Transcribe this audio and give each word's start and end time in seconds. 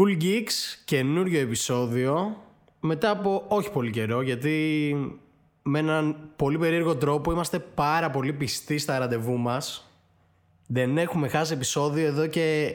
Cool 0.00 0.22
Geeks, 0.22 0.78
καινούριο 0.84 1.40
επεισόδιο. 1.40 2.42
Μετά 2.80 3.10
από 3.10 3.44
όχι 3.48 3.70
πολύ 3.70 3.90
καιρό, 3.90 4.22
γιατί 4.22 4.94
με 5.62 5.78
έναν 5.78 6.30
πολύ 6.36 6.58
περίεργο 6.58 6.96
τρόπο 6.96 7.32
είμαστε 7.32 7.58
πάρα 7.58 8.10
πολύ 8.10 8.32
πιστοί 8.32 8.78
στα 8.78 8.98
ραντεβού 8.98 9.36
μας. 9.36 9.90
Δεν 10.66 10.98
έχουμε 10.98 11.28
χάσει 11.28 11.52
επεισόδιο 11.52 12.06
εδώ 12.06 12.26
και 12.26 12.74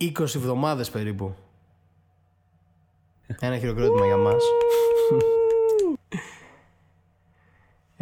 20 0.00 0.20
εβδομάδες 0.20 0.90
περίπου. 0.90 1.34
Ένα 3.40 3.58
χειροκρότημα 3.58 4.06
για 4.06 4.16
μας. 4.16 4.42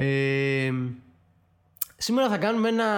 Ε, 0.01 0.73
σήμερα 1.96 2.29
θα 2.29 2.39
κάνουμε 2.39 2.69
ένα 2.69 2.91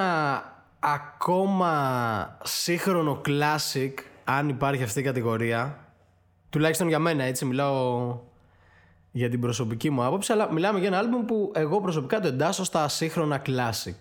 ακόμα 0.80 2.38
σύγχρονο 2.42 3.20
classic 3.24 3.92
αν 4.30 4.48
υπάρχει 4.48 4.82
αυτή 4.82 5.00
η 5.00 5.02
κατηγορία 5.02 5.84
τουλάχιστον 6.50 6.88
για 6.88 6.98
μένα 6.98 7.24
έτσι 7.24 7.44
μιλάω 7.44 8.18
για 9.10 9.30
την 9.30 9.40
προσωπική 9.40 9.90
μου 9.90 10.04
άποψη 10.04 10.32
αλλά 10.32 10.52
μιλάμε 10.52 10.78
για 10.78 10.88
ένα 10.88 10.98
άλμπουμ 10.98 11.24
που 11.24 11.52
εγώ 11.54 11.80
προσωπικά 11.80 12.20
το 12.20 12.28
εντάσσω 12.28 12.64
στα 12.64 12.88
σύγχρονα 12.88 13.42
classic. 13.46 13.96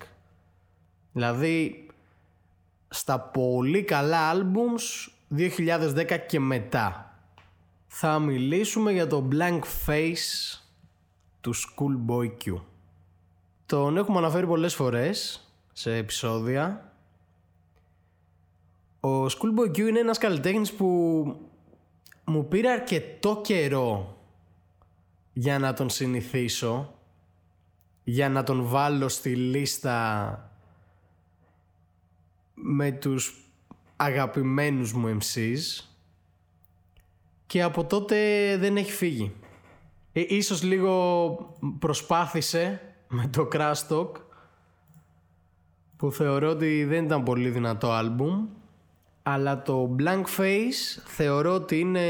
Δηλαδή 1.11 1.87
στα 2.87 3.19
πολύ 3.19 3.83
καλά 3.83 4.29
άλμπουμς 4.29 5.11
2010 5.37 6.17
και 6.27 6.39
μετά. 6.39 7.13
Θα 7.87 8.19
μιλήσουμε 8.19 8.91
για 8.91 9.07
το 9.07 9.27
Blank 9.31 9.61
Face 9.87 10.59
του 11.41 11.53
Schoolboy 11.55 12.27
Q. 12.45 12.61
Τον 13.65 13.97
έχουμε 13.97 14.17
αναφέρει 14.17 14.47
πολλές 14.47 14.75
φορές 14.75 15.47
σε 15.73 15.95
επεισόδια. 15.95 16.88
Ο 18.99 19.25
Schoolboy 19.25 19.69
Q 19.69 19.77
είναι 19.77 19.99
ένας 19.99 20.17
καλλιτέχνης 20.17 20.73
που 20.73 20.85
μου 22.25 22.47
πήρε 22.47 22.69
αρκετό 22.71 23.41
καιρό 23.43 24.17
για 25.33 25.59
να 25.59 25.73
τον 25.73 25.89
συνηθίσω, 25.89 26.93
για 28.03 28.29
να 28.29 28.43
τον 28.43 28.65
βάλω 28.65 29.07
στη 29.07 29.35
λίστα 29.35 30.51
με 32.53 32.91
τους 32.91 33.43
αγαπημένους 33.95 34.93
μου 34.93 35.17
MCs 35.17 35.85
και 37.45 37.61
από 37.61 37.85
τότε 37.85 38.17
δεν 38.57 38.77
έχει 38.77 38.91
φύγει. 38.91 39.33
Ε, 40.11 40.23
ίσως 40.27 40.63
λίγο 40.63 41.37
προσπάθησε 41.79 42.81
με 43.07 43.27
το 43.27 43.47
Crash 43.51 43.87
Talk 43.89 44.11
που 45.97 46.11
θεωρώ 46.11 46.49
ότι 46.49 46.83
δεν 46.83 47.05
ήταν 47.05 47.23
πολύ 47.23 47.49
δυνατό 47.49 47.91
άλμπουμ 47.91 48.47
αλλά 49.23 49.61
το 49.61 49.95
Blank 49.99 50.39
Face 50.39 51.01
θεωρώ 51.05 51.53
ότι 51.53 51.79
είναι 51.79 52.01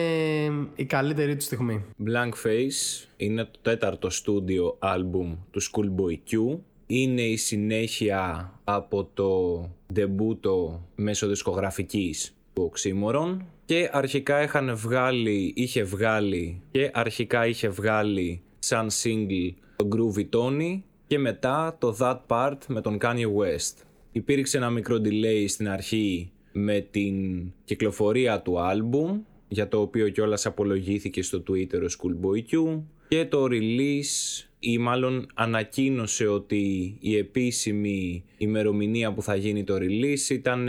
η 0.76 0.86
καλύτερη 0.86 1.36
του 1.36 1.44
στιγμή. 1.44 1.86
Blank 2.06 2.32
Face 2.46 3.08
είναι 3.18 3.44
το 3.44 3.60
τέταρτο 3.62 4.10
στούντιο 4.10 4.76
άλμπουμ 4.80 5.36
του 5.52 5.62
Schoolboy 5.62 6.32
Q. 6.32 6.58
Είναι 6.86 7.22
η 7.22 7.38
συνέχεια 7.38 8.54
από 8.64 9.10
το 9.14 9.62
ντεμπούτο 9.94 10.82
μέσω 10.96 11.28
δισκογραφικής 11.28 12.36
του 12.54 12.72
Oxymoron 12.72 13.38
και 13.66 13.90
αρχικά 13.92 14.44
είχαν 14.44 14.76
βγάλει, 14.76 15.54
είχε 15.56 15.84
βγάλει 15.84 16.62
και 16.72 16.92
αρχικά 16.94 17.48
είχε 17.48 17.70
βγάλει 17.70 18.42
σαν 18.60 18.88
single 19.04 19.54
το 19.76 19.88
Groovy 19.92 20.30
Tony 20.30 20.80
και 21.08 21.20
μετά 21.20 21.76
το 21.80 21.98
That 22.00 22.20
Part 22.28 22.58
με 22.68 22.82
τον 22.82 22.98
Kanye 23.02 23.26
West. 23.38 23.84
Υπήρξε 24.12 24.58
ένα 24.58 24.70
μικρό 24.70 24.96
delay 25.04 25.46
στην 25.48 25.70
αρχή 25.70 26.32
με 26.60 26.88
την 26.92 27.16
κυκλοφορία 27.64 28.42
του 28.42 28.60
άλμπουμ 28.60 29.22
για 29.48 29.68
το 29.68 29.82
οποίο 29.82 30.10
κιόλας 30.10 30.46
απολογήθηκε 30.46 31.22
στο 31.22 31.44
Twitter 31.50 31.82
ο 31.82 31.86
Schoolboy 31.98 32.54
Q 32.54 32.82
και 33.08 33.26
το 33.26 33.48
release 33.52 34.44
ή 34.60 34.78
μάλλον 34.78 35.28
ανακοίνωσε 35.34 36.28
ότι 36.28 36.96
η 37.00 37.18
επίσημη 37.18 38.24
ημερομηνία 38.38 39.14
που 39.14 39.22
θα 39.22 39.36
γίνει 39.36 39.64
το 39.64 39.76
release 39.76 40.30
ήταν 40.30 40.68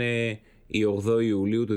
η 0.67 0.81
8 1.05 1.23
Ιουλίου 1.23 1.65
του 1.65 1.75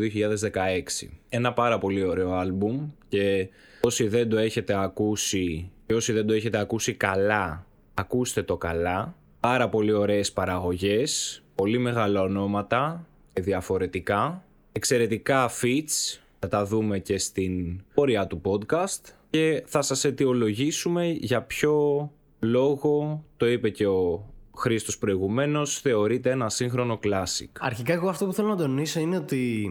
2016. 0.52 1.08
Ένα 1.28 1.52
πάρα 1.52 1.78
πολύ 1.78 2.04
ωραίο 2.04 2.32
άλμπουμ 2.32 2.88
και 3.08 3.48
όσοι 3.80 4.08
δεν 4.08 4.28
το 4.28 4.38
έχετε 4.38 4.82
ακούσει 4.82 5.70
και 5.86 5.94
όσοι 5.94 6.12
δεν 6.12 6.26
το 6.26 6.32
έχετε 6.32 6.58
ακούσει 6.58 6.94
καλά 6.94 7.66
ακούστε 7.94 8.42
το 8.42 8.56
καλά. 8.56 9.14
Πάρα 9.40 9.68
πολύ 9.68 9.92
ωραίες 9.92 10.32
παραγωγές, 10.32 11.42
πολύ 11.54 11.78
μεγάλα 11.78 12.22
ονόματα, 12.22 13.06
διαφορετικά. 13.40 14.44
Εξαιρετικά 14.72 15.50
fits, 15.62 16.18
θα 16.38 16.48
τα 16.48 16.64
δούμε 16.64 16.98
και 16.98 17.18
στην 17.18 17.82
πορεία 17.94 18.26
του 18.26 18.40
podcast. 18.44 19.12
Και 19.30 19.62
θα 19.66 19.82
σας 19.82 20.04
αιτιολογήσουμε 20.04 21.06
για 21.06 21.42
ποιο 21.42 22.10
λόγο, 22.40 23.24
το 23.36 23.46
είπε 23.46 23.70
και 23.70 23.86
ο 23.86 24.28
Χρήστος 24.56 24.98
προηγουμένως, 24.98 25.80
θεωρείται 25.80 26.30
ένα 26.30 26.48
σύγχρονο 26.48 26.98
classic. 27.02 27.48
Αρχικά 27.58 27.92
εγώ 27.92 28.08
αυτό 28.08 28.26
που 28.26 28.32
θέλω 28.32 28.48
να 28.48 28.56
τονίσω 28.56 29.00
είναι 29.00 29.16
ότι 29.16 29.70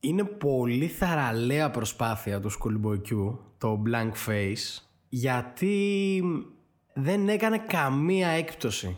είναι 0.00 0.24
πολύ 0.24 0.86
θαραλέα 0.86 1.70
προσπάθεια 1.70 2.40
του 2.40 2.50
Schoolboy 2.50 2.96
Q, 2.96 3.38
το 3.58 3.82
Blank 3.86 4.30
Face, 4.30 4.82
γιατί 5.08 6.22
δεν 6.94 7.28
έκανε 7.28 7.58
καμία 7.58 8.28
έκπτωση. 8.28 8.96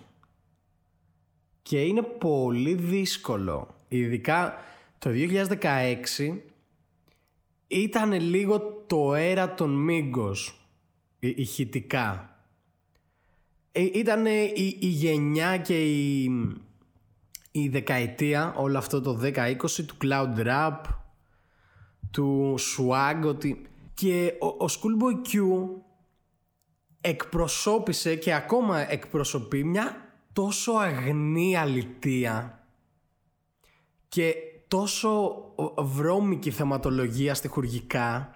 Και 1.65 1.83
είναι 1.83 2.03
πολύ 2.03 2.75
δύσκολο. 2.75 3.77
Ειδικά 3.89 4.55
το 4.99 5.11
2016 6.21 6.39
ήταν 7.67 8.13
λίγο 8.13 8.85
το 8.87 9.15
έρα 9.15 9.55
των 9.55 9.71
Μίγκος 9.71 10.69
ηχητικά. 11.19 12.39
Ε, 13.73 13.83
ήταν 13.83 14.27
η, 14.27 14.77
η 14.81 14.87
γενιά 14.87 15.57
και 15.57 15.85
η, 15.85 16.25
η 17.51 17.69
δεκαετία 17.69 18.55
όλο 18.57 18.79
αυτό 18.79 19.01
το 19.01 19.21
10-20 19.23 19.57
του 19.87 19.97
cloud 20.03 20.47
rap 20.47 20.81
του 22.11 22.55
swag 22.59 23.23
ότι... 23.25 23.67
και 23.95 24.35
ο, 24.41 24.47
ο 24.47 24.67
Schoolboy 24.69 25.29
Q 25.29 25.41
εκπροσώπησε 27.01 28.17
και 28.17 28.35
ακόμα 28.35 28.93
εκπροσωπεί 28.93 29.65
μια 29.65 30.04
τόσο 30.35 30.73
αγνή 30.73 31.57
αλητία 31.57 32.67
και 34.09 34.35
τόσο 34.69 35.43
βρώμικη 35.77 36.51
θεματολογία 36.51 37.35
στοιχουργικά 37.35 38.35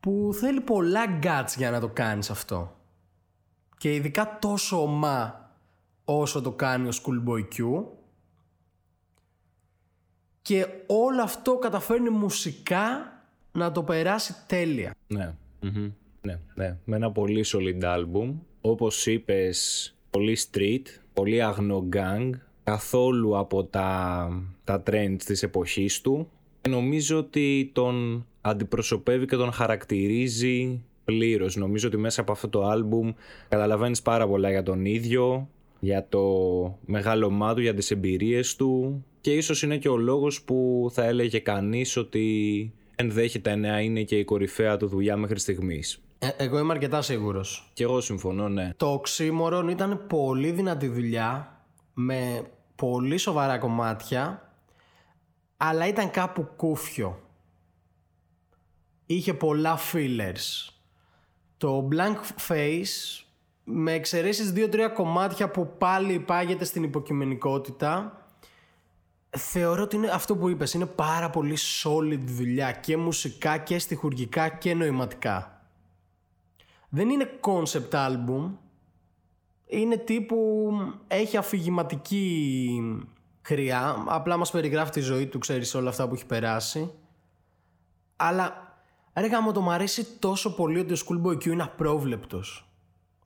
που 0.00 0.30
θέλει 0.34 0.60
πολλά 0.60 1.18
guts 1.22 1.54
για 1.56 1.70
να 1.70 1.80
το 1.80 1.88
κάνεις 1.88 2.30
αυτό. 2.30 2.76
Και 3.78 3.94
ειδικά 3.94 4.38
τόσο 4.40 4.82
ομά 4.82 5.50
όσο 6.04 6.40
το 6.40 6.52
κάνει 6.52 6.88
ο 6.88 6.92
Schoolboy 7.02 7.44
Q 7.56 7.84
και 10.42 10.66
όλο 10.86 11.22
αυτό 11.22 11.58
καταφέρνει 11.58 12.10
μουσικά 12.10 13.12
να 13.52 13.72
το 13.72 13.82
περάσει 13.82 14.34
τέλεια. 14.46 14.94
Ναι. 15.06 15.34
Ναι, 16.20 16.38
ναι. 16.54 16.76
Με 16.84 16.96
ένα 16.96 17.12
πολύ 17.12 17.44
solid 17.46 17.82
album. 17.82 18.34
Όπως 18.60 19.06
είπες, 19.06 19.94
πολύ 20.12 20.36
street, 20.50 20.82
πολύ 21.12 21.42
αγνό 21.42 21.88
gang, 21.92 22.30
καθόλου 22.64 23.38
από 23.38 23.64
τα, 23.64 24.28
τα 24.64 24.82
trends 24.86 25.22
της 25.24 25.42
εποχής 25.42 26.00
του. 26.00 26.28
Και 26.60 26.70
νομίζω 26.70 27.18
ότι 27.18 27.70
τον 27.72 28.26
αντιπροσωπεύει 28.40 29.26
και 29.26 29.36
τον 29.36 29.52
χαρακτηρίζει 29.52 30.82
πλήρως. 31.04 31.56
Νομίζω 31.56 31.88
ότι 31.88 31.96
μέσα 31.96 32.20
από 32.20 32.32
αυτό 32.32 32.48
το 32.48 32.72
album 32.72 33.14
καταλαβαίνεις 33.48 34.02
πάρα 34.02 34.28
πολλά 34.28 34.50
για 34.50 34.62
τον 34.62 34.84
ίδιο, 34.84 35.48
για 35.80 36.06
το 36.08 36.22
μεγάλο 36.86 37.52
του, 37.54 37.60
για 37.60 37.74
τις 37.74 37.90
εμπειρίες 37.90 38.56
του 38.56 39.04
και 39.20 39.32
ίσως 39.32 39.62
είναι 39.62 39.76
και 39.76 39.88
ο 39.88 39.96
λόγος 39.96 40.42
που 40.42 40.88
θα 40.92 41.04
έλεγε 41.04 41.38
κανείς 41.38 41.96
ότι 41.96 42.72
ενδέχεται 42.96 43.56
να 43.56 43.80
είναι 43.80 44.02
και 44.02 44.18
η 44.18 44.24
κορυφαία 44.24 44.76
του 44.76 44.86
δουλειά 44.86 45.16
μέχρι 45.16 45.38
στιγμής. 45.38 46.02
Ε, 46.24 46.28
εγώ 46.36 46.58
είμαι 46.58 46.72
αρκετά 46.72 47.02
σίγουρος. 47.02 47.70
Και 47.72 47.82
εγώ 47.82 48.00
συμφωνώ, 48.00 48.48
ναι. 48.48 48.72
Το 48.76 48.92
οξύμορον 48.92 49.68
ήταν 49.68 50.06
πολύ 50.06 50.50
δυνατή 50.50 50.88
δουλειά 50.88 51.60
με 51.94 52.44
πολύ 52.74 53.16
σοβαρά 53.16 53.58
κομμάτια 53.58 54.52
αλλά 55.56 55.86
ήταν 55.86 56.10
κάπου 56.10 56.48
κούφιο. 56.56 57.20
Είχε 59.06 59.34
πολλά 59.34 59.78
fillers. 59.92 60.72
Το 61.56 61.88
Blank 61.92 62.48
Face 62.48 63.24
με 63.64 63.92
εξαιρέσεις 63.92 64.52
δύο-τρία 64.52 64.88
κομμάτια 64.88 65.50
που 65.50 65.76
πάλι 65.78 66.12
υπάγεται 66.12 66.64
στην 66.64 66.82
υποκειμενικότητα 66.82 68.26
θεωρώ 69.30 69.82
ότι 69.82 69.96
είναι 69.96 70.10
αυτό 70.10 70.36
που 70.36 70.48
είπες 70.48 70.74
είναι 70.74 70.86
πάρα 70.86 71.30
πολύ 71.30 71.56
solid 71.82 72.20
δουλειά 72.24 72.72
και 72.72 72.96
μουσικά 72.96 73.58
και 73.58 73.78
στοιχουργικά 73.78 74.48
και 74.48 74.74
νοηματικά 74.74 75.61
δεν 76.94 77.10
είναι 77.10 77.30
concept 77.40 77.90
album. 77.90 78.50
Είναι 79.66 79.96
τύπου 79.96 80.70
έχει 81.06 81.36
αφηγηματική 81.36 82.80
χρειά. 83.42 84.04
Απλά 84.08 84.36
μας 84.36 84.50
περιγράφει 84.50 84.90
τη 84.90 85.00
ζωή 85.00 85.26
του, 85.26 85.38
ξέρεις 85.38 85.74
όλα 85.74 85.88
αυτά 85.88 86.08
που 86.08 86.14
έχει 86.14 86.26
περάσει. 86.26 86.92
Αλλά 88.16 88.74
ρε 89.14 89.26
γάμο 89.26 89.52
το 89.52 89.60
μου 89.60 89.70
αρέσει 89.70 90.18
τόσο 90.18 90.54
πολύ 90.54 90.78
ότι 90.78 90.92
ο 90.92 90.96
Schoolboy 91.06 91.34
Q 91.34 91.46
είναι 91.46 91.62
απρόβλεπτος. 91.62 92.70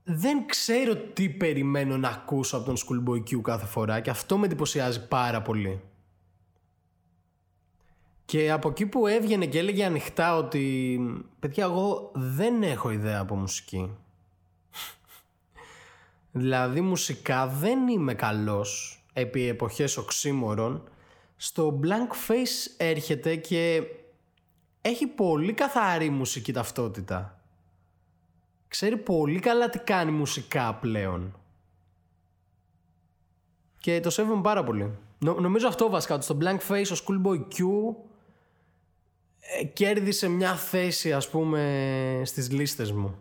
Δεν 0.04 0.46
ξέρω 0.46 0.96
τι 0.96 1.28
περιμένω 1.28 1.96
να 1.96 2.08
ακούσω 2.08 2.56
από 2.56 2.66
τον 2.66 2.76
Schoolboy 2.76 3.18
Q 3.18 3.40
κάθε 3.42 3.66
φορά 3.66 4.00
και 4.00 4.10
αυτό 4.10 4.38
με 4.38 4.46
εντυπωσιάζει 4.46 5.08
πάρα 5.08 5.42
πολύ. 5.42 5.80
Και 8.26 8.50
από 8.50 8.68
εκεί 8.68 8.86
που 8.86 9.06
έβγαινε 9.06 9.46
και 9.46 9.58
έλεγε 9.58 9.84
ανοιχτά 9.84 10.36
ότι 10.36 10.98
παιδιά 11.40 11.64
εγώ 11.64 12.10
δεν 12.14 12.62
έχω 12.62 12.90
ιδέα 12.90 13.20
από 13.20 13.36
μουσική. 13.36 13.96
δηλαδή 16.32 16.80
μουσικά 16.80 17.46
δεν 17.46 17.88
είμαι 17.88 18.14
καλός 18.14 19.02
επί 19.12 19.48
εποχές 19.48 19.96
οξύμορων. 19.96 20.88
Στο 21.36 21.80
Blank 21.82 22.30
Face 22.30 22.74
έρχεται 22.76 23.36
και 23.36 23.82
έχει 24.80 25.06
πολύ 25.06 25.52
καθαρή 25.52 26.10
μουσική 26.10 26.52
ταυτότητα. 26.52 27.40
Ξέρει 28.68 28.96
πολύ 28.96 29.38
καλά 29.38 29.70
τι 29.70 29.78
κάνει 29.78 30.10
μουσικά 30.10 30.74
πλέον. 30.74 31.34
Και 33.78 34.00
το 34.00 34.10
σέβομαι 34.10 34.42
πάρα 34.42 34.64
πολύ. 34.64 34.98
νομίζω 35.18 35.68
αυτό 35.68 35.90
βασικά, 35.90 36.14
ότι 36.14 36.24
στο 36.24 36.38
Blank 36.40 36.58
Face 36.68 36.86
ο 36.92 37.04
Schoolboy 37.04 37.38
Q 37.38 37.58
ε, 37.58 38.05
κέρδισε 39.72 40.28
μια 40.28 40.54
θέση 40.54 41.12
ας 41.12 41.28
πούμε 41.28 42.22
στις 42.24 42.50
λίστες 42.50 42.92
μου. 42.92 43.18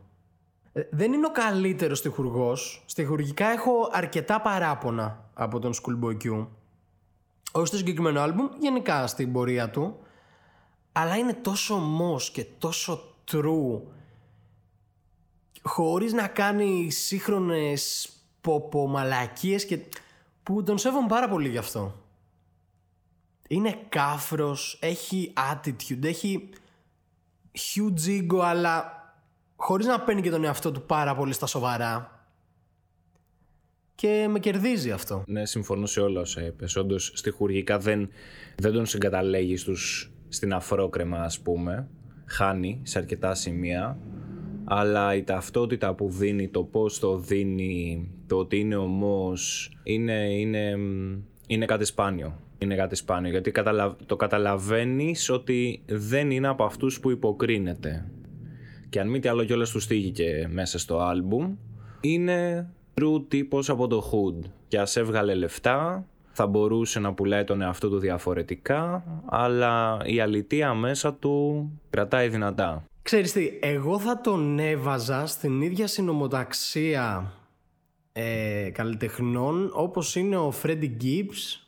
Ε, 0.73 0.81
δεν 0.91 1.13
είναι 1.13 1.25
ο 1.25 1.31
καλύτερος 1.31 1.97
στιχουργός. 1.97 2.83
Στιχουργικά 2.85 3.47
έχω 3.47 3.89
αρκετά 3.91 4.41
παράπονα 4.41 5.29
από 5.33 5.59
τον 5.59 5.73
Schoolboy 5.73 6.17
Q. 6.23 6.47
Όχι 7.51 7.67
στο 7.67 7.77
συγκεκριμένο 7.77 8.21
άλμπουμ, 8.21 8.47
γενικά 8.59 9.07
στην 9.07 9.31
πορεία 9.31 9.69
του. 9.69 9.97
Αλλά 10.91 11.17
είναι 11.17 11.33
τόσο 11.33 11.75
μος 11.75 12.31
και 12.31 12.45
τόσο 12.57 13.15
true 13.31 13.81
χωρίς 15.61 16.13
να 16.13 16.27
κάνει 16.27 16.91
σύγχρονες 16.91 18.09
ποπομαλακίες 18.41 19.65
και 19.65 19.79
που 20.43 20.63
τον 20.63 20.77
σέβομαι 20.77 21.07
πάρα 21.07 21.29
πολύ 21.29 21.49
γι' 21.49 21.57
αυτό 21.57 22.04
είναι 23.47 23.79
κάφρος, 23.89 24.77
έχει 24.81 25.33
attitude, 25.51 26.03
έχει 26.03 26.49
huge 27.51 28.09
ego 28.09 28.39
αλλά 28.43 28.93
χωρίς 29.55 29.85
να 29.85 29.99
παίρνει 29.99 30.21
και 30.21 30.29
τον 30.29 30.43
εαυτό 30.43 30.71
του 30.71 30.81
πάρα 30.81 31.15
πολύ 31.15 31.33
στα 31.33 31.45
σοβαρά. 31.45 32.09
Και 33.95 34.27
με 34.29 34.39
κερδίζει 34.39 34.91
αυτό. 34.91 35.23
Ναι, 35.27 35.45
συμφωνώ 35.45 35.85
σε 35.85 36.01
όλα 36.01 36.21
όσα 36.21 36.45
είπες. 36.45 36.75
Όντως, 36.75 37.11
στοιχουργικά 37.15 37.77
δεν, 37.77 38.09
δεν 38.57 38.73
τον 38.73 38.85
συγκαταλέγεις 38.85 39.61
στους, 39.61 40.11
στην 40.27 40.53
αφρόκρεμα, 40.53 41.17
ας 41.17 41.39
πούμε. 41.39 41.89
Χάνει 42.25 42.79
σε 42.83 42.99
αρκετά 42.99 43.35
σημεία. 43.35 43.99
Αλλά 44.63 45.15
η 45.15 45.23
ταυτότητα 45.23 45.93
που 45.93 46.09
δίνει, 46.09 46.49
το 46.49 46.63
πώς 46.63 46.99
το 46.99 47.17
δίνει, 47.17 48.09
το 48.27 48.37
ότι 48.37 48.59
είναι 48.59 48.75
ομός, 48.75 49.71
είναι, 49.83 50.33
είναι, 50.33 50.77
είναι 51.47 51.65
κάτι 51.65 51.85
σπάνιο 51.85 52.44
είναι 52.57 52.75
κάτι 52.75 52.95
σπάνιο 52.95 53.31
γιατί 53.31 53.51
το 54.05 54.15
καταλαβαίνεις 54.15 55.29
ότι 55.29 55.81
δεν 55.85 56.31
είναι 56.31 56.47
από 56.47 56.63
αυτούς 56.63 56.99
που 56.99 57.11
υποκρίνεται. 57.11 58.05
Και 58.89 58.99
αν 58.99 59.09
μη 59.09 59.19
τι 59.19 59.27
άλλο 59.27 59.43
κιόλας 59.43 59.69
τους 59.69 59.83
στήγηκε 59.83 60.49
μέσα 60.51 60.79
στο 60.79 60.99
άλμπουμ 60.99 61.55
είναι 62.01 62.69
true 63.01 63.23
τύπος 63.27 63.69
από 63.69 63.87
το 63.87 64.03
hood. 64.11 64.49
Και 64.67 64.79
ας 64.79 64.95
έβγαλε 64.95 65.33
λεφτά 65.33 66.05
θα 66.31 66.47
μπορούσε 66.47 66.99
να 66.99 67.13
πουλάει 67.13 67.43
τον 67.43 67.61
εαυτό 67.61 67.89
του 67.89 67.99
διαφορετικά 67.99 69.03
αλλά 69.25 69.99
η 70.05 70.19
αλητία 70.19 70.73
μέσα 70.73 71.13
του 71.13 71.69
κρατάει 71.89 72.29
δυνατά. 72.29 72.83
Ξέρεις 73.01 73.31
τι, 73.31 73.49
εγώ 73.61 73.99
θα 73.99 74.21
τον 74.21 74.59
έβαζα 74.59 75.25
στην 75.25 75.61
ίδια 75.61 75.87
συνομοταξία 75.87 77.33
ε, 78.13 78.69
καλλιτεχνών 78.73 79.71
όπως 79.73 80.15
είναι 80.15 80.37
ο 80.37 80.53
Freddie 80.63 80.91
Gibbs 81.01 81.64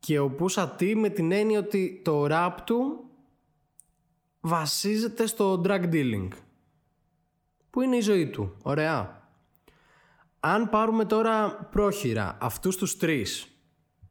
και 0.00 0.18
ο 0.18 0.36
Pusha 0.38 0.68
T 0.78 0.94
με 0.94 1.08
την 1.08 1.32
έννοια 1.32 1.58
ότι 1.58 2.00
το 2.04 2.26
rap 2.30 2.54
του 2.64 3.04
βασίζεται 4.40 5.26
στο 5.26 5.62
drug 5.64 5.92
dealing 5.92 6.28
που 7.70 7.80
είναι 7.80 7.96
η 7.96 8.00
ζωή 8.00 8.26
του. 8.26 8.56
Ωραία. 8.62 9.28
Αν 10.40 10.68
πάρουμε 10.68 11.04
τώρα 11.04 11.68
πρόχειρα 11.70 12.38
αυτούς 12.40 12.76
τους 12.76 12.96
τρεις 12.96 13.48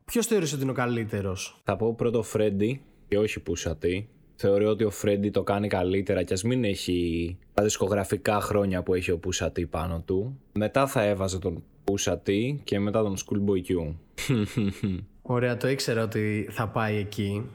ποιος 0.06 0.26
θεωρείς 0.26 0.54
ότι 0.54 0.62
είναι 0.62 0.72
ο 0.72 0.74
καλύτερος; 0.74 1.62
Θα 1.64 1.76
πω 1.76 1.94
πρώτο 1.94 2.24
Φρέντι 2.24 2.82
και 3.08 3.18
όχι 3.18 3.44
Pusha 3.48 3.72
T. 3.72 4.04
Θεωρώ 4.36 4.70
ότι 4.70 4.84
ο 4.84 4.90
Φρέντι 4.90 5.30
το 5.30 5.44
κάνει 5.44 5.68
καλύτερα 5.68 6.24
και 6.24 6.34
ας 6.34 6.44
μην 6.44 6.64
έχει 6.64 7.38
τα 7.54 7.64
δισκογραφικά 7.64 8.42
χρόνια 8.42 8.84
που 8.84 8.94
έχει 8.94 9.12
ο 9.12 9.20
Pusha 9.26 9.48
T 9.48 9.70
πάνω 9.70 10.04
του. 10.06 10.40
Μετά 10.54 10.88
θα 10.88 11.04
έβαζε 11.04 11.40
τον 11.40 11.64
Pusha 11.84 12.18
T 12.26 12.56
και 12.64 12.80
μετά 12.80 13.04
τον 13.04 13.16
Schoolboy 13.18 13.62
Q. 13.72 13.94
Ωραία, 15.32 15.58
το 15.58 15.68
ήξερα 15.68 16.04
ότι 16.04 16.50
θα 16.52 16.68
πάει 16.68 16.96
εκεί. 16.96 17.50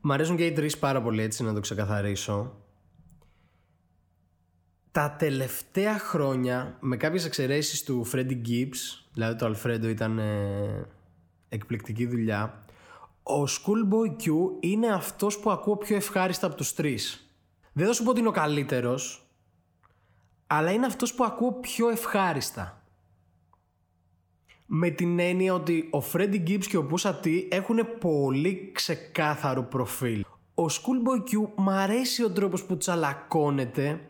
Μ' 0.00 0.12
αρέσουν 0.12 0.36
και 0.36 0.46
οι 0.46 0.52
τρεις 0.52 0.78
πάρα 0.78 1.02
πολύ 1.02 1.22
έτσι 1.22 1.42
να 1.42 1.54
το 1.54 1.60
ξεκαθαρίσω. 1.60 2.54
Τα 4.90 5.10
τελευταία 5.18 5.98
χρόνια, 5.98 6.76
με 6.80 6.96
κάποιες 6.96 7.24
εξαιρέσεις 7.24 7.84
του 7.84 8.06
Freddie 8.12 8.40
Gibbs, 8.48 9.04
δηλαδή 9.12 9.36
το 9.36 9.46
Alfredo 9.54 9.84
ήταν 9.84 10.18
ε, 10.18 10.86
εκπληκτική 11.48 12.06
δουλειά, 12.06 12.64
ο 13.22 13.42
Schoolboy 13.44 14.22
Q 14.22 14.30
είναι 14.60 14.86
αυτός 14.92 15.38
που 15.38 15.50
ακούω 15.50 15.76
πιο 15.76 15.96
ευχάριστα 15.96 16.46
από 16.46 16.56
τους 16.56 16.74
τρεις. 16.74 17.30
Δεν 17.72 17.86
θα 17.86 17.92
σου 17.92 18.02
πω 18.02 18.10
ότι 18.10 18.18
είναι 18.20 18.28
ο 18.28 18.32
καλύτερος, 18.32 19.28
αλλά 20.46 20.72
είναι 20.72 20.86
αυτός 20.86 21.14
που 21.14 21.24
ακούω 21.24 21.52
πιο 21.52 21.88
ευχάριστα 21.88 22.83
με 24.66 24.90
την 24.90 25.18
έννοια 25.18 25.54
ότι 25.54 25.88
ο 25.92 25.98
Freddy 26.12 26.48
Gibbs 26.48 26.64
και 26.64 26.76
ο 26.76 26.88
Pusha 26.90 27.10
T 27.24 27.46
έχουν 27.48 27.78
πολύ 28.00 28.70
ξεκάθαρο 28.74 29.62
προφίλ. 29.62 30.24
Ο 30.54 30.64
Schoolboy 30.64 31.18
Q 31.18 31.48
μ' 31.56 31.68
αρέσει 31.68 32.24
ο 32.24 32.30
τρόπος 32.30 32.64
που 32.64 32.76
τσαλακώνεται 32.76 34.00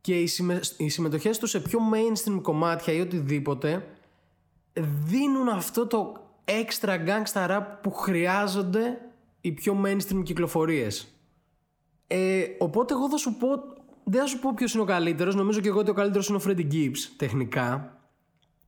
και 0.00 0.20
οι, 0.20 0.26
συμμε... 0.26 0.60
οι 0.76 0.88
συμμετοχές 0.88 1.38
του 1.38 1.46
σε 1.46 1.60
πιο 1.60 1.78
mainstream 1.92 2.38
κομμάτια 2.42 2.92
ή 2.92 3.00
οτιδήποτε 3.00 3.86
δίνουν 5.04 5.48
αυτό 5.48 5.86
το 5.86 6.12
extra 6.44 6.96
gangsta 7.06 7.48
rap 7.50 7.62
που 7.82 7.90
χρειάζονται 7.90 9.00
οι 9.40 9.52
πιο 9.52 9.82
mainstream 9.84 10.22
κυκλοφορίες. 10.22 11.20
Ε, 12.06 12.44
οπότε 12.58 12.94
εγώ 12.94 13.10
θα 13.10 13.16
σου 13.16 13.34
πω, 13.34 13.48
δεν 14.04 14.20
θα 14.20 14.26
σου 14.26 14.38
πω 14.38 14.54
ποιος 14.54 14.72
είναι 14.74 14.82
ο 14.82 14.86
καλύτερος, 14.86 15.34
νομίζω 15.34 15.60
και 15.60 15.68
εγώ 15.68 15.78
ότι 15.78 15.90
ο 15.90 15.94
καλύτερος 15.94 16.28
είναι 16.28 16.36
ο 16.36 16.40
Freddy 16.46 16.72
Gibbs 16.72 16.98
τεχνικά. 17.16 17.95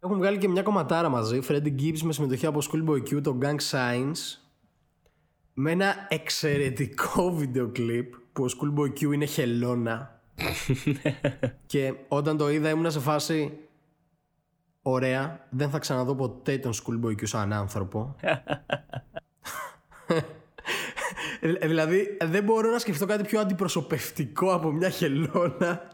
Έχουν 0.00 0.16
βγάλει 0.16 0.38
και 0.38 0.48
μια 0.48 0.62
κομματάρα 0.62 1.08
μαζί. 1.08 1.40
Freddie 1.48 1.80
Gibbs 1.80 2.00
με 2.02 2.12
συμμετοχή 2.12 2.46
από 2.46 2.60
Schoolboy 2.70 3.08
Q, 3.08 3.22
το 3.22 3.38
Gang 3.42 3.56
Signs. 3.70 4.38
Με 5.54 5.70
ένα 5.70 5.94
εξαιρετικό 6.08 7.32
βίντεο 7.32 7.68
κλιπ 7.68 8.14
που 8.32 8.44
ο 8.44 8.46
Schoolboy 8.46 8.88
Q 8.88 9.00
είναι 9.00 9.24
χελώνα. 9.24 10.20
και 11.66 11.94
όταν 12.08 12.36
το 12.36 12.50
είδα 12.50 12.68
ήμουν 12.68 12.90
σε 12.90 13.00
φάση 13.00 13.58
Ωραία, 14.82 15.46
δεν 15.50 15.70
θα 15.70 15.78
ξαναδώ 15.78 16.14
ποτέ 16.14 16.58
τον 16.58 16.72
Schoolboy 16.72 17.12
Q 17.12 17.22
σαν 17.22 17.52
άνθρωπο. 17.52 18.14
Ε, 21.40 21.66
δηλαδή 21.66 22.16
δεν 22.24 22.44
μπορώ 22.44 22.70
να 22.70 22.78
σκεφτώ 22.78 23.06
κάτι 23.06 23.24
πιο 23.24 23.40
αντιπροσωπευτικό 23.40 24.52
από 24.52 24.70
μια 24.70 24.88
χελώνα 24.88 25.92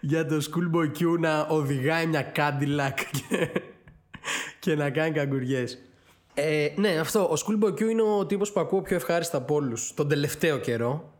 για 0.00 0.26
το 0.26 0.36
Schoolboy 0.36 0.98
Q 0.98 1.18
να 1.18 1.40
οδηγάει 1.40 2.06
μια 2.06 2.32
Cadillac 2.36 3.00
και, 3.28 3.50
και 4.58 4.74
να 4.74 4.90
κάνει 4.90 5.10
καγκουριές. 5.10 5.78
Ε, 6.34 6.68
ναι, 6.76 6.88
αυτό. 6.88 7.20
Ο 7.20 7.34
Schoolboy 7.46 7.72
Q 7.72 7.80
είναι 7.80 8.02
ο 8.02 8.26
τύπος 8.26 8.52
που 8.52 8.60
ακούω 8.60 8.82
πιο 8.82 8.96
ευχάριστα 8.96 9.36
από 9.36 9.54
όλους 9.54 9.94
τον 9.94 10.08
τελευταίο 10.08 10.58
καιρό 10.58 11.12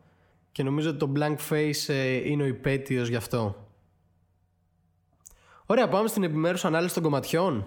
και 0.53 0.63
νομίζω 0.63 0.89
ότι 0.89 0.99
το 0.99 1.13
Blank 1.17 1.37
Face 1.53 1.95
ε, 1.95 2.31
είναι 2.31 2.43
ο 2.43 2.47
υπέτειος 2.47 3.09
γι' 3.09 3.17
αυτό. 3.17 3.67
Ωραία, 5.67 5.89
πάμε 5.89 6.09
στην 6.09 6.23
επιμέρους 6.23 6.65
ανάλυση 6.65 6.95
των 6.95 7.03
κομματιών. 7.03 7.67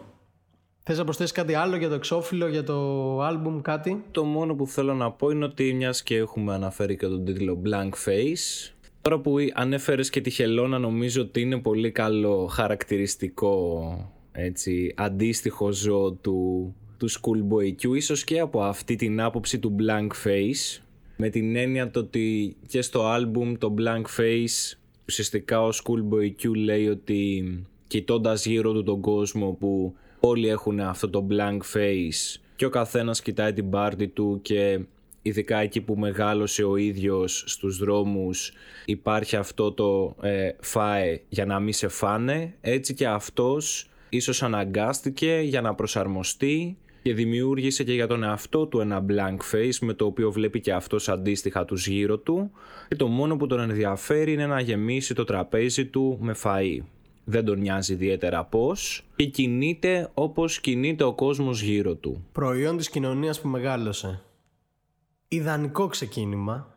Θες 0.92 0.98
να 0.98 1.04
προσθέσεις 1.04 1.32
κάτι 1.32 1.54
άλλο 1.54 1.76
για 1.76 1.90
το 1.90 1.94
εξώφυλλο, 1.94 2.48
για 2.48 2.64
το 2.64 3.20
άλμπουμ, 3.22 3.62
κάτι; 3.62 4.04
Το 4.12 4.24
μόνο 4.24 4.56
που 4.56 4.68
θέλω 4.68 4.94
να 4.94 5.12
πω 5.12 5.30
είναι 5.30 5.46
ότι 5.46 5.74
μιας 5.74 6.04
και 6.04 6.16
έχουμε 6.16 6.54
αναφέρει 6.54 6.98
και 6.98 7.08
τον 7.08 7.26
τίτλο 7.26 7.62
Blank 7.66 7.90
Face, 7.90 8.72
τώρα 9.02 9.20
που 9.20 9.36
ανέφερες 9.54 10.10
και 10.10 10.22
τη 10.22 10.30
χελώνα 10.30 10.80
νομίζω 10.80 11.22
ότι 11.22 11.42
είναι 11.42 11.58
πολύ 11.58 11.92
καλό 11.92 12.46
χαρακτηριστικό 12.46 13.84
έτσι, 14.32 14.94
αντίστοιχο 14.98 15.72
ζώο 15.72 16.12
του, 16.12 16.76
του 16.98 17.10
Schoolboy 17.12 17.86
Q, 17.86 17.96
ίσως 17.96 18.24
και 18.24 18.40
από 18.40 18.62
αυτή 18.62 18.96
την 18.96 19.22
άποψη 19.22 19.60
του 19.60 19.76
Blank 19.80 20.28
Face, 20.28 20.82
με 21.18 21.30
την 21.30 21.56
έννοια 21.56 21.92
το 21.92 22.00
ότι 22.00 22.56
και 22.68 22.82
στο 22.82 23.06
άλμπουμ 23.06 23.54
το 23.58 23.74
Blank 23.78 24.20
Face 24.20 24.78
ουσιαστικά 25.08 25.64
ο 25.64 25.70
Schoolboy 25.70 26.44
Q 26.44 26.56
λέει 26.56 26.88
ότι 26.88 27.44
κοιτώντας 27.88 28.46
γύρω 28.46 28.74
του 28.74 28.84
τον 28.84 29.02
κόσμο 29.02 29.52
που 29.52 29.96
όλοι 30.20 30.48
έχουν 30.48 30.80
αυτό 30.80 31.10
το 31.10 31.28
blank 31.30 31.78
face 31.78 32.40
και 32.56 32.66
ο 32.66 32.70
καθένας 32.70 33.22
κοιτάει 33.22 33.54
την 33.54 33.70
πάρτη 33.70 34.08
του 34.08 34.40
και 34.42 34.80
ειδικά 35.22 35.58
εκεί 35.58 35.82
που 35.82 35.96
μεγάλωσε 35.96 36.64
ο 36.64 36.76
ίδιος 36.76 37.44
στους 37.48 37.78
δρόμους 37.78 38.54
υπάρχει 38.86 39.36
αυτό 39.36 39.72
το 39.72 40.16
ε, 40.22 40.50
φάε 40.60 41.22
για 41.30 41.46
να 41.46 41.60
μην 41.60 41.74
σε 41.74 41.88
φάνε 41.88 42.54
έτσι 42.62 42.94
και 42.94 43.08
αυτός 43.08 43.90
ίσως 44.10 44.44
αναγκάστηκε 44.44 45.42
για 45.44 45.62
να 45.62 45.76
προσαρμοστεί 45.76 46.78
και 47.02 47.14
δημιούργησε 47.14 47.84
και 47.84 47.94
για 47.94 48.08
τον 48.08 48.24
εαυτό 48.24 48.66
του 48.66 48.80
ένα 48.80 49.06
blank 49.10 49.56
face 49.56 49.78
με 49.82 49.94
το 49.94 50.06
οποίο 50.06 50.32
βλέπει 50.32 50.62
και 50.62 50.74
αυτός 50.74 51.10
αντίστοιχα 51.10 51.66
τους 51.66 51.88
γύρω 51.88 52.18
του 52.18 52.52
και 52.88 52.96
το 52.96 53.08
μόνο 53.08 53.36
που 53.38 53.48
τον 53.48 53.60
ενδιαφέρει 53.60 54.34
είναι 54.34 54.48
να 54.48 54.60
γεμίσει 54.60 55.14
το 55.14 55.24
τραπέζι 55.24 55.86
του 55.86 56.18
με 56.22 56.36
φαΐ. 56.44 56.80
Δεν 57.30 57.46
τον 57.46 57.60
νοιάζει 57.60 57.94
ιδιαίτερα 57.94 58.46
πώς 58.46 59.06
και 59.16 59.26
κινείται 59.26 60.12
όπως 60.14 60.60
κινείται 60.60 61.04
ο 61.04 61.14
κόσμος 61.14 61.62
γύρω 61.62 61.96
του. 61.96 62.26
Προϊόν 62.32 62.78
της 62.78 62.90
κοινωνίας 62.90 63.42
που 63.42 63.48
μεγάλωσε. 63.48 64.24
Ιδανικό 65.28 65.88
ξεκίνημα 65.88 66.76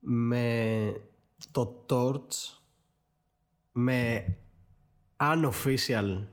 με 0.00 0.92
το 1.50 1.84
Torch 1.88 2.58
με 3.72 4.24
unofficial 5.16 6.24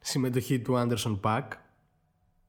συμμετοχή 0.00 0.60
του 0.60 0.74
Anderson 0.76 1.20
Pack. 1.20 1.48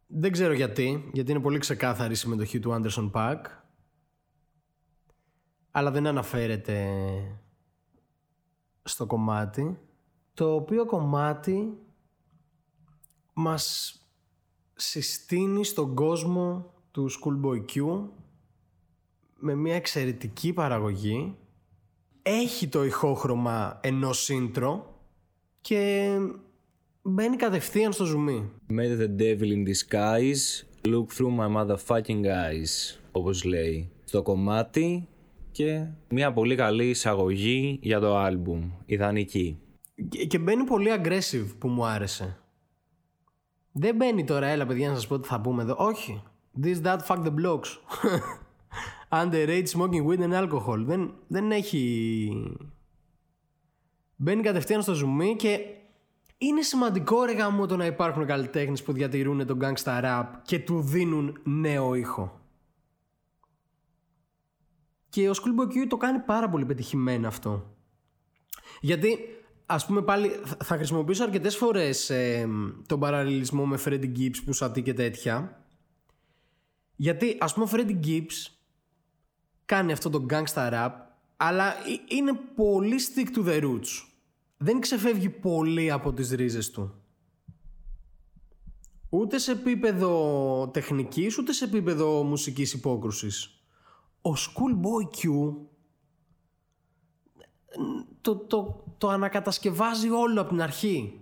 Δεν 0.07 0.31
ξέρω 0.31 0.53
γιατί, 0.53 1.09
γιατί 1.13 1.31
είναι 1.31 1.39
πολύ 1.39 1.59
ξεκάθαρη 1.59 2.13
η 2.13 2.15
συμμετοχή 2.15 2.59
του 2.59 2.81
Anderson 2.81 3.11
Pack. 3.11 3.41
Αλλά 5.71 5.91
δεν 5.91 6.07
αναφέρεται 6.07 6.89
στο 8.85 9.05
κομμάτι. 9.05 9.77
Το 10.33 10.53
οποίο 10.53 10.85
κομμάτι 10.85 11.77
μας 13.33 13.95
συστήνει 14.75 15.65
στον 15.65 15.95
κόσμο 15.95 16.73
του 16.91 17.09
Schoolboy 17.11 17.65
Q 17.73 17.99
με 19.39 19.55
μια 19.55 19.75
εξαιρετική 19.75 20.53
παραγωγή. 20.53 21.35
Έχει 22.21 22.67
το 22.67 22.83
ηχόχρωμα 22.83 23.79
ενός 23.83 24.29
intro 24.31 24.81
και 25.61 26.17
μπαίνει 27.01 27.35
κατευθείαν 27.35 27.93
στο 27.93 28.05
ζουμί. 28.05 28.51
Met 28.69 28.99
the 28.99 29.21
devil 29.21 29.51
in 29.51 29.65
disguise, 29.65 30.63
look 30.83 31.05
through 31.17 31.35
my 31.39 31.55
motherfucking 31.55 32.25
eyes, 32.25 32.99
όπως 33.11 33.43
λέει 33.43 33.91
στο 34.03 34.21
κομμάτι 34.21 35.07
και 35.55 35.87
μια 36.09 36.33
πολύ 36.33 36.55
καλή 36.55 36.89
εισαγωγή 36.89 37.79
για 37.81 37.99
το 37.99 38.17
άλμπουμ, 38.17 38.71
ιδανική. 38.85 39.59
Και, 40.09 40.25
και 40.25 40.39
μπαίνει 40.39 40.63
πολύ 40.63 40.89
aggressive 40.97 41.47
που 41.59 41.67
μου 41.67 41.85
άρεσε. 41.85 42.37
Δεν 43.71 43.95
μπαίνει 43.95 44.23
τώρα, 44.23 44.47
έλα 44.47 44.65
παιδιά 44.65 44.89
να 44.89 44.95
σας 44.95 45.07
πω 45.07 45.19
τι 45.19 45.27
θα 45.27 45.41
πούμε 45.41 45.61
εδώ. 45.61 45.75
Όχι. 45.77 46.23
This, 46.63 46.81
that, 46.83 46.97
fuck 47.07 47.23
the 47.23 47.33
blocks. 47.33 47.77
Underage 49.23 49.67
smoking 49.67 50.05
weed 50.07 50.19
and 50.19 50.33
alcohol. 50.33 50.83
Δεν, 50.85 51.13
δεν 51.27 51.51
έχει... 51.51 52.31
Μπαίνει 54.15 54.41
κατευθείαν 54.41 54.81
στο 54.81 54.93
ζουμί 54.93 55.35
και 55.35 55.59
είναι 56.37 56.61
σημαντικό 56.61 57.23
ρε 57.23 57.33
γάμο 57.33 57.65
το 57.65 57.75
να 57.77 57.85
υπάρχουν 57.85 58.25
καλλιτέχνες 58.25 58.83
που 58.83 58.93
διατηρούν 58.93 59.45
τον 59.45 59.59
gangsta 59.61 60.03
rap 60.03 60.25
και 60.41 60.59
του 60.59 60.81
δίνουν 60.81 61.39
νέο 61.43 61.93
ήχο. 61.93 62.44
Και 65.15 65.29
ο 65.29 65.33
Schoolboy 65.35 65.67
Q 65.67 65.85
το 65.89 65.97
κάνει 65.97 66.19
πάρα 66.19 66.49
πολύ 66.49 66.65
πετυχημένο 66.65 67.27
αυτό. 67.27 67.75
Γιατί, 68.81 69.17
ας 69.65 69.85
πούμε 69.85 70.01
πάλι, 70.01 70.31
θα 70.63 70.75
χρησιμοποιήσω 70.75 71.23
αρκετές 71.23 71.55
φορές 71.57 72.09
ε, 72.09 72.49
τον 72.87 72.99
παραλληλισμό 72.99 73.65
με 73.65 73.79
Freddie 73.85 74.17
Gibbs 74.17 74.43
που 74.45 74.53
σατεί 74.53 74.81
και 74.81 74.93
τέτοια. 74.93 75.65
Γιατί, 76.95 77.37
ας 77.39 77.53
πούμε, 77.53 77.65
ο 77.65 77.69
Freddie 77.71 78.05
Gibbs 78.05 78.51
κάνει 79.65 79.91
αυτό 79.91 80.09
το 80.09 80.25
gangsta 80.29 80.71
rap, 80.71 80.91
αλλά 81.37 81.73
είναι 82.07 82.33
πολύ 82.55 82.99
stick 82.99 83.37
to 83.37 83.47
the 83.47 83.63
roots 83.63 84.05
δεν 84.57 84.79
ξεφεύγει 84.79 85.29
πολύ 85.29 85.91
από 85.91 86.13
τις 86.13 86.31
ρίζες 86.31 86.71
του. 86.71 86.93
Ούτε 89.09 89.37
σε 89.37 89.51
επίπεδο 89.51 90.69
τεχνικής, 90.73 91.37
ούτε 91.37 91.53
σε 91.53 91.65
επίπεδο 91.65 92.23
μουσικής 92.23 92.73
υπόκρουσης. 92.73 93.54
Ο 94.25 94.33
Schoolboy 94.33 95.17
Q 95.17 95.53
το, 98.21 98.35
το, 98.35 98.83
το 98.97 99.09
ανακατασκευάζει 99.09 100.09
όλο 100.09 100.41
από 100.41 100.49
την 100.49 100.61
αρχή. 100.61 101.19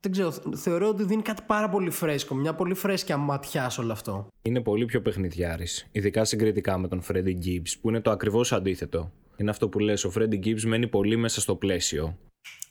Δεν 0.00 0.12
ξέρω, 0.12 0.32
θεωρώ 0.56 0.88
ότι 0.88 1.04
δίνει 1.04 1.22
κάτι 1.22 1.42
πάρα 1.46 1.68
πολύ 1.68 1.90
φρέσκο, 1.90 2.34
μια 2.34 2.54
πολύ 2.54 2.74
φρέσκια 2.74 3.16
ματιά 3.16 3.68
σε 3.70 3.80
όλο 3.80 3.92
αυτό. 3.92 4.26
Είναι 4.42 4.60
πολύ 4.60 4.84
πιο 4.84 5.02
παιχνιδιάρης, 5.02 5.88
ειδικά 5.92 6.24
συγκριτικά 6.24 6.78
με 6.78 6.88
τον 6.88 7.02
Freddie 7.08 7.44
Gibbs, 7.44 7.74
που 7.80 7.88
είναι 7.88 8.00
το 8.00 8.10
ακριβώς 8.10 8.52
αντίθετο. 8.52 9.12
Είναι 9.36 9.50
αυτό 9.50 9.68
που 9.68 9.78
λες, 9.78 10.04
ο 10.04 10.12
Freddie 10.14 10.44
Gibbs 10.44 10.62
μένει 10.62 10.88
πολύ 10.88 11.16
μέσα 11.16 11.40
στο 11.40 11.56
πλαίσιο. 11.56 12.18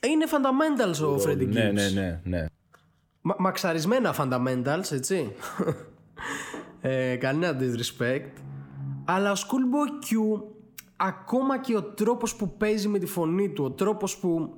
Είναι 0.07 0.25
fundamentals 0.29 1.07
ο 1.07 1.15
Freddy 1.15 1.47
ναι, 1.47 1.69
Gibbs. 1.69 1.73
Ναι, 1.73 1.89
ναι, 1.89 2.21
ναι. 2.23 2.45
Μα, 3.21 3.35
μαξαρισμένα 3.39 4.15
fundamentals, 4.17 4.91
έτσι. 4.91 5.31
ε, 6.81 7.15
κανένα 7.15 7.59
disrespect. 7.59 8.31
Αλλά 9.05 9.31
ο 9.31 9.35
Schoolboy 9.35 10.03
Q, 10.05 10.41
ακόμα 10.95 11.59
και 11.59 11.75
ο 11.75 11.83
τρόπος 11.83 12.35
που 12.35 12.57
παίζει 12.57 12.87
με 12.87 12.99
τη 12.99 13.05
φωνή 13.05 13.49
του, 13.49 13.63
ο 13.63 13.71
τρόπος 13.71 14.17
που 14.17 14.55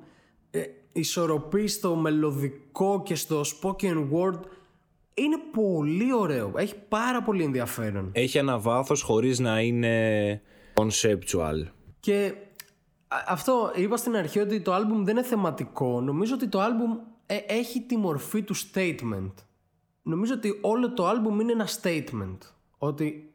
ε, 0.50 0.62
ισορροπεί 0.92 1.66
στο 1.66 1.94
μελωδικό 1.94 3.02
και 3.04 3.14
στο 3.14 3.40
spoken 3.40 4.08
word, 4.12 4.40
είναι 5.14 5.38
πολύ 5.52 6.12
ωραίο. 6.12 6.52
Έχει 6.56 6.74
πάρα 6.88 7.22
πολύ 7.22 7.42
ενδιαφέρον. 7.42 8.10
Έχει 8.12 8.38
ένα 8.38 8.58
βάθος 8.58 9.02
χωρίς 9.02 9.38
να 9.38 9.60
είναι 9.60 10.42
conceptual. 10.74 11.66
Και 12.00 12.34
αυτό 13.26 13.72
είπα 13.74 13.96
στην 13.96 14.16
αρχή 14.16 14.38
ότι 14.38 14.60
το 14.60 14.72
άλμπουμ 14.72 15.04
δεν 15.04 15.16
είναι 15.16 15.26
θεματικό. 15.26 16.00
Νομίζω 16.00 16.34
ότι 16.34 16.48
το 16.48 16.60
άλμπουμ 16.60 16.96
ε, 17.26 17.36
έχει 17.46 17.80
τη 17.80 17.96
μορφή 17.96 18.42
του 18.42 18.54
statement. 18.56 19.32
Νομίζω 20.02 20.34
ότι 20.34 20.58
όλο 20.60 20.92
το 20.92 21.06
άλμπουμ 21.06 21.40
είναι 21.40 21.52
ένα 21.52 21.68
statement. 21.82 22.38
Ότι 22.78 23.27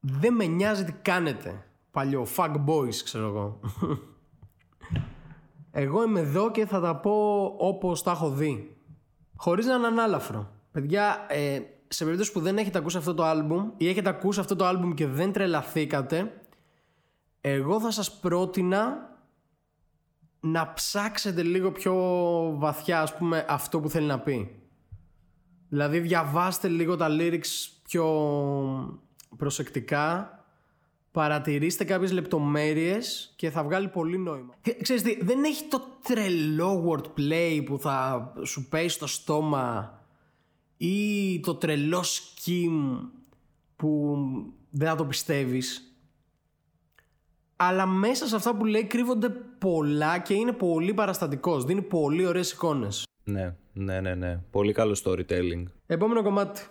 δεν 0.00 0.34
με 0.34 0.44
νοιάζει 0.44 0.84
τι 0.84 0.92
κάνετε. 0.92 1.64
Παλιό, 1.90 2.26
fuck 2.36 2.54
boys 2.66 2.94
ξέρω 3.04 3.26
εγώ. 3.26 3.60
εγώ 5.70 6.02
είμαι 6.02 6.20
εδώ 6.20 6.50
και 6.50 6.66
θα 6.66 6.80
τα 6.80 6.96
πω 6.96 7.44
όπως 7.58 8.02
τα 8.02 8.10
έχω 8.10 8.30
δει. 8.30 8.76
Χωρίς 9.36 9.66
να 9.66 9.74
είναι 9.74 9.86
ανάλαφρο. 9.86 10.50
Παιδιά, 10.70 11.26
ε, 11.28 11.60
σε 11.88 12.04
περίπτωση 12.04 12.32
που 12.32 12.40
δεν 12.40 12.58
έχετε 12.58 12.78
ακούσει 12.78 12.96
αυτό 12.96 13.14
το 13.14 13.24
άλμπουμ 13.24 13.70
ή 13.76 13.88
έχετε 13.88 14.08
ακούσει 14.08 14.40
αυτό 14.40 14.56
το 14.56 14.66
άλμπουμ 14.66 14.94
και 14.94 15.06
δεν 15.06 15.32
τρελαθήκατε 15.32 16.40
εγώ 17.40 17.80
θα 17.80 17.90
σας 17.90 18.18
πρότεινα 18.18 19.08
να 20.40 20.72
ψάξετε 20.72 21.42
λίγο 21.42 21.72
πιο 21.72 21.94
βαθιά 22.58 23.00
ας 23.00 23.16
πούμε 23.16 23.44
αυτό 23.48 23.80
που 23.80 23.88
θέλει 23.88 24.06
να 24.06 24.20
πει. 24.20 24.54
Δηλαδή 25.68 26.00
διαβάστε 26.00 26.68
λίγο 26.68 26.96
τα 26.96 27.08
lyrics 27.10 27.68
πιο 27.82 28.04
προσεκτικά 29.36 30.34
παρατηρήστε 31.10 31.84
κάποιες 31.84 32.12
λεπτομέρειες 32.12 33.32
και 33.36 33.50
θα 33.50 33.62
βγάλει 33.64 33.88
πολύ 33.88 34.18
νόημα. 34.18 34.54
Και, 34.62 34.74
ξέρεις 34.82 35.02
τι, 35.02 35.24
δεν 35.24 35.44
έχει 35.44 35.64
το 35.64 35.82
τρελό 36.02 36.84
wordplay 36.88 37.62
που 37.64 37.78
θα 37.78 38.32
σου 38.44 38.68
πέσει 38.68 38.88
στο 38.88 39.06
στόμα 39.06 39.98
ή 40.76 41.40
το 41.40 41.54
τρελό 41.54 42.00
scheme 42.00 43.08
που 43.76 44.16
δεν 44.70 44.88
θα 44.88 44.94
το 44.94 45.04
πιστεύεις 45.04 45.90
αλλά 47.62 47.86
μέσα 47.86 48.26
σε 48.26 48.36
αυτά 48.36 48.56
που 48.56 48.64
λέει 48.64 48.84
κρύβονται 48.84 49.28
πολλά 49.58 50.18
και 50.18 50.34
είναι 50.34 50.52
πολύ 50.52 50.94
παραστατικός. 50.94 51.64
Δίνει 51.64 51.82
πολύ 51.82 52.26
ωραίες 52.26 52.52
εικόνες. 52.52 53.06
Ναι, 53.24 53.54
ναι, 53.72 54.00
ναι, 54.00 54.14
ναι. 54.14 54.40
Πολύ 54.50 54.72
καλό 54.72 55.00
storytelling. 55.04 55.62
Επόμενο 55.86 56.22
κομμάτι. 56.22 56.62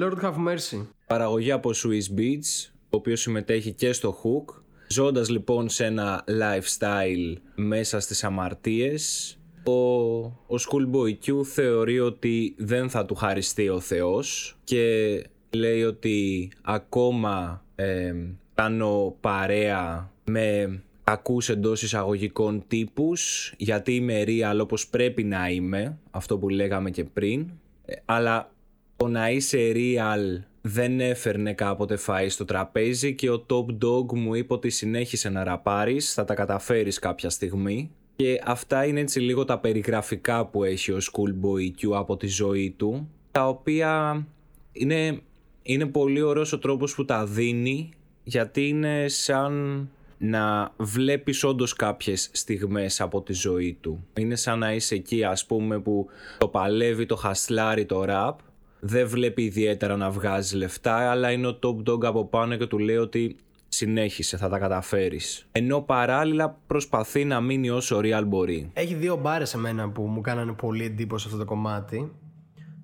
Lord 0.00 0.20
have 0.20 0.34
mercy. 0.34 0.86
Παραγωγή 1.12 1.50
από 1.50 1.70
Swiss 1.74 2.18
Beats, 2.18 2.70
ο 2.82 2.96
οποίος 2.96 3.20
συμμετέχει 3.20 3.72
και 3.72 3.92
στο 3.92 4.16
Hook. 4.22 4.54
Ζώντας 4.88 5.28
λοιπόν 5.28 5.68
σε 5.68 5.84
ένα 5.84 6.24
lifestyle 6.28 7.36
μέσα 7.54 8.00
στις 8.00 8.24
αμαρτίες, 8.24 9.36
ο, 9.64 9.72
ο 9.72 10.56
Schoolboy 10.68 11.26
Q 11.26 11.44
θεωρεί 11.44 12.00
ότι 12.00 12.54
δεν 12.58 12.90
θα 12.90 13.04
του 13.04 13.14
χαριστεί 13.14 13.68
ο 13.68 13.80
Θεός 13.80 14.56
και 14.64 15.24
λέει 15.50 15.82
ότι 15.82 16.50
ακόμα 16.62 17.64
ε, 17.74 18.14
κάνω 18.54 19.16
παρέα 19.20 20.10
με 20.24 20.80
ακούς 21.04 21.48
εντός 21.48 21.82
εισαγωγικών 21.82 22.64
τύπους 22.68 23.52
γιατί 23.56 23.94
είμαι 23.94 24.24
real 24.26 24.58
όπως 24.60 24.88
πρέπει 24.88 25.24
να 25.24 25.48
είμαι 25.48 25.98
αυτό 26.10 26.38
που 26.38 26.48
λέγαμε 26.48 26.90
και 26.90 27.04
πριν 27.04 27.50
ε, 27.84 27.94
αλλά 28.04 28.50
το 28.96 29.08
να 29.08 29.30
είσαι 29.30 29.72
real 29.74 30.42
δεν 30.62 31.00
έφερνε 31.00 31.52
κάποτε 31.52 31.96
φάη 31.96 32.28
στο 32.28 32.44
τραπέζι 32.44 33.14
και 33.14 33.30
ο 33.30 33.46
top 33.48 33.84
dog 33.84 34.12
μου 34.12 34.34
είπε 34.34 34.52
ότι 34.52 34.70
συνέχισε 34.70 35.28
να 35.28 35.44
ραπάρεις 35.44 36.12
θα 36.12 36.24
τα 36.24 36.34
καταφέρεις 36.34 36.98
κάποια 36.98 37.30
στιγμή 37.30 37.90
Και 38.16 38.40
αυτά 38.44 38.84
είναι 38.84 39.00
έτσι 39.00 39.20
λίγο 39.20 39.44
τα 39.44 39.58
περιγραφικά 39.58 40.46
που 40.46 40.64
έχει 40.64 40.92
ο 40.92 40.98
Schoolboy 41.12 41.80
Q 41.80 41.92
από 41.92 42.16
τη 42.16 42.26
ζωή 42.26 42.74
του, 42.76 43.08
τα 43.30 43.48
οποία 43.48 44.24
είναι, 44.72 45.20
είναι 45.62 45.86
πολύ 45.86 46.22
ωραίος 46.22 46.52
ο 46.52 46.58
τρόπος 46.58 46.94
που 46.94 47.04
τα 47.04 47.26
δίνει, 47.26 47.90
γιατί 48.24 48.68
είναι 48.68 49.08
σαν 49.08 49.88
να 50.18 50.72
βλέπεις 50.76 51.44
όντως 51.44 51.72
κάποιες 51.72 52.30
στιγμές 52.32 53.00
από 53.00 53.22
τη 53.22 53.32
ζωή 53.32 53.78
του. 53.80 54.04
Είναι 54.18 54.36
σαν 54.36 54.58
να 54.58 54.72
είσαι 54.72 54.94
εκεί 54.94 55.24
ας 55.24 55.46
πούμε 55.46 55.80
που 55.80 56.06
το 56.38 56.48
παλεύει, 56.48 57.06
το 57.06 57.16
χασλάρει 57.16 57.84
το 57.84 58.04
ραπ, 58.04 58.38
δεν 58.84 59.08
βλέπει 59.08 59.42
ιδιαίτερα 59.42 59.96
να 59.96 60.10
βγάζει 60.10 60.56
λεφτά, 60.56 61.10
αλλά 61.10 61.30
είναι 61.30 61.46
ο 61.46 61.58
top 61.62 61.90
dog 61.90 62.04
από 62.04 62.26
πάνω 62.26 62.56
και 62.56 62.66
του 62.66 62.78
λέει 62.78 62.96
ότι 62.96 63.36
συνέχισε, 63.68 64.36
θα 64.36 64.48
τα 64.48 64.58
καταφέρεις. 64.58 65.46
Ενώ 65.52 65.80
παράλληλα 65.80 66.58
προσπαθεί 66.66 67.24
να 67.24 67.40
μείνει 67.40 67.70
όσο 67.70 68.00
real 68.02 68.22
μπορεί. 68.26 68.70
Έχει 68.72 68.94
δύο 68.94 69.16
μπάρες 69.16 69.48
σε 69.48 69.58
μένα 69.58 69.90
που 69.90 70.02
μου 70.02 70.20
κάνανε 70.20 70.52
πολύ 70.52 70.84
εντύπωση 70.84 71.26
αυτό 71.26 71.38
το 71.38 71.44
κομμάτι. 71.44 72.12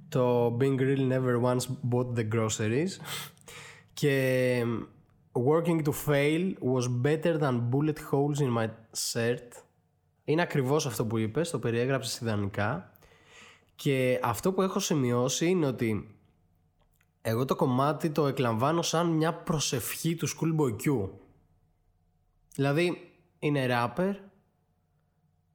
Το 0.08 0.56
Being 0.60 0.80
Real 0.80 1.12
Never 1.12 1.52
Once 1.52 1.66
Bought 1.90 2.18
the 2.18 2.28
Groceries 2.34 2.90
και 3.92 4.62
Working 5.32 5.82
to 5.84 5.92
fail 6.06 6.52
was 6.74 6.88
better 7.02 7.38
than 7.38 7.70
bullet 7.70 7.98
holes 8.10 8.40
in 8.40 8.50
my 8.58 8.66
shirt. 9.12 9.62
Είναι 10.24 10.42
ακριβώς 10.42 10.86
αυτό 10.86 11.04
που 11.06 11.18
είπες, 11.18 11.50
το 11.50 11.58
περιέγραψες 11.58 12.20
ιδανικά. 12.20 12.92
Και 13.78 14.20
αυτό 14.22 14.52
που 14.52 14.62
έχω 14.62 14.78
σημειώσει 14.78 15.46
είναι 15.46 15.66
ότι 15.66 16.16
εγώ 17.22 17.44
το 17.44 17.56
κομμάτι 17.56 18.10
το 18.10 18.26
εκλαμβάνω 18.26 18.82
σαν 18.82 19.06
μια 19.06 19.34
προσευχή 19.34 20.14
του 20.14 20.28
Schoolboy 20.28 20.76
Q. 20.82 21.08
Δηλαδή 22.54 23.12
είναι 23.38 23.66
rapper, 23.70 24.14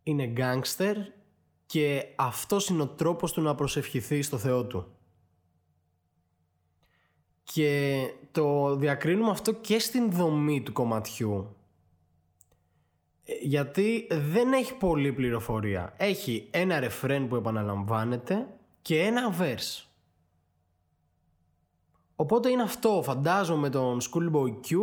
είναι 0.04 0.34
gangster 0.38 0.96
και 1.66 2.06
αυτός 2.16 2.68
είναι 2.68 2.82
ο 2.82 2.88
τρόπος 2.88 3.32
του 3.32 3.42
να 3.42 3.56
προσευχηθεί 3.56 4.22
στο 4.22 4.38
Θεό 4.38 4.66
του. 4.66 4.88
Και 7.44 8.04
το 8.32 8.76
διακρίνουμε 8.76 9.30
αυτό 9.30 9.54
και 9.54 9.80
στην 9.80 10.12
δομή 10.12 10.62
του 10.62 10.74
κομματιού. 10.74 11.56
Ε, 13.26 13.34
γιατί 13.42 14.08
δεν 14.10 14.54
έχει 14.54 14.78
πολλή 14.78 15.14
πληροφορία. 15.14 15.94
Έχει 15.98 16.48
ένα 16.52 16.80
ρεφρέν 16.80 17.28
που 17.28 17.36
επαναλαμβάνεται 17.36 18.48
και 18.82 19.02
ένα 19.02 19.36
verse. 19.40 19.84
Οπότε 22.16 22.50
είναι 22.50 22.62
αυτό, 22.62 23.02
φαντάζομαι 23.04 23.70
τον 23.70 24.00
Schoolboy 24.02 24.50
Q 24.50 24.76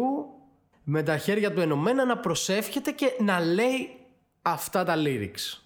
με 0.84 1.02
τα 1.02 1.16
χέρια 1.16 1.52
του 1.52 1.60
ενωμένα 1.60 2.04
να 2.04 2.18
προσεύχεται 2.18 2.90
και 2.90 3.16
να 3.20 3.40
λέει 3.40 3.88
αυτά 4.42 4.84
τα 4.84 4.94
lyrics. 4.96 5.60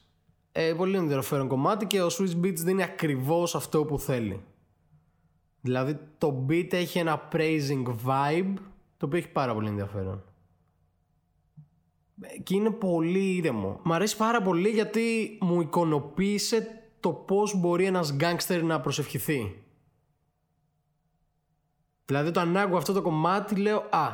Ε, 0.53 0.73
πολύ 0.77 0.97
ενδιαφέρον 0.97 1.49
κομμάτι 1.49 1.87
και 1.87 2.03
ο 2.03 2.07
Swiss 2.07 2.45
Beats 2.45 2.57
δίνει 2.57 2.83
ακριβώς 2.83 3.55
αυτό 3.55 3.85
που 3.85 3.99
θέλει. 3.99 4.43
Δηλαδή 5.61 5.99
το 6.19 6.47
beat 6.49 6.73
έχει 6.73 6.99
ένα 6.99 7.29
praising 7.33 7.95
vibe 8.07 8.55
το 8.97 9.07
οποίο 9.07 9.19
έχει 9.19 9.29
πάρα 9.29 9.55
πολύ 9.55 9.69
ενδιαφέρον. 9.69 10.25
Και 12.43 12.55
είναι 12.55 12.71
πολύ 12.71 13.37
ήρεμο. 13.37 13.81
Μ' 13.83 13.93
αρέσει 13.93 14.17
πάρα 14.17 14.43
πολύ 14.43 14.69
γιατί 14.69 15.39
μου 15.41 15.61
εικονοποίησε 15.61 16.83
το 17.01 17.13
πώς 17.13 17.61
μπορεί 17.61 17.85
ένας 17.85 18.13
γκάγκστερ 18.13 18.63
να 18.63 18.81
προσευχηθεί. 18.81 19.63
Δηλαδή 22.05 22.31
το 22.31 22.41
άκουγα 22.41 22.77
αυτό 22.77 22.93
το 22.93 23.03
κομμάτι 23.03 23.57
λέω 23.57 23.87
«Α, 23.91 24.09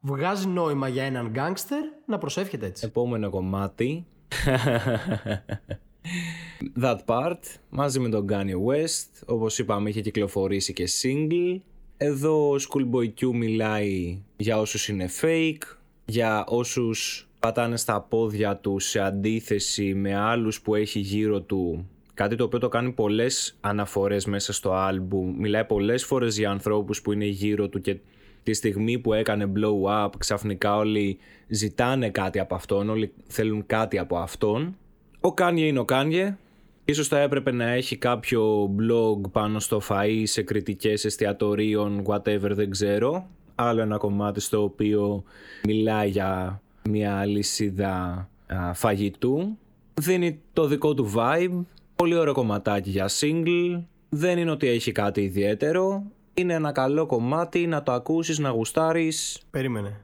βγάζει 0.00 0.46
νόημα 0.46 0.88
για 0.88 1.02
έναν 1.02 1.28
γκάγκστερ 1.28 1.82
να 2.06 2.18
προσεύχεται 2.18 2.66
έτσι». 2.66 2.86
Επόμενο 2.86 3.30
κομμάτι 3.30 4.06
That 6.82 6.98
Part 7.06 7.38
μαζί 7.70 8.00
με 8.00 8.08
τον 8.08 8.26
Kanye 8.30 8.66
West 8.68 9.22
όπως 9.26 9.58
είπαμε 9.58 9.88
είχε 9.88 10.00
κυκλοφορήσει 10.00 10.72
και 10.72 10.88
single 11.02 11.60
εδώ 11.96 12.50
ο 12.50 12.56
Schoolboy 12.68 13.08
Q 13.20 13.32
μιλάει 13.32 14.22
για 14.36 14.58
όσους 14.58 14.88
είναι 14.88 15.08
fake 15.20 15.62
για 16.04 16.44
όσους 16.48 17.29
πατάνε 17.40 17.76
στα 17.76 18.00
πόδια 18.00 18.56
τους 18.56 18.84
σε 18.84 19.00
αντίθεση 19.00 19.94
με 19.94 20.14
άλλους 20.16 20.60
που 20.60 20.74
έχει 20.74 20.98
γύρω 20.98 21.40
του 21.40 21.88
κάτι 22.14 22.36
το 22.36 22.44
οποίο 22.44 22.58
το 22.58 22.68
κάνει 22.68 22.90
πολλές 22.90 23.56
αναφορές 23.60 24.24
μέσα 24.24 24.52
στο 24.52 24.72
άλμπουμ 24.72 25.34
μιλάει 25.38 25.64
πολλές 25.64 26.04
φορές 26.04 26.38
για 26.38 26.50
ανθρώπους 26.50 27.02
που 27.02 27.12
είναι 27.12 27.26
γύρω 27.26 27.68
του 27.68 27.80
και 27.80 27.96
τη 28.42 28.52
στιγμή 28.52 28.98
που 28.98 29.12
έκανε 29.12 29.52
blow 29.56 30.04
up 30.04 30.10
ξαφνικά 30.18 30.76
όλοι 30.76 31.18
ζητάνε 31.48 32.10
κάτι 32.10 32.38
από 32.38 32.54
αυτόν 32.54 32.88
όλοι 32.88 33.12
θέλουν 33.26 33.66
κάτι 33.66 33.98
από 33.98 34.16
αυτόν 34.16 34.74
ο 35.22 35.32
Kanye 35.32 35.66
είναι 35.66 35.78
ο 35.78 35.84
Kanye. 35.84 36.36
Ίσως 36.84 37.08
θα 37.08 37.18
έπρεπε 37.18 37.52
να 37.52 37.68
έχει 37.68 37.96
κάποιο 37.96 38.74
blog 38.78 39.30
πάνω 39.32 39.60
στο 39.60 39.80
φαΐ 39.88 40.22
σε 40.24 40.42
κριτικές 40.42 41.04
εστιατορίων, 41.04 42.04
whatever 42.06 42.50
δεν 42.50 42.70
ξέρω. 42.70 43.26
Άλλο 43.54 43.80
ένα 43.80 43.96
κομμάτι 43.96 44.40
στο 44.40 44.62
οποίο 44.62 45.24
μιλάει 45.66 46.08
για 46.08 46.60
μια 46.82 47.24
αλυσίδα 47.24 48.28
φαγητού. 48.74 49.58
Δίνει 49.94 50.40
το 50.52 50.66
δικό 50.66 50.94
του 50.94 51.12
vibe. 51.16 51.64
Πολύ 51.96 52.14
ωραίο 52.14 52.32
κομματάκι 52.32 52.90
για 52.90 53.08
single. 53.20 53.82
Δεν 54.08 54.38
είναι 54.38 54.50
ότι 54.50 54.68
έχει 54.68 54.92
κάτι 54.92 55.20
ιδιαίτερο. 55.20 56.02
Είναι 56.34 56.54
ένα 56.54 56.72
καλό 56.72 57.06
κομμάτι 57.06 57.66
να 57.66 57.82
το 57.82 57.92
ακούσεις, 57.92 58.38
να 58.38 58.48
γουστάρεις. 58.48 59.40
Περίμενε. 59.50 60.00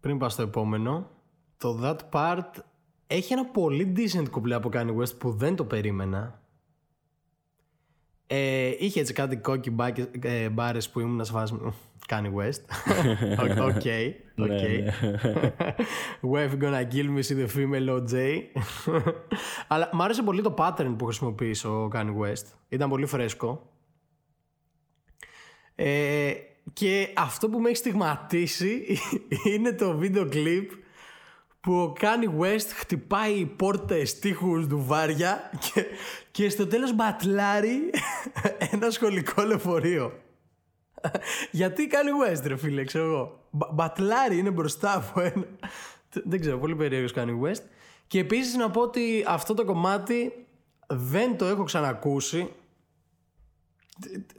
Πριν 0.00 0.18
πας 0.18 0.32
στο 0.32 0.42
επόμενο, 0.42 1.10
το 1.58 1.80
That 1.82 1.96
Part 2.10 2.60
έχει 3.06 3.32
ένα 3.32 3.44
πολύ 3.44 3.92
decent 3.96 4.30
κουμπλέ 4.30 4.54
από 4.54 4.70
Kanye 4.72 4.96
West 4.96 5.18
που 5.18 5.30
δεν 5.30 5.56
το 5.56 5.64
περίμενα. 5.64 6.40
Ε, 8.30 8.70
είχε 8.78 9.00
έτσι 9.00 9.12
κάτι 9.12 9.36
cocky 9.36 9.74
ε, 10.22 10.48
μπάρες 10.48 10.88
που 10.88 11.00
ήμουν 11.00 11.24
σε 11.24 11.32
φάση 11.32 11.54
Kanye 12.08 12.32
West. 12.34 12.62
Ok, 13.44 13.74
ok. 13.74 13.82
Wife 16.32 16.58
gonna 16.62 16.84
kill 16.84 17.08
me, 17.14 17.22
see 17.22 17.34
the 17.34 17.48
female 17.48 17.88
OJ. 17.88 18.14
Αλλά 19.68 19.90
μ' 19.92 20.02
άρεσε 20.02 20.22
πολύ 20.22 20.42
το 20.42 20.54
pattern 20.58 20.94
που 20.98 21.04
χρησιμοποίησε 21.04 21.68
ο 21.68 21.90
Kanye 21.94 22.16
West. 22.20 22.44
Ήταν 22.68 22.88
πολύ 22.88 23.06
φρέσκο. 23.06 23.70
Ε, 25.74 26.32
και 26.72 27.08
αυτό 27.16 27.48
που 27.48 27.60
με 27.60 27.68
έχει 27.68 27.76
στιγματίσει 27.76 28.98
είναι 29.54 29.72
το 29.72 29.96
βίντεο 29.96 30.28
κλιπ 30.28 30.70
που 31.60 31.74
ο 31.74 31.92
Κάνι 31.92 32.26
West 32.40 32.66
χτυπάει 32.74 33.46
πόρτες, 33.46 34.18
τείχους, 34.18 34.66
ντουβάρια 34.66 35.50
και, 35.60 35.86
και 36.30 36.48
στο 36.48 36.66
τέλος 36.66 36.94
μπατλάρει 36.94 37.90
ένα 38.72 38.90
σχολικό 38.90 39.42
λεωφορείο. 39.42 40.12
Γιατί 41.50 41.86
κάνει 41.86 42.10
West 42.24 42.42
ρε 42.46 42.56
φίλε, 42.56 42.84
ξέρω 42.84 43.04
εγώ. 43.04 43.48
Μπατλάρει 43.50 44.38
είναι 44.38 44.50
μπροστά 44.50 44.94
από 44.94 45.20
ένα... 45.20 45.44
Δεν 46.24 46.40
ξέρω, 46.40 46.58
πολύ 46.58 46.76
περίεργος 46.76 47.12
κάνει 47.12 47.40
West. 47.44 47.62
Και 48.06 48.18
επίσης 48.18 48.54
να 48.54 48.70
πω 48.70 48.80
ότι 48.80 49.24
αυτό 49.26 49.54
το 49.54 49.64
κομμάτι 49.64 50.46
δεν 50.86 51.36
το 51.36 51.44
έχω 51.44 51.64
ξανακούσει 51.64 52.48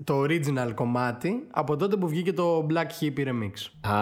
το 0.04 0.22
original 0.22 0.72
κομμάτι 0.76 1.48
από 1.52 1.76
τότε 1.76 1.96
που 1.96 2.08
βγήκε 2.08 2.34
το 2.34 2.68
Black 2.70 2.88
Hippie 3.00 3.28
Remix. 3.28 3.90
Α, 3.92 4.02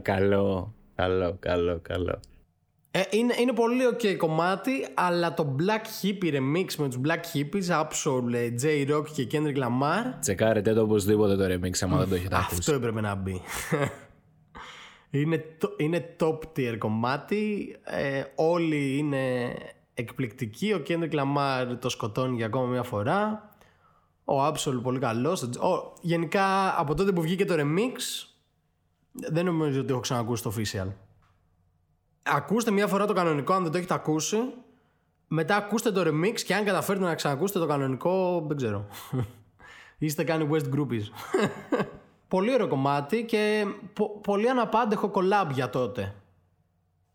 καλό. 0.12 0.75
Καλό, 0.96 1.36
καλό, 1.40 1.78
καλό. 1.82 2.20
Ε, 2.90 3.02
είναι, 3.10 3.34
είναι 3.38 3.52
πολύ 3.52 3.82
ok 3.92 4.16
κομμάτι, 4.16 4.86
αλλά 4.94 5.34
το 5.34 5.56
Black 5.58 6.04
Hippie 6.04 6.32
remix 6.34 6.74
με 6.78 6.88
τους 6.88 7.00
Black 7.04 7.36
Hippies, 7.36 7.82
Absol, 7.82 8.22
J 8.62 8.94
Rock 8.94 9.04
και 9.12 9.26
Kendrick 9.32 9.56
Lamar. 9.56 10.14
Τσεκάρετε 10.20 10.74
το 10.74 10.82
οπωσδήποτε 10.82 11.36
το 11.36 11.44
remix, 11.44 11.72
άμα 11.80 11.98
δεν 11.98 12.08
το 12.08 12.14
έχετε 12.14 12.36
ακούσει. 12.36 12.56
Αυτό 12.58 12.72
έπρεπε 12.72 13.00
να 13.00 13.14
μπει. 13.14 13.40
είναι, 15.10 15.44
είναι 15.76 16.16
top 16.20 16.38
tier 16.56 16.76
κομμάτι. 16.78 17.76
Ε, 17.84 18.22
όλοι 18.34 18.96
είναι 18.98 19.54
εκπληκτικοί. 19.94 20.72
Ο 20.72 20.82
Kendrick 20.88 21.12
Lamar 21.12 21.76
το 21.80 21.88
σκοτώνει 21.88 22.36
για 22.36 22.46
ακόμα 22.46 22.66
μια 22.66 22.82
φορά. 22.82 23.50
Ο 24.24 24.46
Absol 24.46 24.80
πολύ 24.82 24.98
καλός. 24.98 25.50
γενικά 26.00 26.74
από 26.80 26.94
τότε 26.94 27.12
που 27.12 27.20
βγήκε 27.22 27.44
το 27.44 27.54
remix 27.58 28.26
δεν 29.30 29.44
νομίζω 29.44 29.80
ότι 29.80 29.90
έχω 29.92 30.00
ξανακούσει 30.00 30.42
το 30.42 30.52
official. 30.56 30.88
Ακούστε 32.22 32.70
μία 32.70 32.86
φορά 32.86 33.06
το 33.06 33.12
κανονικό 33.12 33.52
αν 33.52 33.62
δεν 33.62 33.72
το 33.72 33.78
έχετε 33.78 33.94
ακούσει. 33.94 34.36
Μετά 35.28 35.56
ακούστε 35.56 35.92
το 35.92 36.00
remix 36.00 36.40
και 36.40 36.54
αν 36.54 36.64
καταφέρετε 36.64 37.04
να 37.04 37.14
ξανακούσετε 37.14 37.58
το 37.58 37.66
κανονικό, 37.66 38.44
δεν 38.48 38.56
ξέρω. 38.56 38.86
Είστε 39.98 40.24
κάνει 40.24 40.48
West 40.52 40.74
Groupies. 40.74 41.02
πολύ 42.28 42.52
ωραίο 42.52 42.68
κομμάτι 42.68 43.24
και 43.24 43.64
πο- 43.92 44.20
πολύ 44.20 44.48
αναπάντεχο 44.50 45.10
collab 45.14 45.50
για 45.52 45.70
τότε. 45.70 46.14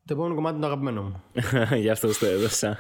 Το 0.06 0.14
επόμενο 0.14 0.36
κομμάτι 0.36 0.56
είναι 0.56 0.66
το 0.66 0.72
αγαπημένο 0.72 1.02
μου. 1.04 1.24
Γι' 1.84 1.90
αυτό 1.90 2.20
το 2.20 2.26
έδωσα. 2.26 2.78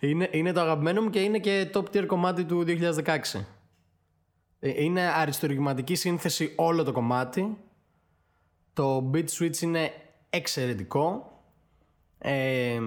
είναι, 0.00 0.28
είναι 0.32 0.52
το 0.52 0.60
αγαπημένο 0.60 1.02
μου 1.02 1.10
και 1.10 1.20
είναι 1.20 1.38
και 1.38 1.70
top 1.74 1.84
tier 1.84 2.06
κομμάτι 2.06 2.44
του 2.44 2.64
2016. 2.66 3.40
Ε, 4.58 4.82
είναι 4.82 5.00
αριστουργηματική 5.02 5.94
σύνθεση 5.94 6.52
όλο 6.56 6.84
το 6.84 6.92
κομμάτι 6.92 7.56
το 8.72 9.10
beat 9.14 9.24
switch 9.38 9.60
είναι 9.60 9.92
εξαιρετικό. 10.30 11.32
Ε, 12.18 12.80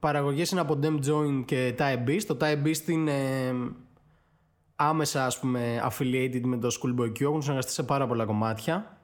παραγωγές 0.00 0.50
είναι 0.50 0.60
από 0.60 0.78
Dem 0.82 0.98
Join 1.06 1.42
και 1.44 1.74
Type 1.78 2.08
Beast. 2.08 2.22
Το 2.26 2.36
Type 2.40 2.62
Beast 2.66 2.88
είναι 2.88 3.52
άμεσα 4.76 5.26
ας 5.26 5.38
πούμε 5.38 5.90
affiliated 5.90 6.40
με 6.42 6.56
το 6.58 6.68
Schoolboy 6.80 7.08
Q. 7.08 7.20
Έχουν 7.20 7.42
συνεργαστεί 7.42 7.72
σε 7.72 7.82
πάρα 7.82 8.06
πολλά 8.06 8.24
κομμάτια. 8.24 9.00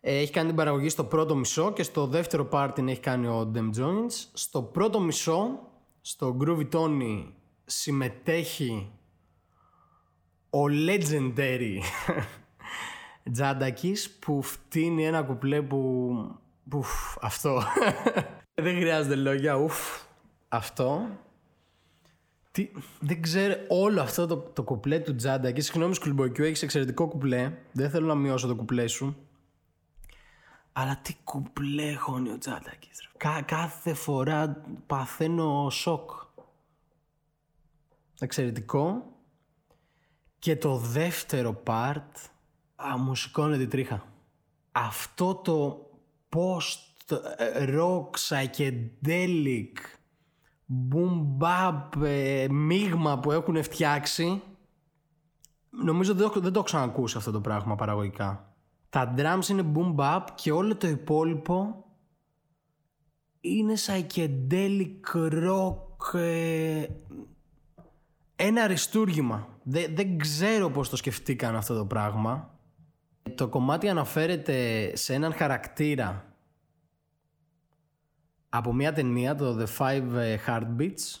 Ε, 0.00 0.18
έχει 0.18 0.32
κάνει 0.32 0.46
την 0.46 0.56
παραγωγή 0.56 0.88
στο 0.88 1.04
πρώτο 1.04 1.36
μισό 1.36 1.72
και 1.72 1.82
στο 1.82 2.06
δεύτερο 2.06 2.48
part 2.52 2.70
την 2.74 2.88
έχει 2.88 3.00
κάνει 3.00 3.26
ο 3.26 3.52
Dem 3.54 3.80
Jones. 3.80 4.12
Στο 4.32 4.62
πρώτο 4.62 5.00
μισό, 5.00 5.58
στο 6.00 6.36
Groovy 6.40 6.68
Tony, 6.72 7.26
συμμετέχει 7.64 8.92
ο 10.50 10.60
legendary 10.86 11.78
Τζάντακης 13.32 14.10
που 14.10 14.42
φτύνει 14.42 15.06
ένα 15.06 15.22
κουπλέ 15.22 15.62
που... 15.62 15.80
που 16.68 16.84
αυτό. 17.20 17.62
Δεν 18.54 18.76
χρειάζεται 18.76 19.14
λόγια, 19.14 19.54
ουφ. 19.54 20.02
Αυτό. 20.48 21.08
Τι, 22.50 22.70
δεν 23.00 23.22
ξέρω 23.22 23.54
όλο 23.68 24.00
αυτό 24.00 24.26
το, 24.26 24.36
το 24.36 24.62
κουπλέ 24.62 24.98
του 24.98 25.14
Τζάντακης. 25.14 25.64
Συγγνώμη, 25.64 25.94
Σκουλμποκιού, 25.94 26.44
έχεις 26.44 26.62
εξαιρετικό 26.62 27.08
κουπλέ. 27.08 27.52
Δεν 27.72 27.90
θέλω 27.90 28.06
να 28.06 28.14
μειώσω 28.14 28.46
το 28.46 28.54
κουπλέ 28.54 28.86
σου. 28.86 29.16
Αλλά 30.72 30.98
τι 31.02 31.16
κουπλέ 31.24 31.94
χώνει 31.94 32.30
ο 32.30 32.38
Τζάντακης. 32.38 33.08
Κα, 33.16 33.42
κάθε 33.42 33.94
φορά 33.94 34.62
παθαίνω 34.86 35.70
σοκ. 35.70 36.10
Εξαιρετικό. 38.20 39.12
Και 40.38 40.56
το 40.56 40.76
δεύτερο 40.76 41.62
part, 41.66 42.30
α, 42.86 42.98
μου 42.98 43.14
σηκώνεται 43.14 43.62
η 43.62 43.66
τρίχα. 43.66 44.02
Αυτό 44.72 45.34
το 45.34 45.86
post 46.36 46.88
rock 47.68 48.10
psychedelic 48.28 49.72
boom 50.92 51.38
bap 51.38 52.02
ε, 52.02 52.46
μείγμα 52.50 53.18
που 53.18 53.32
έχουν 53.32 53.62
φτιάξει 53.62 54.42
νομίζω 55.70 56.14
δεν, 56.14 56.30
δεν 56.34 56.42
το 56.42 56.50
έχω 56.54 56.62
ξανακούσει 56.62 57.16
αυτό 57.16 57.30
το 57.30 57.40
πράγμα 57.40 57.74
παραγωγικά. 57.74 58.52
Τα 58.90 59.14
drums 59.16 59.48
είναι 59.48 59.72
boom 59.74 59.94
bap 59.94 60.24
και 60.34 60.52
όλο 60.52 60.76
το 60.76 60.88
υπόλοιπο 60.88 61.84
είναι 63.40 63.74
psychedelic 63.86 65.00
rock 65.30 66.14
ε, 66.14 66.86
ένα 68.36 68.62
αριστούργημα. 68.62 69.48
Δεν, 69.62 69.94
δεν 69.94 70.18
ξέρω 70.18 70.70
πώς 70.70 70.88
το 70.88 70.96
σκεφτήκαν 70.96 71.56
αυτό 71.56 71.76
το 71.76 71.84
πράγμα. 71.84 72.57
Το 73.34 73.48
κομμάτι 73.48 73.88
αναφέρεται 73.88 74.90
σε 74.96 75.14
έναν 75.14 75.32
χαρακτήρα 75.32 76.32
από 78.48 78.72
μια 78.72 78.92
ταινία, 78.92 79.34
το 79.34 79.58
The 79.58 79.66
Five 79.78 80.36
Heartbeats, 80.46 81.20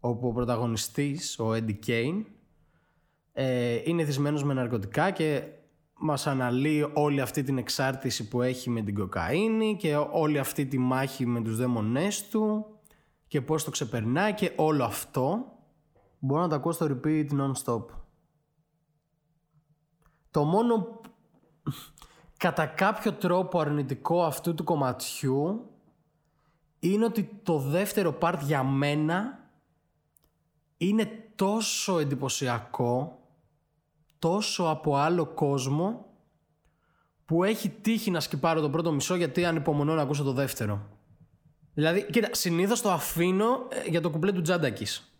όπου 0.00 0.28
ο 0.28 0.32
πρωταγωνιστής, 0.32 1.38
ο 1.38 1.52
Eddie 1.52 1.78
Kane, 1.86 2.24
ε, 3.32 3.80
είναι 3.84 4.04
θυσμένος 4.04 4.44
με 4.44 4.54
ναρκωτικά 4.54 5.10
και 5.10 5.42
μας 5.98 6.26
αναλύει 6.26 6.90
όλη 6.94 7.20
αυτή 7.20 7.42
την 7.42 7.58
εξάρτηση 7.58 8.28
που 8.28 8.42
έχει 8.42 8.70
με 8.70 8.82
την 8.82 8.94
κοκαίνη 8.94 9.76
και 9.76 9.96
όλη 9.96 10.38
αυτή 10.38 10.66
τη 10.66 10.78
μάχη 10.78 11.26
με 11.26 11.42
τους 11.42 11.56
δαίμονές 11.56 12.28
του 12.28 12.66
και 13.26 13.40
πώς 13.40 13.64
το 13.64 13.70
ξεπερνάει 13.70 14.34
και 14.34 14.52
όλο 14.56 14.84
αυτό 14.84 15.44
μπορώ 16.18 16.42
να 16.42 16.48
το 16.48 16.54
ακούω 16.54 16.72
στο 16.72 16.86
repeat 16.90 17.26
non-stop. 17.30 17.84
Το 20.30 20.44
μόνο 20.44 21.00
κατά 22.36 22.66
κάποιο 22.66 23.12
τρόπο 23.12 23.60
αρνητικό 23.60 24.24
αυτού 24.24 24.54
του 24.54 24.64
κομματιού 24.64 25.70
είναι 26.78 27.04
ότι 27.04 27.40
το 27.42 27.58
δεύτερο 27.58 28.18
part 28.20 28.38
για 28.42 28.62
μένα 28.62 29.38
είναι 30.76 31.30
τόσο 31.34 31.98
εντυπωσιακό, 31.98 33.18
τόσο 34.18 34.64
από 34.64 34.96
άλλο 34.96 35.26
κόσμο 35.26 36.06
που 37.24 37.44
έχει 37.44 37.68
τύχει 37.68 38.10
να 38.10 38.20
σκυπάρω 38.20 38.60
το 38.60 38.70
πρώτο 38.70 38.92
μισό 38.92 39.14
γιατί 39.14 39.44
ανυπομονώ 39.44 39.94
να 39.94 40.02
ακούσω 40.02 40.22
το 40.22 40.32
δεύτερο. 40.32 40.86
Δηλαδή, 41.74 42.06
κοίτα, 42.10 42.28
συνήθως 42.34 42.80
το 42.80 42.90
αφήνω 42.90 43.66
ε, 43.68 43.88
για 43.88 44.00
το 44.00 44.10
κουπλέ 44.10 44.32
του 44.32 44.42
Τζάντακης. 44.42 45.12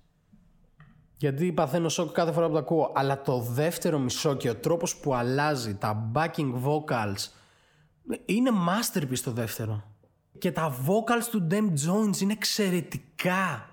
Γιατί 1.19 1.53
παθαίνω 1.53 1.89
σοκ 1.89 2.13
κάθε 2.13 2.33
φορά 2.33 2.47
που 2.47 2.53
το 2.53 2.59
ακούω. 2.59 2.93
Αλλά 2.95 3.23
το 3.23 3.39
δεύτερο 3.41 3.99
μισό 3.99 4.35
και 4.35 4.51
ο 4.51 4.55
τρόπος 4.55 4.97
που 4.97 5.15
αλλάζει 5.15 5.75
τα 5.75 6.11
backing 6.15 6.53
vocals 6.65 7.29
είναι 8.25 8.51
masterpiece 8.69 9.19
το 9.25 9.31
δεύτερο. 9.31 9.83
Και 10.39 10.53
τα 10.53 10.75
vocals 10.87 11.25
του 11.31 11.47
Dem 11.51 11.65
Jones 11.65 12.21
είναι 12.21 12.33
εξαιρετικά. 12.33 13.69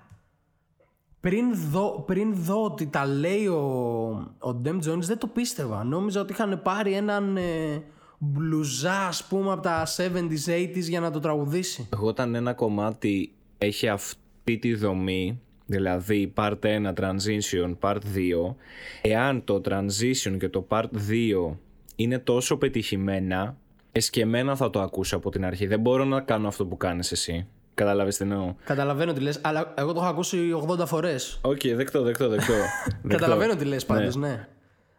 Πριν 1.20 1.54
δω, 1.70 2.04
πριν 2.06 2.34
δω 2.34 2.64
ότι 2.64 2.86
τα 2.86 3.06
λέει 3.06 3.46
ο, 3.46 3.60
ο 4.38 4.60
Dem 4.64 4.76
Jones 4.76 5.00
δεν 5.00 5.18
το 5.18 5.26
πίστευα. 5.26 5.84
Νόμιζα 5.84 6.20
ότι 6.20 6.32
είχαν 6.32 6.62
πάρει 6.62 6.92
έναν 6.92 7.36
ε, 7.36 7.82
μπλουζά 8.18 9.06
ας 9.06 9.26
πούμε 9.26 9.52
από 9.52 9.62
τα 9.62 9.86
70s, 9.96 10.48
80s 10.48 10.88
για 10.88 11.00
να 11.00 11.10
το 11.10 11.20
τραγουδήσει. 11.20 11.88
Εγώ 11.92 12.06
όταν 12.06 12.34
ένα 12.34 12.54
κομμάτι 12.54 13.32
έχει 13.58 13.88
αυτή 13.88 14.58
τη 14.58 14.74
δομή 14.74 15.40
δηλαδή 15.66 16.32
part 16.36 16.54
1 16.62 16.92
transition, 16.94 17.74
part 17.80 17.96
2 17.96 18.54
εάν 19.02 19.44
το 19.44 19.60
transition 19.68 20.36
και 20.38 20.48
το 20.48 20.66
part 20.68 20.88
2 21.50 21.56
είναι 21.96 22.18
τόσο 22.18 22.56
πετυχημένα 22.56 23.56
εσκεμένα 23.96 24.56
θα 24.56 24.70
το 24.70 24.80
ακούσω 24.80 25.16
από 25.16 25.30
την 25.30 25.44
αρχή. 25.44 25.66
Δεν 25.66 25.80
μπορώ 25.80 26.04
να 26.04 26.20
κάνω 26.20 26.48
αυτό 26.48 26.66
που 26.66 26.76
κάνεις 26.76 27.12
εσύ. 27.12 27.46
Κατάλαβε 27.74 28.10
τι 28.10 28.16
εννοώ; 28.20 28.54
Καταλαβαίνω 28.64 29.12
τι 29.12 29.20
λες, 29.20 29.40
αλλά 29.42 29.74
εγώ 29.76 29.92
το 29.92 30.00
έχω 30.00 30.08
ακούσει 30.08 30.38
80 30.68 30.86
φορές. 30.86 31.38
Ok, 31.42 31.58
okay, 31.62 31.72
δεκτό, 31.74 32.02
δεκτό, 32.02 32.28
δεκτό. 32.34 32.52
Καταλαβαίνω 33.08 33.56
τι 33.56 33.64
λες 33.64 33.84
πάντως, 33.84 34.16
ναι. 34.16 34.28
ναι. 34.28 34.46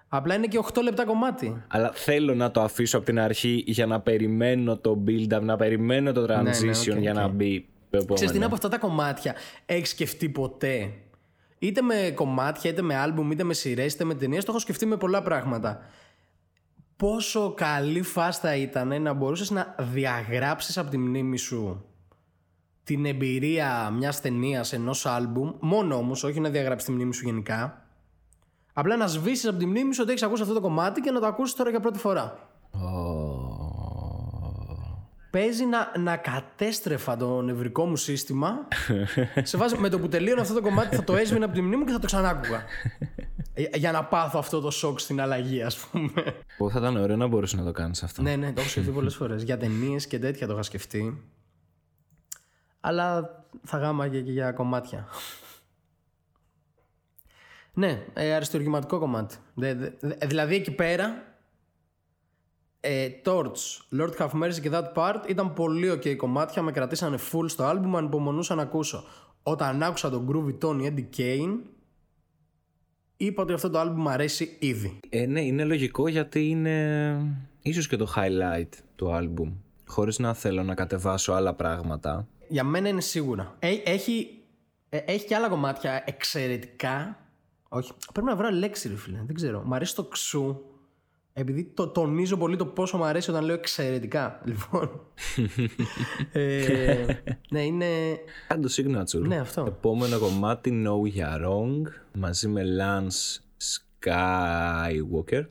Απλά 0.09 0.35
είναι 0.35 0.47
και 0.47 0.59
8 0.73 0.81
λεπτά 0.83 1.05
κομμάτι. 1.05 1.63
Αλλά 1.67 1.91
θέλω 1.93 2.35
να 2.35 2.51
το 2.51 2.61
αφήσω 2.61 2.97
από 2.97 3.05
την 3.05 3.19
αρχή 3.19 3.63
για 3.67 3.85
να 3.85 3.99
περιμένω 3.99 4.77
το 4.77 5.03
build-up, 5.07 5.41
να 5.41 5.55
περιμένω 5.55 6.11
το 6.11 6.23
transition 6.23 6.43
ναι, 6.43 6.93
ναι, 6.93 6.97
okay, 6.97 6.99
για 6.99 7.13
να 7.13 7.27
μπει. 7.27 7.67
Ξέρεις 7.89 8.31
τι 8.31 8.35
είναι 8.35 8.45
από 8.45 8.55
αυτά 8.55 8.69
τα 8.69 8.77
κομμάτια 8.77 9.35
έχεις 9.65 9.89
σκεφτεί 9.89 10.29
ποτέ; 10.29 10.93
Είτε 11.59 11.81
με 11.81 12.11
κομμάτια, 12.15 12.69
είτε 12.69 12.81
με 12.81 12.95
άλμπουμ, 12.95 13.31
είτε 13.31 13.43
με 13.43 13.53
σειρές, 13.53 13.93
είτε 13.93 14.03
με 14.03 14.15
ταινίες. 14.15 14.43
Το 14.43 14.51
έχω 14.51 14.59
σκεφτεί 14.59 14.85
με 14.85 14.97
πολλά 14.97 15.21
πράγματα 15.21 15.81
πόσο 16.97 17.53
καλή 17.53 18.01
φάστα 18.01 18.55
ήταν 18.55 19.01
να 19.01 19.13
μπορούσες 19.13 19.51
να 19.51 19.75
διαγράψεις 19.79 20.77
από 20.77 20.89
τη 20.89 20.97
μνήμη 20.97 21.37
σου 21.37 21.85
την 22.83 23.05
εμπειρία 23.05 23.89
μιας 23.89 24.21
ταινίας 24.21 24.73
ενός 24.73 25.05
άλμπουμ, 25.05 25.51
μόνο 25.59 25.95
όμως, 25.95 26.23
όχι 26.23 26.39
να 26.39 26.49
διαγράψεις 26.49 26.87
τη 26.87 26.93
μνήμη 26.93 27.13
σου 27.13 27.25
γενικά. 27.25 27.85
Απλά 28.73 28.95
να 28.95 29.07
σβήσεις 29.07 29.47
από 29.47 29.57
τη 29.57 29.65
μνήμη 29.65 29.93
σου 29.93 29.99
ότι 30.01 30.11
έχεις 30.11 30.23
ακούσει 30.23 30.41
αυτό 30.41 30.53
το 30.53 30.61
κομμάτι 30.61 31.01
και 31.01 31.11
να 31.11 31.19
το 31.19 31.25
ακούσεις 31.25 31.55
τώρα 31.55 31.69
για 31.69 31.79
πρώτη 31.79 31.99
φορά. 31.99 32.49
Παίζει 35.37 35.65
να, 35.65 35.91
να 35.97 36.17
κατέστρεφα 36.17 37.17
το 37.17 37.41
νευρικό 37.41 37.85
μου 37.85 37.95
σύστημα. 37.95 38.67
σε 39.43 39.57
βάζει, 39.57 39.77
με 39.77 39.89
το 39.89 39.99
που 39.99 40.07
τελείωνε 40.07 40.41
αυτό 40.41 40.53
το 40.53 40.61
κομμάτι 40.61 40.95
θα 40.95 41.03
το 41.03 41.15
έσβηνα 41.15 41.45
από 41.45 41.53
τη 41.53 41.61
μνήμη 41.61 41.75
μου 41.75 41.85
και 41.85 41.91
θα 41.91 41.99
το 41.99 42.05
ξανάκουγα. 42.05 42.63
Ε, 43.53 43.77
για 43.77 43.91
να 43.91 44.03
πάθω 44.03 44.39
αυτό 44.39 44.59
το 44.59 44.71
σοκ 44.71 44.99
στην 44.99 45.21
αλλαγή, 45.21 45.61
ας 45.61 45.77
πούμε. 45.77 46.23
Που 46.57 46.69
θα 46.69 46.79
ήταν 46.79 46.97
ωραίο 46.97 47.15
να 47.15 47.27
μπορούσες 47.27 47.59
να 47.59 47.65
το 47.65 47.71
κάνεις 47.71 48.03
αυτό. 48.03 48.21
Ναι, 48.21 48.35
ναι, 48.35 48.53
το 48.53 48.61
έχω 48.61 48.69
σκεφτεί 48.69 48.91
πολλές 48.91 49.15
φορές. 49.15 49.43
Για 49.43 49.57
ταινίες 49.57 50.07
και 50.07 50.19
τέτοια 50.19 50.47
το 50.47 50.53
είχα 50.53 50.61
σκεφτεί. 50.61 51.23
Αλλά 52.79 53.29
θα 53.63 53.77
γάμα 53.77 54.07
και 54.07 54.17
για 54.17 54.51
κομμάτια. 54.51 55.07
ναι, 57.73 58.03
ε, 58.13 58.33
αριστουργηματικό 58.33 58.99
κομμάτι. 58.99 59.35
δηλαδή 60.25 60.55
εκεί 60.55 60.71
πέρα 60.71 61.23
ε, 62.87 63.09
Torch, 63.23 63.99
Lord 63.99 64.15
Have 64.17 64.43
Mercy 64.43 64.59
και 64.61 64.69
That 64.73 64.93
Part 64.93 65.29
ήταν 65.29 65.53
πολύ 65.53 65.91
ok 65.91 66.15
κομμάτια, 66.15 66.61
με 66.61 66.71
κρατήσανε 66.71 67.17
full 67.31 67.45
στο 67.45 67.63
άλμπουμ, 67.63 67.97
ανυπομονούσα 67.97 68.55
να 68.55 68.61
ακούσω. 68.61 69.03
Όταν 69.43 69.83
άκουσα 69.83 70.09
τον 70.09 70.27
Groovy 70.29 70.65
Tony 70.65 70.81
Eddie 70.81 71.17
Kane, 71.17 71.57
είπα 73.17 73.43
ότι 73.43 73.53
αυτό 73.53 73.69
το 73.69 73.79
άλμπουμ 73.79 74.01
μου 74.01 74.09
αρέσει 74.09 74.57
ήδη. 74.59 74.99
Ε, 75.09 75.25
ναι, 75.25 75.41
είναι 75.41 75.63
λογικό 75.63 76.07
γιατί 76.07 76.47
είναι 76.47 77.17
ίσως 77.61 77.87
και 77.87 77.95
το 77.95 78.13
highlight 78.15 78.69
του 78.95 79.13
άλμπουμ. 79.13 79.53
Χωρίς 79.87 80.19
να 80.19 80.33
θέλω 80.33 80.63
να 80.63 80.75
κατεβάσω 80.75 81.33
άλλα 81.33 81.53
πράγματα. 81.53 82.27
Για 82.47 82.63
μένα 82.63 82.87
είναι 82.87 83.01
σίγουρα. 83.01 83.55
Ε, 83.59 83.73
έχει, 83.85 84.41
ε, 84.89 84.97
έχει 84.97 85.25
και 85.25 85.35
άλλα 85.35 85.49
κομμάτια 85.49 86.03
εξαιρετικά. 86.05 87.19
Όχι, 87.69 87.91
πρέπει 88.13 88.27
να 88.27 88.35
βρω 88.35 88.49
λέξη, 88.49 88.87
ρε 88.87 88.95
φίλε. 88.95 89.23
Δεν 89.25 89.35
ξέρω. 89.35 89.63
Μ' 89.65 89.73
αρέσει 89.73 89.95
το 89.95 90.03
ξου. 90.03 90.55
Επειδή 91.39 91.63
το 91.73 91.87
τονίζω 91.87 92.37
πολύ 92.37 92.55
το 92.55 92.65
πόσο 92.65 92.97
μου 92.97 93.03
αρέσει 93.03 93.29
όταν 93.29 93.43
λέω 93.43 93.55
εξαιρετικά. 93.55 94.41
Λοιπόν. 94.45 95.01
ε, 96.31 97.05
ναι, 97.49 97.61
είναι. 97.61 97.85
Κάντε 98.47 98.67
signature. 98.71 99.27
Ναι, 99.27 99.37
αυτό. 99.39 99.63
Επόμενο 99.67 100.19
κομμάτι 100.19 100.83
No 100.85 101.19
Ya 101.19 101.45
Wrong 101.45 101.81
μαζί 102.13 102.47
με 102.47 102.63
Lance 102.79 103.39
Skywalker. 104.03 105.45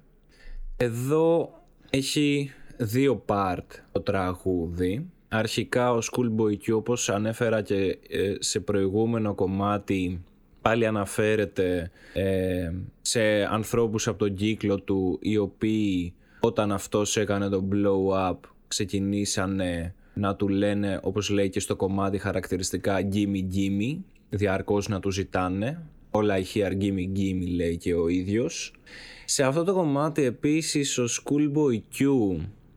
Εδώ 0.76 1.50
έχει 1.90 2.50
δύο 2.76 3.24
part 3.26 3.66
το 3.92 4.00
τραγούδι. 4.00 5.06
αρχικά 5.28 5.92
ο 5.92 5.98
Schoolboy 5.98 6.52
Q 6.52 6.74
όπως 6.74 7.08
ανέφερα 7.08 7.62
και 7.62 7.98
ε, 8.08 8.34
σε 8.38 8.60
προηγούμενο 8.60 9.34
κομμάτι 9.34 10.24
πάλι 10.66 10.86
αναφέρεται 10.86 11.90
ε, 12.12 12.70
σε 13.00 13.20
ανθρώπους 13.50 14.08
από 14.08 14.18
τον 14.18 14.34
κύκλο 14.34 14.80
του 14.80 15.18
οι 15.22 15.36
οποίοι 15.36 16.14
όταν 16.40 16.72
αυτός 16.72 17.16
έκανε 17.16 17.48
το 17.48 17.68
blow 17.72 18.30
up 18.30 18.38
ξεκινήσανε 18.68 19.94
να 20.14 20.36
του 20.36 20.48
λένε 20.48 21.00
όπως 21.02 21.28
λέει 21.30 21.50
και 21.50 21.60
στο 21.60 21.76
κομμάτι 21.76 22.18
χαρακτηριστικά 22.18 23.08
gimme 23.12 23.54
gimme 23.54 23.98
διαρκώς 24.28 24.88
να 24.88 25.00
του 25.00 25.10
ζητάνε. 25.10 25.82
Όλα 26.10 26.38
η 26.38 26.44
here 26.54 26.72
gimme 26.72 27.18
gimme 27.18 27.54
λέει 27.56 27.76
και 27.76 27.94
ο 27.94 28.08
ίδιος. 28.08 28.72
Σε 29.24 29.42
αυτό 29.42 29.64
το 29.64 29.72
κομμάτι 29.72 30.22
επίσης 30.24 30.98
ο 30.98 31.04
Schoolboy 31.04 31.80
Q 31.98 32.36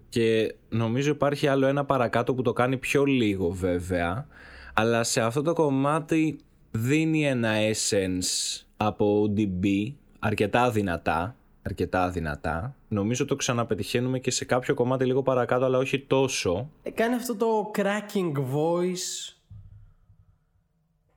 και 0.10 0.56
νομίζω 0.69 1.12
υπάρχει 1.12 1.47
άλλο 1.47 1.65
ένα 1.65 1.86
παρακάτω 1.86 2.34
που 2.34 2.41
το 2.41 2.54
κάνει 2.54 2.78
πιο 2.78 3.04
λίγο 3.04 3.49
βέβαια 3.49 4.28
αλλά 4.73 5.04
σε 5.04 5.21
αυτό 5.21 5.41
το 5.41 5.54
κομμάτι 5.54 6.39
δίνει 6.71 7.25
ένα 7.25 7.53
essence 7.71 8.62
από 8.77 9.25
ODB 9.27 9.93
αρκετά 10.19 10.71
δυνατά 10.71 11.36
αρκετά 11.69 12.10
δυνατά. 12.10 12.75
Νομίζω 12.88 13.25
το 13.25 13.36
ξαναπετυχαίνουμε 13.36 14.19
και 14.19 14.32
σε 14.32 14.45
κάποιο 14.45 14.73
κομμάτι 14.73 15.05
λίγο 15.05 15.21
παρακάτω, 15.21 15.65
αλλά 15.65 15.77
όχι 15.77 15.99
τόσο. 15.99 16.69
Ε, 16.84 16.89
κάνει 16.89 17.15
αυτό 17.15 17.36
το 17.36 17.71
cracking 17.75 18.34
voice 18.53 19.36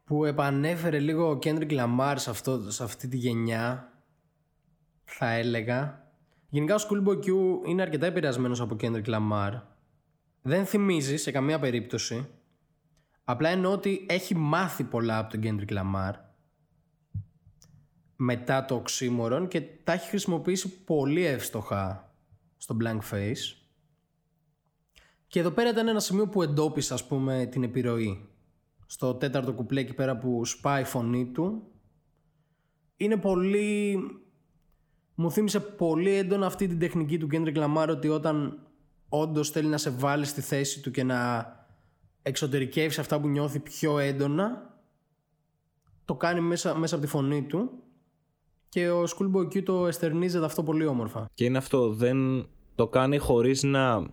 που 0.05 0.25
επανέφερε 0.25 0.99
λίγο 0.99 1.31
ο 1.31 1.39
Kendrick 1.43 1.71
Lamar 1.71 2.15
σε, 2.17 2.31
αυτό, 2.31 2.71
σε 2.71 2.85
αυτή 2.85 3.09
τη 3.09 3.17
γενιά, 3.17 3.93
θα 5.05 5.31
έλεγα. 5.31 6.07
Γενικά 6.49 6.75
ο 6.75 6.79
Schoolboy 6.79 7.17
Q 7.17 7.27
είναι 7.67 7.83
αρκετά 7.83 8.07
επηρεασμένος 8.07 8.61
από 8.61 8.77
Kendrick 8.81 9.07
Lamar. 9.07 9.61
Δεν 10.43 10.67
θυμίζεις 10.67 11.23
σε 11.23 11.31
καμία 11.31 11.59
περίπτωση. 11.59 12.29
Απλά 13.25 13.49
εννοώ 13.49 13.73
ότι 13.73 14.07
έχει 14.09 14.37
μάθει 14.37 14.85
πολλά 14.85 15.19
από 15.19 15.31
τον 15.31 15.41
Kendrick 15.45 15.73
Lamar 15.73 16.13
μετά 18.17 18.65
το 18.65 18.75
οξύμορον 18.75 19.49
και 19.49 19.61
τα 19.61 19.93
έχει 19.93 20.09
χρησιμοποιήσει 20.09 20.85
πολύ 20.85 21.25
εύστοχα 21.25 22.15
στο 22.57 22.77
blank 22.83 22.99
face. 23.11 23.57
Και 25.27 25.41
εδώ 25.41 25.51
πέρα 25.51 25.71
ήταν 25.71 25.89
ένα 25.89 26.01
σημείο 26.01 26.29
που 26.29 26.43
εντόπισα 26.43 26.95
ας 26.95 27.07
πούμε 27.07 27.47
την 27.47 27.63
επιρροή. 27.63 28.29
Στο 28.87 29.15
τέταρτο 29.15 29.53
κουπλέ 29.53 29.81
εκεί 29.81 29.95
πέρα 29.95 30.19
που 30.19 30.45
σπάει 30.45 30.83
η 30.83 30.85
φωνή 30.85 31.27
του. 31.27 31.63
Είναι 32.97 33.17
πολύ... 33.17 33.99
Μου 35.15 35.31
θύμισε 35.31 35.61
πολύ 35.61 36.11
έντονα 36.11 36.47
αυτή 36.47 36.69
την 36.69 36.79
τεχνική 36.79 37.19
του 37.19 37.29
Kendrick 37.33 37.57
Lamar 37.57 37.87
ότι 37.89 38.09
όταν 38.09 38.67
όντως 39.09 39.51
θέλει 39.51 39.69
να 39.69 39.79
σε 39.79 39.91
βάλει 39.91 40.25
στη 40.25 40.41
θέση 40.41 40.81
του 40.81 40.91
και 40.91 41.03
να 41.03 41.47
εξωτερικεύσει 42.23 43.01
αυτά 43.01 43.21
που 43.21 43.29
νιώθει 43.29 43.59
πιο 43.59 43.99
έντονα 43.99 44.77
το 46.05 46.15
κάνει 46.15 46.41
μέσα, 46.41 46.79
μέσα 46.79 46.95
από 46.95 47.05
τη 47.05 47.11
φωνή 47.11 47.43
του 47.43 47.71
και 48.69 48.91
ο 48.91 49.05
Schoolboy 49.05 49.45
Q 49.45 49.63
το 49.63 49.87
εστερνίζεται 49.87 50.45
αυτό 50.45 50.63
πολύ 50.63 50.87
όμορφα. 50.87 51.31
Και 51.35 51.45
είναι 51.45 51.59
αυτό, 51.59 51.89
δεν 51.89 52.47
το 52.75 52.87
κάνει 52.87 53.19
χωρίς 53.19 53.63
να 53.63 54.07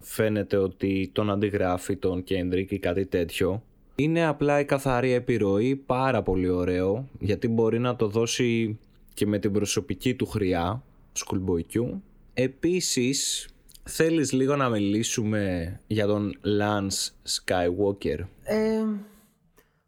φαίνεται 0.00 0.56
ότι 0.56 1.10
τον 1.12 1.30
αντιγράφει 1.30 1.96
τον 1.96 2.24
Kendrick 2.28 2.66
ή 2.68 2.78
κάτι 2.78 3.06
τέτοιο. 3.06 3.62
Είναι 3.94 4.26
απλά 4.26 4.60
η 4.60 4.64
καθαρή 4.64 5.12
επιρροή, 5.12 5.76
πάρα 5.76 6.22
πολύ 6.22 6.48
ωραίο, 6.48 7.08
γιατί 7.18 7.48
μπορεί 7.48 7.78
να 7.78 7.96
το 7.96 8.08
δώσει 8.08 8.78
και 9.14 9.26
με 9.26 9.38
την 9.38 9.52
προσωπική 9.52 10.14
του 10.14 10.26
χρειά, 10.26 10.82
Schoolboy 11.18 11.76
Q. 11.76 11.86
Επίσης, 12.34 13.48
θέλεις 13.84 14.32
λίγο 14.32 14.56
να 14.56 14.68
μιλήσουμε 14.68 15.80
για 15.86 16.06
τον 16.06 16.32
Lance 16.60 17.10
Skywalker; 17.28 18.18
Ε, 18.42 18.84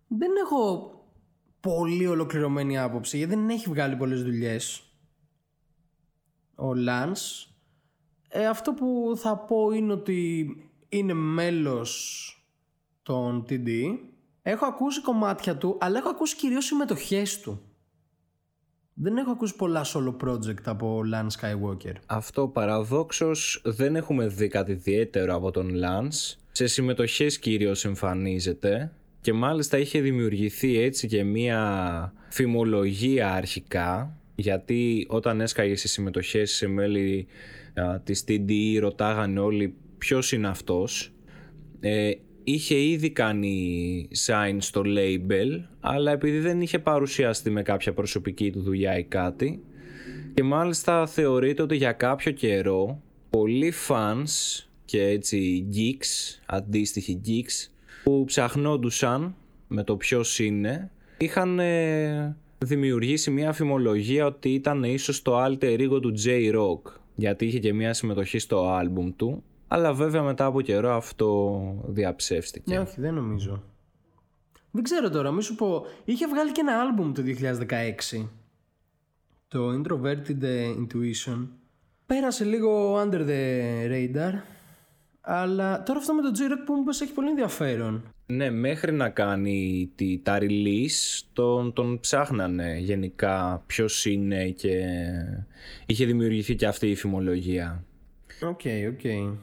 δεν 0.09 0.31
έχω 0.45 0.91
πολύ 1.61 2.07
ολοκληρωμένη 2.07 2.79
άποψη 2.79 3.17
γιατί 3.17 3.35
δεν 3.35 3.49
έχει 3.49 3.69
βγάλει 3.69 3.97
πολλές 3.97 4.23
δουλειές 4.23 4.87
ο 6.55 6.75
Λάνς 6.75 7.49
ε, 8.29 8.47
αυτό 8.47 8.73
που 8.73 9.13
θα 9.17 9.39
πω 9.39 9.71
είναι 9.71 9.93
ότι 9.93 10.47
είναι 10.89 11.13
μέλος 11.13 12.31
των 13.03 13.45
TD 13.49 13.71
έχω 14.43 14.67
ακούσει 14.67 15.03
κομμάτια 15.03 15.57
του 15.57 15.77
αλλά 15.81 15.99
έχω 15.99 16.09
ακούσει 16.09 16.37
κυρίως 16.37 16.65
συμμετοχές 16.65 17.41
του 17.41 17.66
δεν 18.99 19.17
έχω 19.17 19.31
ακούσει 19.31 19.57
πολλά 19.57 19.85
solo 19.85 20.17
project 20.25 20.63
από 20.65 21.03
Lance 21.13 21.41
Skywalker. 21.41 21.95
Αυτό 22.07 22.49
παραδόξως 22.49 23.61
δεν 23.65 23.97
έχουμε 23.97 24.27
δει 24.27 24.49
κάτι 24.49 24.73
ιδιαίτερο 24.73 25.35
από 25.35 25.51
τον 25.51 25.73
Lance. 25.75 26.37
Σε 26.53 26.67
συμμετοχές 26.67 27.39
κυρίως 27.39 27.85
εμφανίζεται 27.85 28.93
και 29.21 29.33
μάλιστα 29.33 29.79
είχε 29.79 30.01
δημιουργηθεί 30.01 30.79
έτσι 30.81 31.07
και 31.07 31.25
μία 31.25 32.13
φημολογία 32.29 33.33
αρχικά 33.33 34.17
γιατί 34.35 35.07
όταν 35.09 35.41
έσκαγε 35.41 35.77
στις 35.77 35.93
συμμετοχές 35.93 36.51
σε 36.51 36.67
μέλη 36.67 37.27
α, 37.75 38.01
της 38.01 38.25
TDE 38.29 38.79
ρωτάγανε 38.81 39.41
όλοι 39.41 39.75
ποιος 39.99 40.33
είναι 40.33 40.49
αυτός 40.49 41.13
ε, 41.81 42.11
είχε 42.49 42.81
ήδη 42.81 43.11
κάνει 43.11 44.09
sign 44.27 44.57
στο 44.59 44.83
label 44.85 45.61
αλλά 45.81 46.11
επειδή 46.13 46.39
δεν 46.39 46.61
είχε 46.61 46.79
παρουσιαστεί 46.79 47.51
με 47.51 47.63
κάποια 47.63 47.93
προσωπική 47.93 48.51
του 48.51 48.61
δουλειά 48.61 48.99
ή 48.99 49.05
κάτι 49.05 49.63
και 50.35 50.43
μάλιστα 50.43 51.07
θεωρείται 51.07 51.63
ότι 51.63 51.77
για 51.77 51.93
κάποιο 51.93 52.33
καιρό 52.33 53.03
πολλοί 53.31 53.73
fans 53.89 54.65
και 54.85 55.03
έτσι 55.03 55.69
geeks, 55.75 56.41
αντίστοιχοι 56.47 57.21
geeks 57.27 57.71
που 58.05 58.25
ψαχνόντουσαν 58.25 59.35
με 59.69 59.85
το 59.85 59.97
ποιος 59.97 60.39
είναι 60.39 60.91
είχαν 61.19 61.59
ε, 61.59 62.37
δημιουργήσει 62.59 63.31
μια 63.31 63.49
αφημολογία 63.49 64.27
ότι 64.27 64.49
ήταν 64.49 64.85
ίσως 64.85 65.23
το 65.23 65.45
alter 65.45 65.79
ego 65.81 66.01
του 66.03 66.15
J-Rock 66.25 66.93
γιατί 67.15 67.47
είχε 67.47 67.59
και 67.59 67.73
μια 67.73 67.95
συμμετοχή 67.95 68.39
στο 68.39 68.69
άλμπουμ 68.69 69.11
του 69.17 69.43
αλλά 69.77 69.93
βέβαια 69.93 70.23
μετά 70.23 70.45
από 70.45 70.61
καιρό 70.61 70.93
αυτό 70.93 71.85
διαψεύστηκε. 71.87 72.75
Ναι, 72.75 72.81
όχι, 72.81 73.01
δεν 73.01 73.15
νομίζω. 73.15 73.63
Δεν 74.71 74.83
ξέρω 74.83 75.11
τώρα, 75.11 75.31
μη 75.31 75.43
σου 75.43 75.55
πω. 75.55 75.87
Είχε 76.05 76.29
βγάλει 76.29 76.53
και 76.53 76.61
ένα 76.61 76.81
άλμπουμ 76.81 77.13
το 77.13 77.23
2016. 78.13 78.29
Το 79.49 79.69
Introverted 79.73 80.45
Intuition. 80.79 81.49
Πέρασε 82.07 82.45
λίγο 82.45 83.01
under 83.03 83.27
the 83.27 83.91
radar. 83.91 84.33
Αλλά 85.21 85.83
τώρα 85.83 85.99
αυτό 85.99 86.15
με 86.15 86.23
το 86.23 86.31
Jay 86.35 86.47
Rock 86.47 86.63
που 86.67 86.75
μου 86.75 86.85
πες 86.85 87.01
έχει 87.01 87.13
πολύ 87.13 87.29
ενδιαφέρον. 87.29 88.03
Ναι, 88.27 88.51
μέχρι 88.51 88.93
να 88.93 89.09
κάνει 89.09 89.91
τη, 89.95 90.19
τα 90.19 90.39
release 90.41 91.23
τον, 91.33 91.73
τον 91.73 92.01
ψάχνανε 92.01 92.79
γενικά 92.79 93.63
ποιος 93.67 94.05
είναι 94.05 94.49
και 94.49 94.85
είχε 95.87 96.05
δημιουργηθεί 96.05 96.55
και 96.55 96.67
αυτή 96.67 96.91
η 96.91 96.95
φημολογία. 96.95 97.85
OK, 98.43 98.61
okay, 98.65 98.93
OK. 98.93 99.01
Okay. 99.03 99.37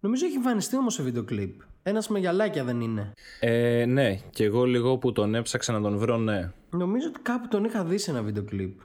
Νομίζω 0.00 0.26
έχει 0.26 0.36
εμφανιστεί 0.36 0.76
όμως 0.76 0.94
σε 0.94 1.02
βίντεο 1.02 1.24
κλιπ. 1.24 1.60
Ένας 1.82 2.08
με 2.08 2.18
γυαλάκια 2.18 2.64
δεν 2.64 2.80
είναι. 2.80 3.12
Ε, 3.40 3.84
ναι, 3.84 4.14
και 4.30 4.44
εγώ 4.44 4.64
λίγο 4.64 4.98
που 4.98 5.12
τον 5.12 5.34
έψαξα 5.34 5.72
να 5.72 5.80
τον 5.80 5.98
βρω, 5.98 6.16
ναι. 6.16 6.52
Νομίζω 6.70 7.08
ότι 7.08 7.20
κάπου 7.20 7.48
τον 7.48 7.64
είχα 7.64 7.84
δει 7.84 7.98
σε 7.98 8.10
ένα 8.10 8.22
βίντεο 8.22 8.44
κλιπ. 8.44 8.80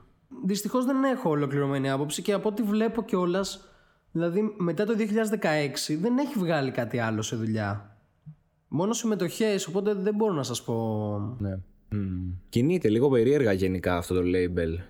Δυστυχώς 0.46 0.86
δεν 0.86 1.04
έχω 1.04 1.30
ολοκληρωμένη 1.30 1.90
άποψη 1.90 2.22
και 2.22 2.34
από 2.34 2.50
ό,τι 2.50 2.62
βλέπω 2.62 3.04
κιόλας 3.04 3.70
Δηλαδή 4.16 4.54
μετά 4.58 4.86
το 4.86 4.94
2016 4.98 5.98
δεν 6.00 6.18
έχει 6.18 6.34
βγάλει 6.38 6.72
κάτι 6.72 7.00
άλλο 7.00 7.22
σε 7.22 7.36
δουλειά. 7.36 7.98
Μόνο 8.68 8.94
συμμετοχές, 8.94 9.68
οπότε 9.68 9.94
δεν 9.94 10.16
μπορώ 10.16 10.34
να 10.34 10.44
σας 10.44 10.64
πω. 10.64 11.38
Ναι. 11.40 11.60
Mm. 11.92 12.34
Κινείται 12.50 12.90
λίγο 12.90 13.10
περίεργα 13.10 13.52
γενικά 13.52 13.98
αυτό 13.98 14.14
το 14.14 14.22
label. 14.26 14.84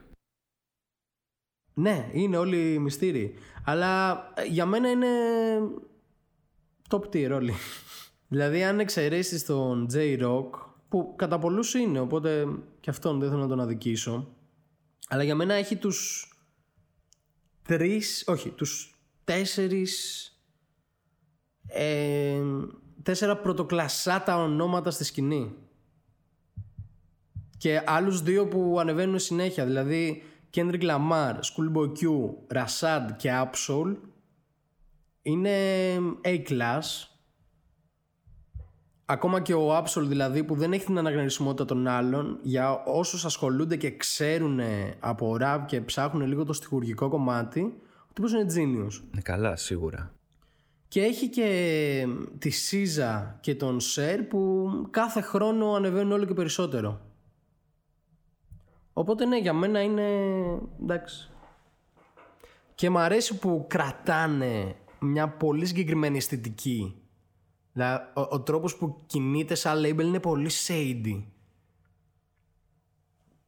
Ναι, 1.73 2.09
είναι 2.13 2.37
όλοι 2.37 2.79
μυστήριοι. 2.79 3.33
Αλλά 3.65 4.11
ε, 4.35 4.45
για 4.45 4.65
μένα 4.65 4.89
είναι 4.89 5.07
top 6.89 7.01
tier 7.13 7.31
όλοι. 7.31 7.53
δηλαδή 8.27 8.63
αν 8.63 8.79
εξαιρέσεις 8.79 9.45
τον 9.45 9.87
J-Rock, 9.93 10.49
που 10.89 11.13
κατά 11.15 11.39
πολλούς 11.39 11.73
είναι, 11.73 11.99
οπότε 11.99 12.47
και 12.79 12.89
αυτόν 12.89 13.19
δεν 13.19 13.29
θέλω 13.29 13.41
να 13.41 13.47
τον 13.47 13.59
αδικήσω. 13.59 14.27
Αλλά 15.09 15.23
για 15.23 15.35
μένα 15.35 15.53
έχει 15.53 15.75
τους 15.75 16.29
τρεις, 17.61 18.23
όχι, 18.27 18.49
τους 18.49 18.95
τέσσερις 19.23 20.29
ε, 21.67 22.41
τέσσερα 23.03 23.37
πρωτοκλασσάτα 23.37 24.37
ονόματα 24.37 24.91
στη 24.91 25.03
σκηνή 25.03 25.55
και 27.57 27.81
άλλους 27.85 28.21
δύο 28.21 28.47
που 28.47 28.79
ανεβαίνουν 28.79 29.19
συνέχεια 29.19 29.65
δηλαδή 29.65 30.23
Kendrick 30.55 30.81
Lamar, 30.81 31.33
Schoolboy 31.33 31.87
Q, 31.87 32.29
Rashad 32.53 33.09
και 33.17 33.29
Absol 33.33 33.95
είναι 35.25 35.51
A-class 36.23 37.07
Ακόμα 39.07 39.41
και 39.41 39.53
ο 39.53 39.77
Absol 39.77 40.03
δηλαδή 40.07 40.43
που 40.43 40.55
δεν 40.55 40.73
έχει 40.73 40.85
την 40.85 40.97
αναγνωρισιμότητα 40.97 41.65
των 41.65 41.87
άλλων 41.87 42.39
για 42.41 42.83
όσους 42.85 43.25
ασχολούνται 43.25 43.75
και 43.75 43.97
ξέρουν 43.97 44.59
από 44.99 45.37
rap 45.41 45.59
και 45.65 45.81
ψάχνουν 45.81 46.27
λίγο 46.27 46.43
το 46.43 46.53
στοιχουργικό 46.53 47.09
κομμάτι 47.09 47.81
τύπος 48.13 48.31
είναι 48.31 48.45
genius. 48.55 49.01
Ναι, 49.11 49.21
καλά, 49.21 49.55
σίγουρα. 49.55 50.13
Και 50.87 51.01
έχει 51.01 51.29
και 51.29 52.07
τη 52.37 52.49
Σίζα 52.49 53.37
και 53.41 53.55
τον 53.55 53.79
Σερ 53.79 54.23
που 54.23 54.69
κάθε 54.89 55.21
χρόνο 55.21 55.73
ανεβαίνουν 55.73 56.11
όλο 56.11 56.25
και 56.25 56.33
περισσότερο. 56.33 57.01
Οπότε 58.93 59.25
ναι, 59.25 59.39
για 59.39 59.53
μένα 59.53 59.81
είναι 59.81 60.07
εντάξει. 60.81 61.29
Και 62.75 62.89
μου 62.89 62.97
αρέσει 62.97 63.37
που 63.37 63.65
κρατάνε 63.69 64.75
μια 65.05 65.29
πολύ 65.29 65.65
συγκεκριμένη 65.65 66.17
αισθητική. 66.17 66.95
Δηλαδή, 67.73 68.03
ο, 68.13 68.21
ο 68.21 68.41
τρόπος 68.41 68.75
που 68.75 69.01
κινείται 69.05 69.55
σαν 69.55 69.81
label 69.85 70.03
είναι 70.03 70.19
πολύ 70.19 70.49
shady. 70.67 71.23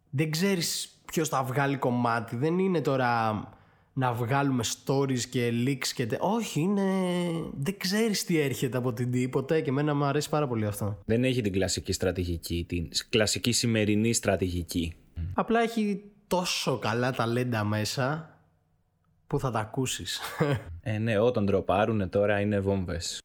Δεν 0.10 0.32
ξέρεις 0.32 1.02
ποιος 1.06 1.30
θα 1.30 1.44
βγάλει 1.44 1.78
κομμάτι. 1.78 2.36
Δεν 2.36 2.60
είναι 2.60 2.82
τώρα 2.82 3.42
να 3.94 4.14
βγάλουμε 4.14 4.64
stories 4.64 5.20
και 5.20 5.52
leaks 5.66 5.88
και 5.88 6.06
τε... 6.06 6.18
Όχι, 6.20 6.60
είναι... 6.60 6.84
δεν 7.58 7.78
ξέρεις 7.78 8.24
τι 8.24 8.40
έρχεται 8.40 8.78
από 8.78 8.94
την 8.94 9.12
D 9.14 9.28
ποτέ 9.32 9.62
και 9.62 9.70
εμένα 9.70 9.96
μου 9.96 10.04
αρέσει 10.04 10.30
πάρα 10.30 10.48
πολύ 10.48 10.66
αυτό. 10.66 10.98
Δεν 11.06 11.24
έχει 11.24 11.42
την 11.42 11.52
κλασική 11.52 11.92
στρατηγική, 11.92 12.66
την 12.68 12.90
κλασική 13.10 13.52
σημερινή 13.52 14.14
στρατηγική. 14.14 14.94
Απλά 15.34 15.62
έχει 15.62 16.04
τόσο 16.28 16.78
καλά 16.78 17.12
ταλέντα 17.12 17.64
μέσα 17.64 18.37
που 19.28 19.40
θα 19.40 19.52
τα 19.52 19.60
ακούσεις. 19.60 20.20
Ε, 20.82 20.98
ναι, 20.98 21.20
όταν 21.20 21.46
ντροπάρουνε 21.46 22.08
τώρα 22.08 22.40
είναι 22.40 22.60
βόμβες. 22.60 23.20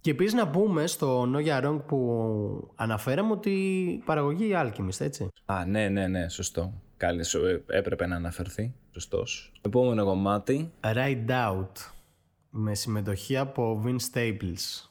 Και 0.00 0.10
επίσης 0.10 0.32
να 0.32 0.48
πούμε 0.48 0.86
στο 0.86 1.32
No 1.34 1.46
Ya 1.46 1.64
Wrong 1.64 1.80
που 1.86 2.72
αναφέραμε 2.74 3.32
ότι 3.32 4.02
παραγωγή 4.04 4.50
Alchemist, 4.54 5.00
έτσι. 5.00 5.28
Α, 5.44 5.64
ναι, 5.66 5.88
ναι, 5.88 6.06
ναι, 6.06 6.28
σωστό. 6.28 6.72
Καλή, 6.96 7.24
σου, 7.24 7.44
ε, 7.46 7.64
έπρεπε 7.66 8.06
να 8.06 8.16
αναφερθεί. 8.16 8.74
Σωστός. 8.90 9.52
Επόμενο 9.60 10.04
κομμάτι. 10.04 10.72
Ride 10.80 11.28
Out 11.28 11.72
με 12.50 12.74
συμμετοχή 12.74 13.36
από 13.36 13.82
Vince 13.84 14.14
Staples. 14.14 14.88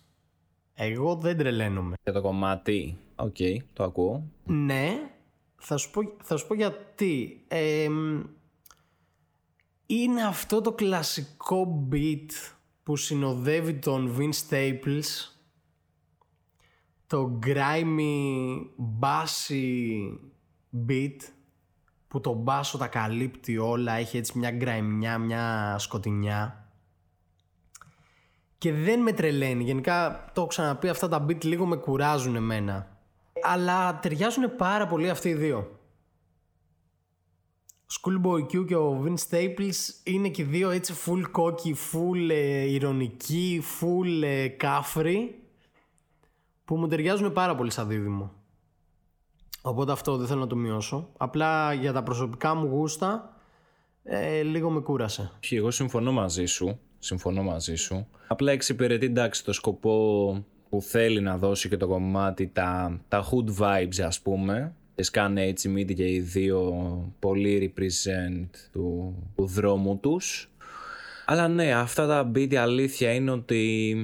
Εγώ 0.74 1.16
δεν 1.16 1.38
τρελαίνομαι. 1.38 1.96
Για 2.04 2.14
το 2.14 2.22
κομμάτι. 2.22 2.98
Οκ, 3.16 3.36
το 3.74 3.84
ακούω. 3.84 4.24
Ναι, 4.46 5.10
θα 5.56 5.78
σου 5.78 5.92
πω, 5.92 6.02
θα 6.24 6.38
σου 6.38 6.48
πω 6.48 6.54
γιατί. 6.54 7.44
Ε, 7.48 7.88
είναι 9.92 10.24
αυτό 10.24 10.62
το 10.62 10.72
κλασικό 10.72 11.88
beat 11.92 12.30
που 12.84 12.96
συνοδεύει 12.96 13.74
τον 13.74 14.16
Vince 14.18 14.50
Staples 14.50 15.32
το 17.08 17.40
grimy 17.46 18.56
bassy 19.00 20.18
beat 20.88 21.16
που 22.08 22.22
το 22.22 22.34
μπάσο 22.34 22.78
τα 22.78 22.88
καλύπτει 22.88 23.58
όλα 23.58 23.94
έχει 23.94 24.18
έτσι 24.18 24.38
μια 24.38 24.52
γκραϊμιά, 24.52 25.18
μια 25.18 25.76
σκοτεινιά. 25.80 26.72
Και 28.58 28.74
δεν 28.74 29.02
με 29.02 29.12
τρελαίνει 29.12 29.64
γενικά 29.64 30.26
το 30.34 30.42
έχω 30.42 30.50
ξαναπεί 30.50 30.90
αυτά 30.90 31.08
τα 31.08 31.26
beat 31.26 31.44
λίγο 31.44 31.66
με 31.66 31.76
κουράζουν 31.76 32.36
εμένα. 32.36 32.98
Αλλά 33.44 34.00
ταιριάζουν 34.00 34.56
πάρα 34.56 34.88
πολύ 34.88 35.10
αυτοί 35.10 35.30
οι 35.30 35.34
δύο 35.34 35.79
Schoolboy 37.92 38.42
Q 38.42 38.66
και 38.68 38.76
ο 38.76 39.04
Vince 39.06 39.30
Staples 39.30 39.76
είναι 40.04 40.30
και 40.30 40.44
δύο 40.44 40.70
έτσι 40.70 40.94
full 41.06 41.42
cocky, 41.42 41.74
full 41.92 42.30
ε, 42.30 42.72
ηρωνικοί, 42.72 43.64
full 43.80 44.24
ε, 44.24 44.48
κάφροι 44.48 45.36
που 46.66 46.76
μου 46.76 46.88
ταιριάζουν 46.88 47.34
πάρα 47.34 47.56
πολύ 47.56 47.72
σαν 47.72 47.88
δίδυμο. 47.88 48.34
Οπότε 49.62 49.92
αυτό 49.92 50.18
δεν 50.18 50.28
θέλω 50.28 50.40
να 50.40 50.48
το 50.48 50.56
μειώσω. 50.56 51.10
Απλά 51.18 51.74
για 51.74 51.94
τα 51.94 52.04
προσωπικά 52.04 52.56
μου 52.56 52.68
γούστα 52.68 53.36
ε, 54.04 54.42
λίγο 54.42 54.70
με 54.70 54.80
κούρασε. 54.80 55.32
Εγώ 55.50 55.72
συμφωνώ 55.72 56.12
μαζί 56.12 56.46
σου. 56.46 56.80
Συμφωνώ 57.00 57.44
μαζί 57.44 57.76
σου. 57.76 58.08
Απλά 58.28 58.52
εξυπηρετεί 58.52 59.06
εντάξει 59.06 59.44
το 59.44 59.54
σκοπό 59.54 60.46
που 60.70 60.82
θέλει 60.82 61.22
να 61.22 61.38
δώσει 61.38 61.70
και 61.70 61.78
το 61.78 61.88
κομμάτι 61.88 62.48
τα, 62.48 63.00
τα 63.08 63.26
hood 63.30 63.58
vibes 63.60 64.02
ας 64.06 64.22
πούμε 64.22 64.76
σκάνε 65.04 65.46
έτσι 65.46 65.70
μύτη 65.70 65.94
και 65.94 66.08
οι 66.08 66.20
δύο 66.20 66.74
πολύ 67.20 67.74
represent 67.76 68.48
του, 68.72 69.16
του 69.36 69.46
δρόμου 69.46 69.98
τους. 69.98 70.52
Αλλά 71.26 71.48
ναι, 71.48 71.74
αυτά 71.74 72.08
τα 72.08 72.32
beat 72.36 72.56
αλήθεια 72.56 73.14
είναι 73.14 73.32
ότι 73.32 73.96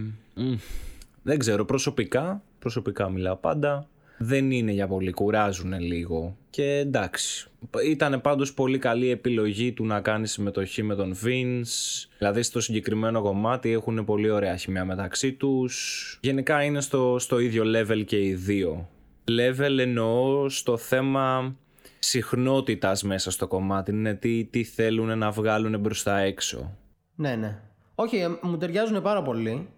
δεν 1.21 1.37
ξέρω 1.37 1.65
προσωπικά, 1.65 2.41
προσωπικά 2.59 3.09
μιλάω 3.09 3.35
πάντα, 3.35 3.87
δεν 4.17 4.51
είναι 4.51 4.71
για 4.71 4.87
πολύ, 4.87 5.11
κουράζουν 5.11 5.79
λίγο 5.79 6.37
και 6.49 6.63
εντάξει. 6.63 7.47
Ήταν 7.85 8.21
πάντως 8.21 8.53
πολύ 8.53 8.77
καλή 8.77 9.09
επιλογή 9.09 9.71
του 9.71 9.85
να 9.85 10.01
κάνεις 10.01 10.31
συμμετοχή 10.31 10.83
με 10.83 10.95
τον 10.95 11.15
Vince, 11.23 12.07
δηλαδή 12.17 12.41
στο 12.41 12.59
συγκεκριμένο 12.59 13.21
κομμάτι 13.21 13.71
έχουν 13.71 14.05
πολύ 14.05 14.29
ωραία 14.29 14.55
χημία 14.55 14.85
μεταξύ 14.85 15.33
τους. 15.33 16.17
Γενικά 16.21 16.63
είναι 16.63 16.81
στο, 16.81 17.15
στο 17.19 17.39
ίδιο 17.39 17.63
level 17.65 18.03
και 18.05 18.23
οι 18.23 18.33
δύο 18.33 18.89
level 19.27 19.77
εννοώ 19.79 20.49
στο 20.49 20.77
θέμα 20.77 21.55
συχνότητας 21.99 23.03
μέσα 23.03 23.31
στο 23.31 23.47
κομμάτι. 23.47 23.91
Είναι 23.91 24.13
τι, 24.13 24.45
τι 24.45 24.63
θέλουν 24.63 25.17
να 25.17 25.31
βγάλουν 25.31 25.79
μπροστά 25.79 26.17
έξω. 26.17 26.77
Ναι, 27.15 27.35
ναι. 27.35 27.61
Όχι, 27.95 28.17
ε, 28.17 28.27
μου 28.41 28.57
ταιριάζουν 28.57 29.01
πάρα 29.01 29.21
πολύ. 29.21 29.69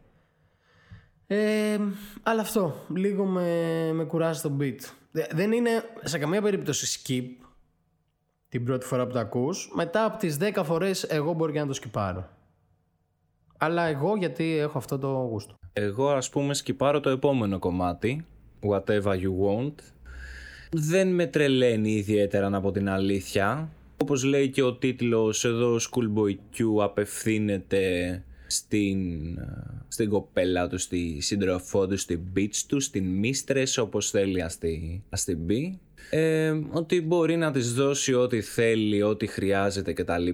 Ε, 1.27 1.79
αλλά 2.23 2.41
αυτό, 2.41 2.85
λίγο 2.95 3.25
με, 3.25 3.91
με 3.93 4.03
κουράζει 4.03 4.41
το 4.41 4.57
beat. 4.59 4.79
Δεν 5.31 5.51
είναι 5.51 5.69
σε 6.03 6.17
καμία 6.17 6.41
περίπτωση 6.41 7.01
skip 7.01 7.45
την 8.49 8.63
πρώτη 8.63 8.85
φορά 8.85 9.07
που 9.07 9.13
το 9.13 9.19
ακούς. 9.19 9.71
Μετά 9.73 10.05
από 10.05 10.17
τις 10.17 10.37
10 10.41 10.61
φορές 10.63 11.03
εγώ 11.03 11.33
μπορεί 11.33 11.51
και 11.51 11.59
να 11.59 11.67
το 11.67 11.73
σκυπάρω. 11.73 12.29
Αλλά 13.57 13.83
εγώ 13.85 14.15
γιατί 14.15 14.57
έχω 14.57 14.77
αυτό 14.77 14.97
το 14.99 15.07
γούστο. 15.07 15.55
Εγώ 15.73 16.09
ας 16.09 16.29
πούμε 16.29 16.53
σκυπάρω 16.53 16.99
το 16.99 17.09
επόμενο 17.09 17.59
κομμάτι 17.59 18.25
whatever 18.61 19.13
you 19.13 19.31
want. 19.45 19.73
Δεν 20.71 21.07
με 21.07 21.25
τρελαίνει 21.25 21.91
ιδιαίτερα 21.91 22.49
από 22.55 22.71
την 22.71 22.89
αλήθεια. 22.89 23.69
Όπως 24.01 24.23
λέει 24.23 24.49
και 24.49 24.61
ο 24.61 24.73
τίτλος 24.73 25.45
εδώ 25.45 25.77
Schoolboy 25.77 26.31
Q 26.31 26.83
απευθύνεται 26.83 28.23
στην, 28.47 28.99
στην 29.87 30.09
κοπέλα 30.09 30.67
του, 30.67 30.77
στη 30.77 31.17
σύντροφό 31.21 31.87
του, 31.87 31.97
στην 31.97 32.19
bitch 32.35 32.55
του, 32.67 32.79
στην 32.79 33.21
mistress 33.23 33.83
όπως 33.83 34.09
θέλει 34.09 34.41
ας, 34.41 34.57
τη, 34.57 35.01
ας 35.09 35.23
την 35.23 35.45
πει. 35.45 35.79
Ε, 36.09 36.61
ότι 36.71 37.01
μπορεί 37.01 37.35
να 37.35 37.51
της 37.51 37.73
δώσει 37.73 38.13
ό,τι 38.13 38.41
θέλει, 38.41 39.01
ό,τι 39.01 39.27
χρειάζεται 39.27 39.93
κτλ. 39.93 40.29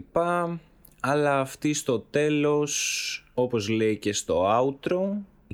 Αλλά 1.00 1.40
αυτή 1.40 1.74
στο 1.74 2.00
τέλος, 2.00 3.26
όπως 3.34 3.70
λέει 3.70 3.98
και 3.98 4.14
στο 4.14 4.46
outro, 4.60 5.00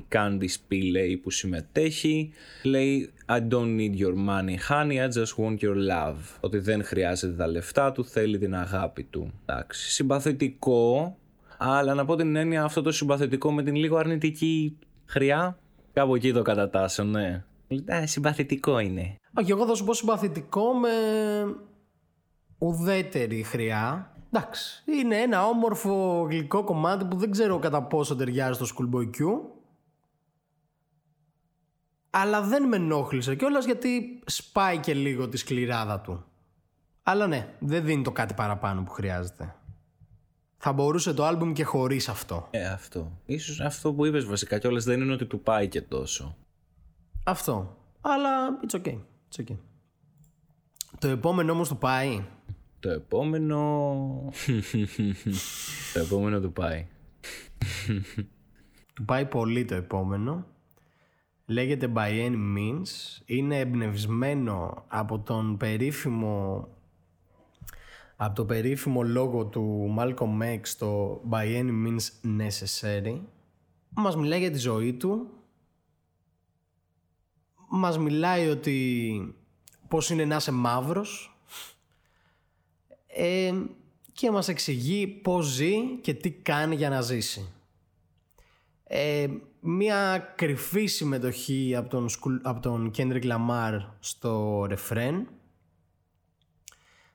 η 0.00 0.04
Candice 0.12 0.72
P 0.72 0.90
λέει 0.92 1.16
που 1.16 1.30
συμμετέχει. 1.30 2.32
Λέει 2.62 3.12
I 3.26 3.38
don't 3.38 3.76
need 3.78 3.98
your 3.98 4.14
money 4.28 4.56
honey 4.68 4.98
I 4.98 5.08
just 5.08 5.44
want 5.44 5.58
your 5.60 5.76
love. 5.90 6.16
Ότι 6.40 6.58
δεν 6.58 6.84
χρειάζεται 6.84 7.32
τα 7.32 7.46
λεφτά 7.46 7.92
του 7.92 8.04
θέλει 8.04 8.38
την 8.38 8.54
αγάπη 8.54 9.02
του. 9.02 9.32
Εντάξει 9.46 9.90
συμπαθητικό 9.90 11.16
αλλά 11.58 11.94
να 11.94 12.04
πω 12.04 12.16
την 12.16 12.36
έννοια 12.36 12.64
αυτό 12.64 12.82
το 12.82 12.92
συμπαθητικό 12.92 13.52
με 13.52 13.62
την 13.62 13.74
λίγο 13.74 13.96
αρνητική 13.96 14.78
χρειά 15.06 15.58
κάπου 15.92 16.14
εκεί 16.14 16.32
το 16.32 16.42
κατατάσσω 16.42 17.04
ναι. 17.04 17.44
Ε, 17.84 18.06
συμπαθητικό 18.06 18.78
είναι. 18.78 19.16
Όχι 19.34 19.50
εγώ 19.50 19.66
θα 19.66 19.74
σου 19.74 19.84
πω 19.84 19.94
συμπαθητικό 19.94 20.72
με 20.72 20.88
ουδέτερη 22.58 23.42
χρειά. 23.42 24.14
Εντάξει, 24.32 24.82
είναι 24.86 25.16
ένα 25.16 25.46
όμορφο 25.46 26.26
γλυκό 26.30 26.64
κομμάτι 26.64 27.04
που 27.04 27.16
δεν 27.16 27.30
ξέρω 27.30 27.58
κατά 27.58 27.82
πόσο 27.82 28.16
ταιριάζει 28.16 28.64
στο 28.64 28.66
Schoolboy 28.76 29.04
Q 29.04 29.40
αλλά 32.10 32.42
δεν 32.42 32.68
με 32.68 32.76
ενόχλησε 32.76 33.34
κιόλας 33.34 33.64
γιατί 33.64 34.22
σπάει 34.26 34.78
και 34.78 34.94
λίγο 34.94 35.28
τη 35.28 35.36
σκληράδα 35.36 36.00
του. 36.00 36.24
Αλλά 37.02 37.26
ναι, 37.26 37.54
δεν 37.58 37.84
δίνει 37.84 38.02
το 38.02 38.12
κάτι 38.12 38.34
παραπάνω 38.34 38.82
που 38.82 38.90
χρειάζεται. 38.90 39.54
Θα 40.56 40.72
μπορούσε 40.72 41.14
το 41.14 41.24
άλμπουμ 41.24 41.52
και 41.52 41.64
χωρίς 41.64 42.08
αυτό. 42.08 42.48
Ε, 42.50 42.66
αυτό. 42.66 43.12
Ίσως 43.26 43.60
αυτό 43.60 43.92
που 43.92 44.06
είπες 44.06 44.24
βασικά 44.24 44.58
κιόλας 44.58 44.84
δεν 44.84 45.00
είναι 45.00 45.12
ότι 45.12 45.26
του 45.26 45.40
πάει 45.40 45.68
και 45.68 45.82
τόσο. 45.82 46.36
Αυτό. 47.24 47.76
Αλλά 48.00 48.60
it's 48.66 48.80
okay. 48.80 48.98
It's 49.30 49.40
okay. 49.40 49.56
Το 50.98 51.08
επόμενο 51.08 51.52
όμως 51.52 51.68
του 51.68 51.78
πάει. 51.78 52.24
Το 52.80 52.90
επόμενο... 52.90 54.32
το 55.94 56.00
επόμενο 56.00 56.40
του 56.40 56.52
πάει. 56.52 56.86
του 58.94 59.04
πάει 59.04 59.26
πολύ 59.26 59.64
το 59.64 59.74
επόμενο 59.74 60.46
λέγεται 61.50 61.92
By 61.94 62.28
Any 62.28 62.56
Means. 62.56 63.20
Είναι 63.24 63.58
εμπνευσμένο 63.58 64.84
από 64.88 65.18
τον 65.18 65.56
περίφημο 65.56 66.68
από 68.16 68.34
το 68.34 68.44
περίφημο 68.44 69.02
λόγο 69.02 69.46
του 69.46 69.94
Malcolm 69.98 70.42
X 70.42 70.60
το 70.78 71.20
By 71.30 71.44
Any 71.44 71.86
Means 71.86 72.30
Necessary. 72.40 73.20
Μας 73.88 74.16
μιλάει 74.16 74.38
για 74.38 74.50
τη 74.50 74.58
ζωή 74.58 74.92
του. 74.92 75.30
Μας 77.68 77.98
μιλάει 77.98 78.48
ότι 78.48 79.34
πως 79.88 80.10
είναι 80.10 80.24
να 80.24 80.36
είσαι 80.36 80.52
μαύρος. 80.52 81.40
Ε, 83.06 83.52
και 84.12 84.30
μας 84.30 84.48
εξηγεί 84.48 85.06
πως 85.06 85.46
ζει 85.46 85.96
και 86.00 86.14
τι 86.14 86.30
κάνει 86.30 86.74
για 86.74 86.88
να 86.88 87.00
ζήσει. 87.00 87.52
Ε, 88.84 89.28
μια 89.60 90.18
κρυφή 90.36 90.86
συμμετοχή 90.86 91.74
από 91.76 91.88
τον, 91.88 92.08
από 92.42 92.60
τον 92.60 92.90
Kendrick 92.96 93.24
Lamar 93.24 93.80
στο 94.00 94.64
ρεφρέν 94.68 95.28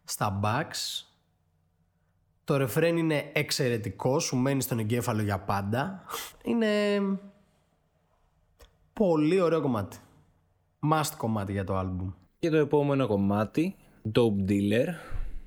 στα 0.03 0.39
backs 0.43 1.05
το 2.45 2.57
ρεφρέν 2.57 2.97
είναι 2.97 3.29
εξαιρετικό 3.33 4.19
σου 4.19 4.35
μένει 4.35 4.61
στον 4.61 4.79
εγκέφαλο 4.79 5.21
για 5.21 5.39
πάντα. 5.39 6.03
Είναι 6.43 6.99
πολύ 8.93 9.41
ωραίο 9.41 9.61
κομμάτι. 9.61 9.97
Must 10.91 11.11
κομμάτι 11.17 11.51
για 11.51 11.63
το 11.63 11.79
album 11.79 12.13
και 12.39 12.49
το 12.49 12.57
επόμενο 12.57 13.07
κομμάτι 13.07 13.75
Dope 14.13 14.49
Dealer 14.49 14.87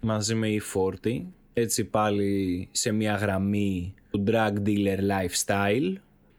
μαζί 0.01 0.35
με 0.35 0.49
E40. 0.49 1.23
Έτσι 1.53 1.85
πάλι 1.85 2.69
σε 2.73 2.93
μια 2.93 3.15
γραμμή 3.15 3.95
του 4.11 4.25
drug 4.27 4.53
dealer 4.67 4.99
lifestyle 4.99 5.95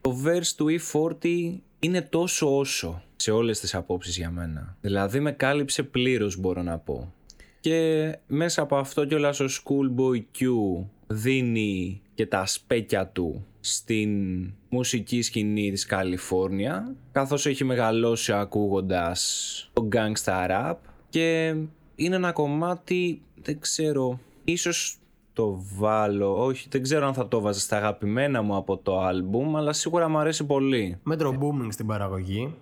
το 0.09 0.17
verse 0.25 0.53
του 0.55 0.67
E40 0.79 1.57
είναι 1.79 2.01
τόσο 2.01 2.57
όσο 2.57 3.03
σε 3.15 3.31
όλες 3.31 3.59
τις 3.59 3.75
απόψεις 3.75 4.17
για 4.17 4.31
μένα. 4.31 4.77
Δηλαδή 4.81 5.19
με 5.19 5.31
κάλυψε 5.31 5.83
πλήρως 5.83 6.37
μπορώ 6.37 6.61
να 6.61 6.77
πω. 6.77 7.13
Και 7.59 8.17
μέσα 8.27 8.61
από 8.61 8.77
αυτό 8.77 9.05
κιόλας 9.05 9.39
ο 9.39 9.45
Schoolboy 9.45 10.17
Q 10.39 10.45
δίνει 11.07 12.01
και 12.13 12.25
τα 12.25 12.45
σπέκια 12.45 13.07
του 13.07 13.45
στην 13.59 14.11
μουσική 14.69 15.21
σκηνή 15.21 15.71
της 15.71 15.85
Καλιφόρνια 15.85 16.95
καθώς 17.11 17.45
έχει 17.45 17.63
μεγαλώσει 17.63 18.31
ακούγοντας 18.31 19.69
το 19.73 19.87
gangsta 19.91 20.49
rap 20.49 20.75
και 21.09 21.55
είναι 21.95 22.15
ένα 22.15 22.31
κομμάτι 22.31 23.21
δεν 23.41 23.59
ξέρω 23.59 24.19
ίσως 24.43 24.98
το 25.39 25.63
βάλω. 25.75 26.43
Όχι, 26.43 26.67
δεν 26.69 26.81
ξέρω 26.83 27.07
αν 27.07 27.13
θα 27.13 27.27
το 27.27 27.39
βάζα 27.39 27.59
στα 27.59 27.77
αγαπημένα 27.77 28.41
μου 28.41 28.55
από 28.55 28.77
το 28.77 28.99
άλμπουμ, 28.99 29.57
αλλά 29.57 29.73
σίγουρα 29.73 30.09
μου 30.09 30.17
αρέσει 30.17 30.45
πολύ. 30.45 30.99
Μέτρο 31.03 31.37
booming 31.41 31.67
στην 31.69 31.85
παραγωγή. 31.85 32.55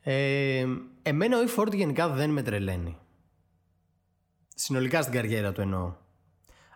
Ε, 0.00 0.66
εμένα 1.02 1.38
ο 1.38 1.40
E40 1.56 1.74
γενικά 1.74 2.08
δεν 2.08 2.30
με 2.30 2.42
τρελαίνει. 2.42 2.96
Συνολικά 4.54 5.02
στην 5.02 5.14
καριέρα 5.14 5.52
του 5.52 5.60
εννοώ. 5.60 5.94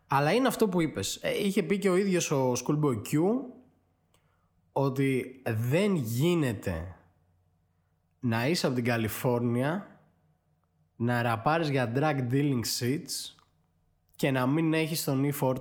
Αλλά 0.07 0.33
είναι 0.33 0.49
αυτό 0.49 0.69
που 0.69 0.81
είπες. 0.81 1.17
Ε, 1.23 1.45
είχε 1.45 1.63
πει 1.63 1.79
και 1.79 1.89
ο 1.89 1.97
ίδιος 1.97 2.31
ο 2.31 2.53
Schoolboy 2.53 2.97
Q 2.97 3.19
ότι 4.73 5.43
δεν 5.47 5.95
γίνεται 5.95 6.97
να 8.21 8.47
είσαι 8.49 8.67
από 8.67 8.75
την 8.75 8.85
Καλιφόρνια 8.85 9.94
να 10.97 11.23
ραπάρεις 11.23 11.69
για 11.71 11.93
drug 11.95 12.33
dealing 12.33 12.61
seats 12.79 13.35
και 14.17 14.31
να 14.31 14.47
μην 14.47 14.75
έχεις 14.75 15.05
τον 15.05 15.33
E40 15.41 15.57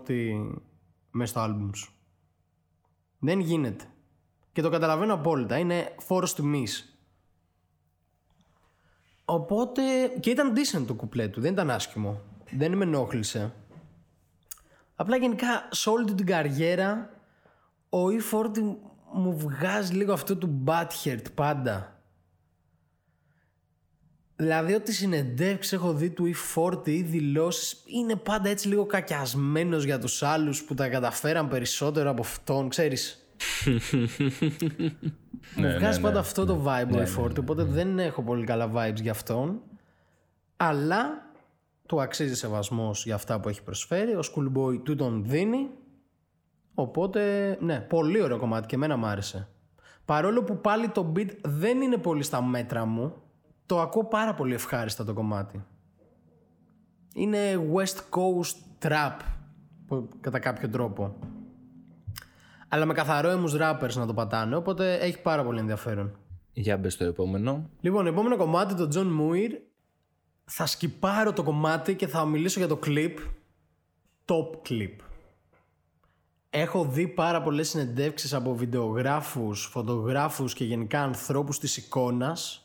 μέσα 1.12 1.32
στο 1.32 1.40
άλμπουμ 1.40 1.70
σου. 1.74 1.94
Δεν 3.20 3.40
γίνεται. 3.40 3.86
Και 4.52 4.62
το 4.62 4.70
καταλαβαίνω 4.70 5.14
απόλυτα. 5.14 5.58
Είναι 5.58 5.96
φόρος 6.00 6.36
τιμής. 6.36 6.98
Οπότε... 9.26 9.82
Και 10.20 10.30
ήταν 10.30 10.54
decent 10.56 10.86
το 10.88 10.94
κουπλέ 10.94 11.28
του. 11.28 11.42
Δεν 11.42 11.52
ήταν 11.52 11.70
άσχημο. 11.70 12.22
Δεν 12.52 12.78
με 12.78 12.84
ενόχλησε. 12.84 13.54
Απλά 14.96 15.16
γενικά 15.16 15.68
σε 15.72 15.90
όλη 15.90 16.14
την 16.14 16.26
καριέρα 16.26 17.10
ο 17.90 18.00
E40 18.08 18.76
μου 19.14 19.38
βγάζει 19.38 19.94
λίγο 19.94 20.14
αυτό 20.14 20.38
του 20.38 20.64
Butthurt 20.66 21.26
πάντα. 21.36 21.93
Δηλαδή 24.36 24.74
ότι 24.74 24.94
συνεντεύξεις 24.94 25.74
έχω 25.74 25.94
δει 25.94 26.10
του 26.10 26.32
E40 26.56 26.88
ή 26.88 27.02
δηλώσεις 27.02 27.84
είναι 27.86 28.16
πάντα 28.16 28.50
έτσι 28.50 28.68
λίγο 28.68 28.86
κακιασμένος 28.86 29.84
για 29.84 30.00
τους 30.00 30.24
άλλους 30.24 30.64
που 30.64 30.74
τα 30.74 30.90
καταφέραν 30.90 31.48
περισσότερο 31.48 32.10
από 32.10 32.22
αυτόν, 32.22 32.70
ξέρεις. 32.70 33.18
Μου 35.56 35.62
ναι, 35.62 35.78
βγάζει 35.78 35.98
ναι, 35.98 36.04
πάντα 36.04 36.14
ναι. 36.14 36.20
αυτό 36.20 36.46
το 36.46 36.66
vibe 36.66 36.92
ο 36.92 37.24
E40, 37.24 37.40
οπότε 37.40 37.64
δεν 37.64 38.00
έχω 38.00 38.22
πολύ 38.22 38.46
καλά 38.46 38.72
vibes 38.76 39.02
για 39.02 39.12
αυτόν. 39.12 39.62
Αλλά 40.58 41.32
του 41.86 42.02
αξίζει 42.02 42.36
σεβασμός 42.36 43.06
για 43.06 43.16
αυτά 43.16 43.40
που 43.40 43.50
έχει 43.50 43.64
προσφέρει. 43.64 44.12
Ο 44.12 44.20
Schoolboy 44.20 44.84
του 44.84 44.96
τον 44.96 45.24
δίνει. 45.26 45.70
Οπότε, 46.74 47.58
ναι, 47.62 47.80
πολύ 47.80 48.22
ωραίο 48.22 48.38
κομμάτι 48.38 48.68
και 48.68 48.76
εμένα 48.76 48.98
μου 48.98 49.06
άρεσε. 49.06 49.48
Παρόλο 50.06 50.44
που 50.44 50.58
πάλι 50.58 50.90
το 50.90 51.12
beat 51.16 51.30
δεν 51.42 51.82
είναι 51.82 51.98
πολύ 51.98 52.24
στα 52.24 52.42
μέτρα 52.42 52.86
μου, 52.86 53.23
το 53.66 53.80
ακούω 53.82 54.06
πάρα 54.06 54.34
πολύ 54.34 54.54
ευχάριστα 54.54 55.04
το 55.04 55.14
κομμάτι. 55.14 55.66
Είναι 57.14 57.38
West 57.74 57.98
Coast 58.18 58.88
Trap 58.88 59.18
κατά 60.22 60.40
κάποιο 60.40 60.70
τρόπο. 60.70 61.16
Αλλά 62.68 62.86
με 62.86 62.94
καθαρό 62.94 63.30
έμους 63.30 63.56
rappers 63.60 63.94
να 63.94 64.06
το 64.06 64.14
πατάνε, 64.14 64.56
οπότε 64.56 64.96
έχει 64.96 65.22
πάρα 65.22 65.44
πολύ 65.44 65.60
ενδιαφέρον. 65.60 66.18
Για 66.54 66.78
μπες 66.78 66.98
το 66.98 67.06
επόμενο. 67.06 67.70
Λοιπόν, 67.82 68.08
επόμενο 68.08 68.38
κομμάτι, 68.38 68.76
το 68.76 68.90
John 68.94 69.08
Muir. 69.22 69.50
Θα 70.46 70.66
σκυπάρω 70.66 71.34
το 71.34 71.44
κομμάτι 71.44 71.96
και 71.96 72.08
θα 72.08 72.26
μιλήσω 72.26 72.60
για 72.60 72.68
το 72.68 72.80
clip. 72.86 73.16
Top 74.26 74.70
clip. 74.70 74.96
Έχω 76.50 76.86
δει 76.86 77.08
πάρα 77.08 77.42
πολλές 77.42 77.70
συνεντεύξεις 77.70 78.34
από 78.34 78.56
βιντεογράφους, 78.56 79.66
φωτογράφους 79.66 80.54
και 80.54 80.66
γενικά 80.66 81.02
ανθρώπους 81.02 81.60
της 81.60 81.78
εικόνας 81.78 82.63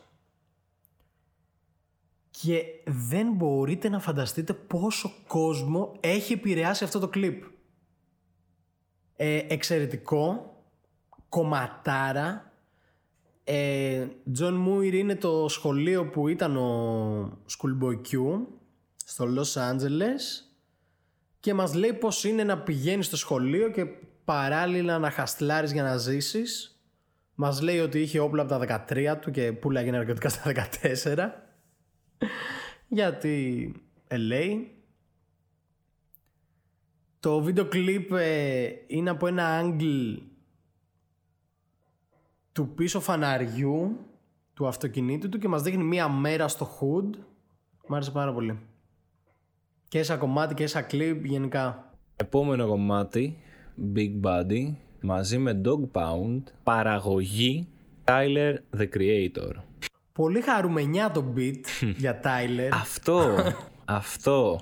και 2.43 2.65
δεν 2.87 3.33
μπορείτε 3.33 3.89
να 3.89 4.01
φανταστείτε 4.01 4.53
πόσο 4.53 5.13
κόσμο 5.27 5.97
έχει 6.01 6.33
επηρεάσει 6.33 6.85
αυτό 6.85 6.99
το 6.99 7.09
κλιπ. 7.09 7.43
Ε, 9.17 9.41
εξαιρετικό, 9.49 10.55
κομματάρα. 11.29 12.53
Ε, 13.45 14.07
John 14.39 14.67
Muir 14.67 14.93
είναι 14.93 15.17
το 15.17 15.49
σχολείο 15.49 16.07
που 16.07 16.29
ήταν 16.29 16.57
ο 16.57 17.39
Schoolboy 17.57 17.95
Q 17.95 18.41
στο 19.05 19.25
Los 19.37 19.73
Angeles 19.73 20.49
και 21.41 21.55
μας 21.55 21.75
λέει 21.75 21.93
πως 21.93 22.25
είναι 22.25 22.45
να 22.45 22.59
πηγαίνεις 22.59 23.07
στο 23.07 23.17
σχολείο 23.17 23.71
και 23.71 23.85
παράλληλα 24.25 24.99
να 24.99 25.11
χαστλάρεις 25.11 25.73
για 25.73 25.83
να 25.83 25.97
ζήσεις. 25.97 26.81
Μας 27.35 27.61
λέει 27.61 27.79
ότι 27.79 28.01
είχε 28.01 28.19
όπλα 28.19 28.43
από 28.43 28.67
τα 28.67 28.85
13 28.89 29.17
του 29.21 29.31
και 29.31 29.53
πουλάγε 29.53 29.91
ναρκωτικά 29.91 30.29
στα 30.29 30.53
14 30.53 31.48
γιατί 32.89 33.73
LA 34.09 34.65
το 37.21 37.41
βίντεο 37.41 37.65
κλιπ 37.65 38.13
ε, 38.13 38.69
είναι 38.87 39.11
από 39.11 39.27
ένα 39.27 39.63
angle 39.63 40.19
του 42.53 42.69
πίσω 42.75 43.01
φαναριού 43.01 43.97
του 44.55 44.67
αυτοκινήτου 44.67 45.29
του 45.29 45.39
και 45.39 45.49
μας 45.49 45.63
δείχνει 45.63 45.85
μία 45.85 46.09
μέρα 46.09 46.49
στο 46.49 46.67
hood. 46.67 47.19
Μ' 47.89 47.95
άρεσε 47.95 48.11
πάρα 48.11 48.33
πολύ. 48.33 48.59
Και 49.89 50.03
σαν 50.03 50.19
κομμάτι 50.19 50.55
και 50.55 50.67
σαν 50.67 50.87
κλιπ 50.87 51.25
γενικά. 51.25 51.93
Επόμενο 52.17 52.67
κομμάτι 52.67 53.39
Big 53.95 54.21
Buddy 54.23 54.75
μαζί 55.01 55.39
με 55.39 55.61
Dog 55.65 55.91
Pound 55.93 56.43
παραγωγή 56.63 57.69
Tyler 58.05 58.55
The 58.77 58.89
Creator 58.95 59.53
Πολύ 60.19 60.41
χαρουμενιά 60.41 61.11
το 61.11 61.35
beat 61.37 61.61
για 62.03 62.21
Tyler. 62.25 62.69
Αυτό, 62.73 63.37
αυτό. 63.85 64.61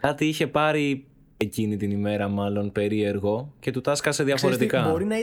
Κάτι 0.00 0.26
είχε 0.26 0.46
πάρει 0.46 1.06
εκείνη 1.36 1.76
την 1.76 1.90
ημέρα 1.90 2.28
μάλλον 2.28 2.72
περίεργο 2.72 3.54
και 3.60 3.70
του 3.70 3.80
τα 3.80 3.91
'σκασε 3.91 4.24
διαφορετικά. 4.24 4.88
μπορεί, 4.90 5.04
να, 5.04 5.16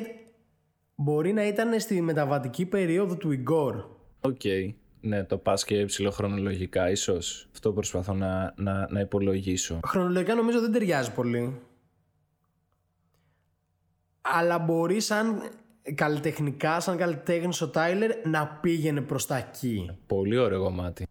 μπορεί 0.96 1.34
να 1.34 1.48
ήταν 1.48 1.80
στη 1.80 2.02
μεταβατική 2.02 2.66
περίοδο 2.66 3.16
του 3.16 3.32
Ιγκόρ. 3.32 3.76
OK. 4.22 4.40
Okay. 4.44 4.74
Ναι, 5.02 5.24
το 5.24 5.38
πας 5.38 5.66
και 5.66 5.86
ψιλοχρονολογικά 5.86 6.90
ίσως. 6.90 7.48
Αυτό 7.54 7.74
προσπαθώ 7.74 8.14
να, 8.14 8.54
να, 8.58 8.88
να 8.92 9.00
υπολογίσω. 9.00 9.80
Χρονολογικά 9.88 10.36
νομίζω 10.36 10.62
δεν 10.62 10.72
ταιριάζει 10.72 11.12
πολύ. 11.12 11.62
Αλλά 14.22 14.60
μπορεί 14.60 15.00
σαν 15.00 15.42
καλλιτεχνικά, 15.96 16.80
σαν 16.80 16.98
καλλιτέχνη 16.98 17.58
ο 17.62 17.70
Τάιλερ, 17.70 18.28
να 18.28 18.48
πήγαινε 18.48 19.02
προς 19.02 19.26
τα 19.26 19.38
εκεί. 19.38 19.98
Πολύ 20.08 20.38
ωραίο 20.38 20.64
κομμάτι. 20.64 21.08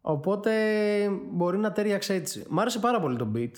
Οπότε 0.00 0.52
μπορεί 1.32 1.58
να 1.58 1.72
τέριαξε 1.72 2.14
έτσι. 2.14 2.44
Μ' 2.48 2.60
άρεσε 2.60 2.78
πάρα 2.78 3.00
πολύ 3.00 3.16
το 3.16 3.32
beat. 3.34 3.52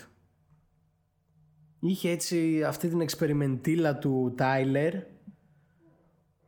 Είχε 1.81 2.11
έτσι 2.11 2.65
αυτή 2.65 2.89
την 2.89 3.01
εξπεριμεντήλα 3.01 3.99
του 3.99 4.35
Τάιλερ. 4.37 4.95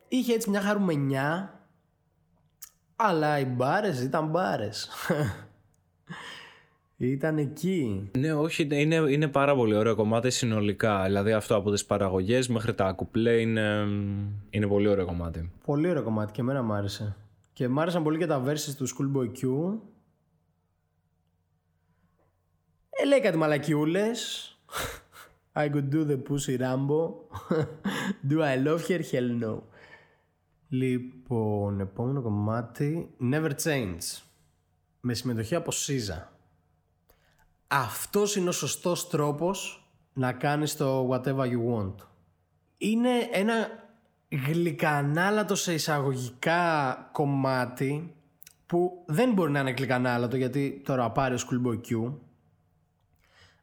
Είχε 0.09 0.33
έτσι 0.33 0.51
μια 0.51 0.61
χαρουμενιά. 0.61 1.61
Αλλά 2.97 3.39
οι 3.39 3.45
μπάρες 3.45 4.03
ήταν 4.03 4.29
μπάρες. 4.29 4.89
Ήταν 7.03 7.39
εκεί. 7.39 8.11
Ναι, 8.19 8.35
όχι, 8.35 8.69
είναι, 8.71 8.95
είναι 8.95 9.29
πάρα 9.29 9.55
πολύ 9.55 9.75
ωραίο 9.75 9.95
κομμάτι 9.95 10.31
συνολικά. 10.31 11.05
Δηλαδή 11.05 11.33
αυτό 11.33 11.57
από 11.57 11.71
τις 11.71 11.85
παραγωγές 11.85 12.49
μέχρι 12.49 12.75
τα 12.75 12.93
κουπλέ 12.93 13.41
είναι, 13.41 13.87
είναι 14.51 14.67
πολύ 14.67 14.89
ωραίο 14.89 15.07
κομμάτι. 15.07 15.51
Πολύ 15.65 15.89
ωραίο 15.89 16.03
κομμάτι 16.03 16.33
και 16.33 16.41
εμένα 16.41 16.63
μου 16.63 16.73
άρεσε. 16.73 17.17
Και 17.53 17.69
μου 17.69 17.81
άρεσαν 17.81 18.03
πολύ 18.03 18.19
και 18.19 18.27
τα 18.27 18.45
verses 18.47 18.75
του 18.77 18.89
Schoolboy 18.89 19.27
Q. 19.27 19.73
Ε, 22.91 23.07
λέει 23.07 23.21
κάτι 23.21 23.37
μαλακιούλες. 23.37 24.49
I 25.55 25.69
could 25.69 25.89
do 25.95 26.07
the 26.11 26.19
pussy 26.29 26.61
Rambo. 26.61 27.13
do 28.31 28.43
I 28.43 28.67
love 28.67 28.89
her? 28.89 29.01
Hell 29.13 29.45
no. 29.45 29.59
Λοιπόν, 30.69 31.81
επόμενο 31.81 32.23
κομμάτι. 32.23 33.11
Never 33.33 33.51
Change. 33.65 34.23
Με 35.01 35.15
συμμετοχή 35.15 35.55
από 35.55 35.71
Σίζα. 35.71 36.40
Αυτός 37.73 38.37
είναι 38.37 38.49
ο 38.49 38.53
σωστός 38.53 39.09
τρόπος 39.09 39.89
να 40.13 40.33
κάνεις 40.33 40.77
το 40.77 41.09
whatever 41.11 41.45
you 41.45 41.75
want. 41.75 41.95
Είναι 42.77 43.29
ένα 43.33 43.69
γλυκανάλατο 44.47 45.55
σε 45.55 45.75
εισαγωγικά 45.75 46.95
κομμάτι 47.13 48.15
που 48.67 49.05
δεν 49.07 49.33
μπορεί 49.33 49.51
να 49.51 49.61
είναι 49.61 49.71
γλυκανάλατο 49.71 50.37
γιατί 50.37 50.83
τώρα 50.85 51.11
πάρει 51.11 51.35
ο 51.35 51.39
Schoolboy 51.39 51.77
Q 51.77 52.13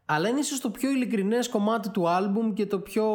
αλλά 0.05 0.29
είναι 0.29 0.39
ίσως 0.39 0.59
το 0.59 0.69
πιο 0.69 0.89
ειλικρινές 0.89 1.49
κομμάτι 1.49 1.89
του 1.89 2.09
άλμπουμ 2.09 2.53
και 2.53 2.65
το 2.65 2.79
πιο 2.79 3.05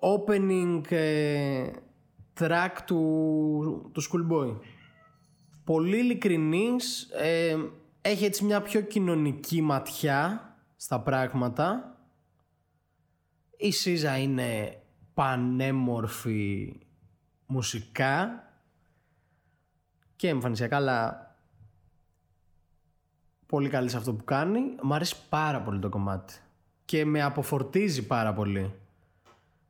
opening 0.00 0.80
ε, 0.88 1.70
track 2.40 2.76
του, 2.86 3.90
του 3.92 4.02
Schoolboy. 4.02 4.56
Πολύ 5.64 5.98
ειλικρινής, 5.98 7.02
ε, 7.02 7.56
έχει 8.08 8.24
έτσι 8.24 8.44
μια 8.44 8.62
πιο 8.62 8.80
κοινωνική 8.80 9.62
ματιά 9.62 10.54
στα 10.76 11.00
πράγματα. 11.00 11.96
Η 13.56 13.70
Σίζα 13.70 14.18
είναι 14.18 14.80
πανέμορφη 15.14 16.80
μουσικά 17.46 18.44
και 20.16 20.28
εμφανισιακά, 20.28 20.76
αλλά 20.76 21.26
πολύ 23.46 23.68
καλή 23.68 23.88
σε 23.88 23.96
αυτό 23.96 24.14
που 24.14 24.24
κάνει. 24.24 24.60
Μ' 24.82 24.92
αρέσει 24.92 25.16
πάρα 25.28 25.62
πολύ 25.62 25.78
το 25.78 25.88
κομμάτι. 25.88 26.34
Και 26.84 27.04
με 27.04 27.22
αποφορτίζει 27.22 28.06
πάρα 28.06 28.34
πολύ. 28.34 28.74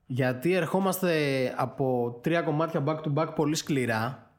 Γιατί 0.06 0.52
ερχόμαστε 0.52 1.54
από 1.56 2.18
τρία 2.22 2.42
κομμάτια 2.42 2.84
back 2.86 3.00
to 3.00 3.14
back 3.14 3.34
πολύ 3.34 3.54
σκληρά. 3.54 4.30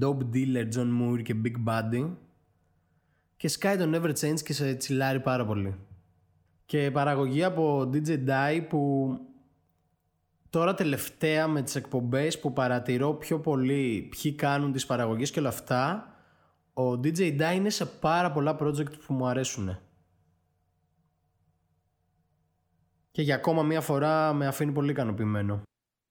Dope 0.00 0.34
Dealer, 0.34 0.68
John 0.74 1.00
Moore 1.00 1.22
και 1.22 1.36
Big 1.44 1.68
Buddy. 1.68 2.10
Και 3.42 3.48
σκάει 3.48 3.76
το 3.76 3.90
Never 3.94 4.12
Change 4.20 4.40
και 4.40 4.52
σε 4.52 4.74
τσιλάρει 4.74 5.20
πάρα 5.20 5.46
πολύ. 5.46 5.76
Και 6.66 6.90
παραγωγή 6.90 7.44
από 7.44 7.90
DJ 7.92 8.28
Die 8.28 8.66
που 8.68 9.12
τώρα 10.50 10.74
τελευταία 10.74 11.48
με 11.48 11.62
τις 11.62 11.74
εκπομπές 11.74 12.40
που 12.40 12.52
παρατηρώ 12.52 13.14
πιο 13.14 13.40
πολύ 13.40 14.08
ποιοι 14.10 14.32
κάνουν 14.32 14.72
τις 14.72 14.86
παραγωγές 14.86 15.30
και 15.30 15.38
όλα 15.38 15.48
αυτά 15.48 16.14
ο 16.72 16.90
DJ 16.90 17.18
Die 17.18 17.54
είναι 17.54 17.70
σε 17.70 17.86
πάρα 17.86 18.32
πολλά 18.32 18.56
project 18.60 18.98
που 19.06 19.14
μου 19.14 19.26
αρέσουν. 19.26 19.78
Και 23.10 23.22
για 23.22 23.34
ακόμα 23.34 23.62
μία 23.62 23.80
φορά 23.80 24.32
με 24.32 24.46
αφήνει 24.46 24.72
πολύ 24.72 24.90
ικανοποιημένο. 24.90 25.62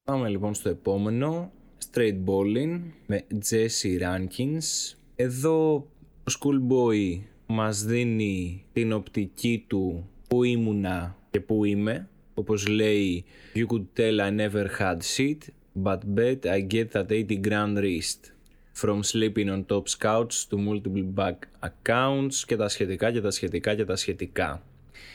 Πάμε 0.03 0.29
λοιπόν 0.29 0.53
στο 0.53 0.69
επόμενο. 0.69 1.51
Straight 1.91 2.23
Bowling 2.25 2.81
με 3.05 3.27
Jesse 3.49 4.01
Rankins. 4.01 4.95
Εδώ 5.15 5.90
ο 6.23 6.31
Schoolboy 6.39 7.19
μας 7.45 7.83
δίνει 7.83 8.65
την 8.73 8.93
οπτική 8.93 9.65
του 9.67 10.09
που 10.27 10.43
ήμουνα 10.43 11.15
και 11.31 11.39
που 11.39 11.65
είμαι. 11.65 12.09
Όπως 12.33 12.67
λέει 12.67 13.25
You 13.55 13.65
could 13.65 13.85
tell 13.95 14.19
I 14.19 14.31
never 14.31 14.67
had 14.79 14.97
shit 15.15 15.37
but 15.83 15.99
bet 16.15 16.45
I 16.45 16.67
get 16.73 16.91
that 16.91 17.11
80 17.11 17.39
grand 17.47 17.77
wrist. 17.77 18.31
From 18.73 19.03
sleeping 19.03 19.49
on 19.49 19.65
top 19.65 19.87
scouts 19.89 20.45
to 20.49 20.57
multiple 20.57 21.05
bank 21.15 21.37
accounts 21.59 22.33
και 22.45 22.55
τα 22.55 22.67
σχετικά 22.67 23.11
και 23.11 23.21
τα 23.21 23.31
σχετικά 23.31 23.75
και 23.75 23.85
τα 23.85 23.95
σχετικά. 23.95 24.61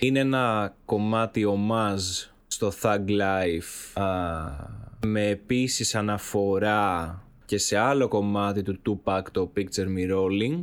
Είναι 0.00 0.18
ένα 0.18 0.76
κομμάτι 0.84 1.44
ομάζ 1.44 2.02
στο 2.46 2.72
Thug 2.82 3.04
Life 3.08 4.02
με 5.06 5.26
επίσης 5.26 5.94
αναφορά 5.94 7.22
και 7.44 7.58
σε 7.58 7.76
άλλο 7.76 8.08
κομμάτι 8.08 8.62
του 8.62 8.78
Tupac 8.86 9.22
το 9.32 9.52
Picture 9.56 9.86
Me 9.96 10.14
Rolling 10.14 10.60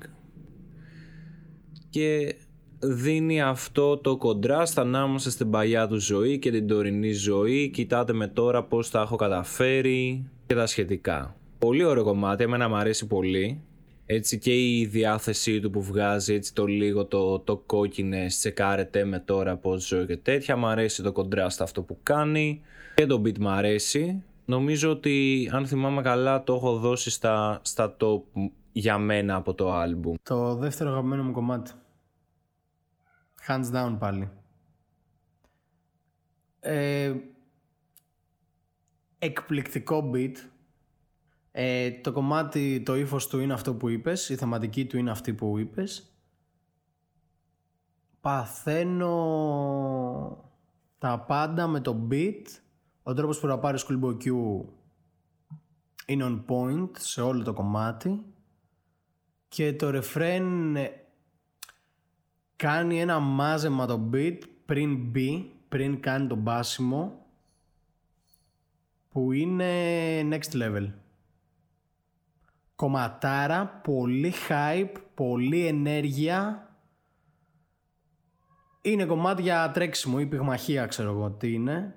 και 1.93 2.35
δίνει 2.79 3.41
αυτό 3.41 3.97
το 3.97 4.17
κοντράστ 4.17 4.79
ανάμεσα 4.79 5.31
στην 5.31 5.49
παλιά 5.49 5.87
του 5.87 5.99
ζωή 5.99 6.39
και 6.39 6.51
την 6.51 6.67
τωρινή 6.67 7.11
ζωή 7.11 7.69
κοιτάτε 7.69 8.13
με 8.13 8.27
τώρα 8.27 8.63
πως 8.63 8.89
τα 8.89 9.01
έχω 9.01 9.15
καταφέρει 9.15 10.29
και 10.45 10.55
τα 10.55 10.65
σχετικά 10.65 11.35
Πολύ 11.59 11.83
ωραίο 11.83 12.03
κομμάτι, 12.03 12.43
εμένα 12.43 12.69
μου 12.69 12.75
αρέσει 12.75 13.07
πολύ. 13.07 13.61
Έτσι 14.05 14.37
και 14.37 14.53
η 14.53 14.85
διάθεσή 14.85 15.59
του 15.59 15.69
που 15.69 15.81
βγάζει, 15.81 16.33
έτσι 16.33 16.53
το 16.53 16.65
λίγο 16.65 17.05
το, 17.05 17.39
το 17.39 17.57
κόκκινες, 17.57 18.37
τσεκάρετε 18.37 19.05
με 19.05 19.19
τώρα 19.19 19.55
πώς 19.55 19.87
ζω 19.87 20.05
και 20.05 20.17
τέτοια. 20.17 20.55
Μ' 20.55 20.65
αρέσει 20.65 21.03
το 21.03 21.11
κοντράστ 21.11 21.61
αυτό 21.61 21.81
που 21.81 21.97
κάνει 22.03 22.61
και 22.95 23.05
το 23.05 23.21
beat 23.25 23.37
μ' 23.37 23.47
αρέσει. 23.47 24.23
Νομίζω 24.45 24.89
ότι 24.89 25.49
αν 25.53 25.65
θυμάμαι 25.65 26.01
καλά 26.01 26.43
το 26.43 26.53
έχω 26.53 26.77
δώσει 26.77 27.09
στα, 27.09 27.59
στα 27.63 27.95
top 27.99 28.21
για 28.71 28.97
μένα 28.97 29.35
από 29.35 29.53
το 29.53 29.73
άλμπουμ. 29.73 30.13
Το 30.23 30.55
δεύτερο 30.55 30.89
αγαπημένο 30.89 31.23
μου 31.23 31.31
κομμάτι. 31.31 31.71
Hands 33.47 33.71
down 33.73 33.95
πάλι. 33.99 34.29
Ε, 36.59 37.15
εκπληκτικό 39.19 40.11
beat 40.13 40.35
ε, 41.55 41.91
το 41.91 42.11
κομμάτι, 42.11 42.81
το 42.85 42.95
ύφος 42.95 43.27
του 43.27 43.39
είναι 43.39 43.53
αυτό 43.53 43.73
που 43.73 43.89
είπες, 43.89 44.29
η 44.29 44.35
θεματική 44.35 44.85
του 44.85 44.97
είναι 44.97 45.11
αυτή 45.11 45.33
που 45.33 45.57
είπες. 45.57 46.17
Παθαίνω 48.21 49.13
τα 50.97 51.19
πάντα 51.19 51.67
με 51.67 51.79
το 51.79 52.07
beat. 52.11 52.41
Ο 53.03 53.13
τρόπος 53.13 53.39
που 53.39 53.47
ραπάρει 53.47 53.77
Schoolboy 53.87 54.17
Q 54.23 54.31
είναι 56.05 56.25
on 56.27 56.43
point 56.47 56.89
σε 56.97 57.21
όλο 57.21 57.43
το 57.43 57.53
κομμάτι. 57.53 58.25
Και 59.47 59.73
το 59.73 60.01
refrain 60.01 60.73
ε, 60.75 60.87
κάνει 62.63 62.99
ένα 62.99 63.19
μάζεμα 63.19 63.85
το 63.85 64.09
beat 64.13 64.37
πριν 64.65 64.95
μπει, 64.95 65.51
πριν 65.69 65.99
κάνει 65.99 66.27
το 66.27 66.35
μπάσιμο 66.35 67.25
που 69.09 69.31
είναι 69.31 69.67
next 70.21 70.55
level 70.61 70.87
κομματάρα, 72.75 73.67
πολύ 73.67 74.33
hype, 74.49 74.91
πολύ 75.13 75.65
ενέργεια. 75.65 76.69
Είναι 78.81 79.05
κομμάτι 79.05 79.41
για 79.41 79.71
τρέξιμο 79.71 80.17
ή 80.19 80.25
πυγμαχία 80.25 80.85
ξέρω 80.85 81.11
εγώ 81.11 81.31
τι 81.31 81.53
είναι. 81.53 81.95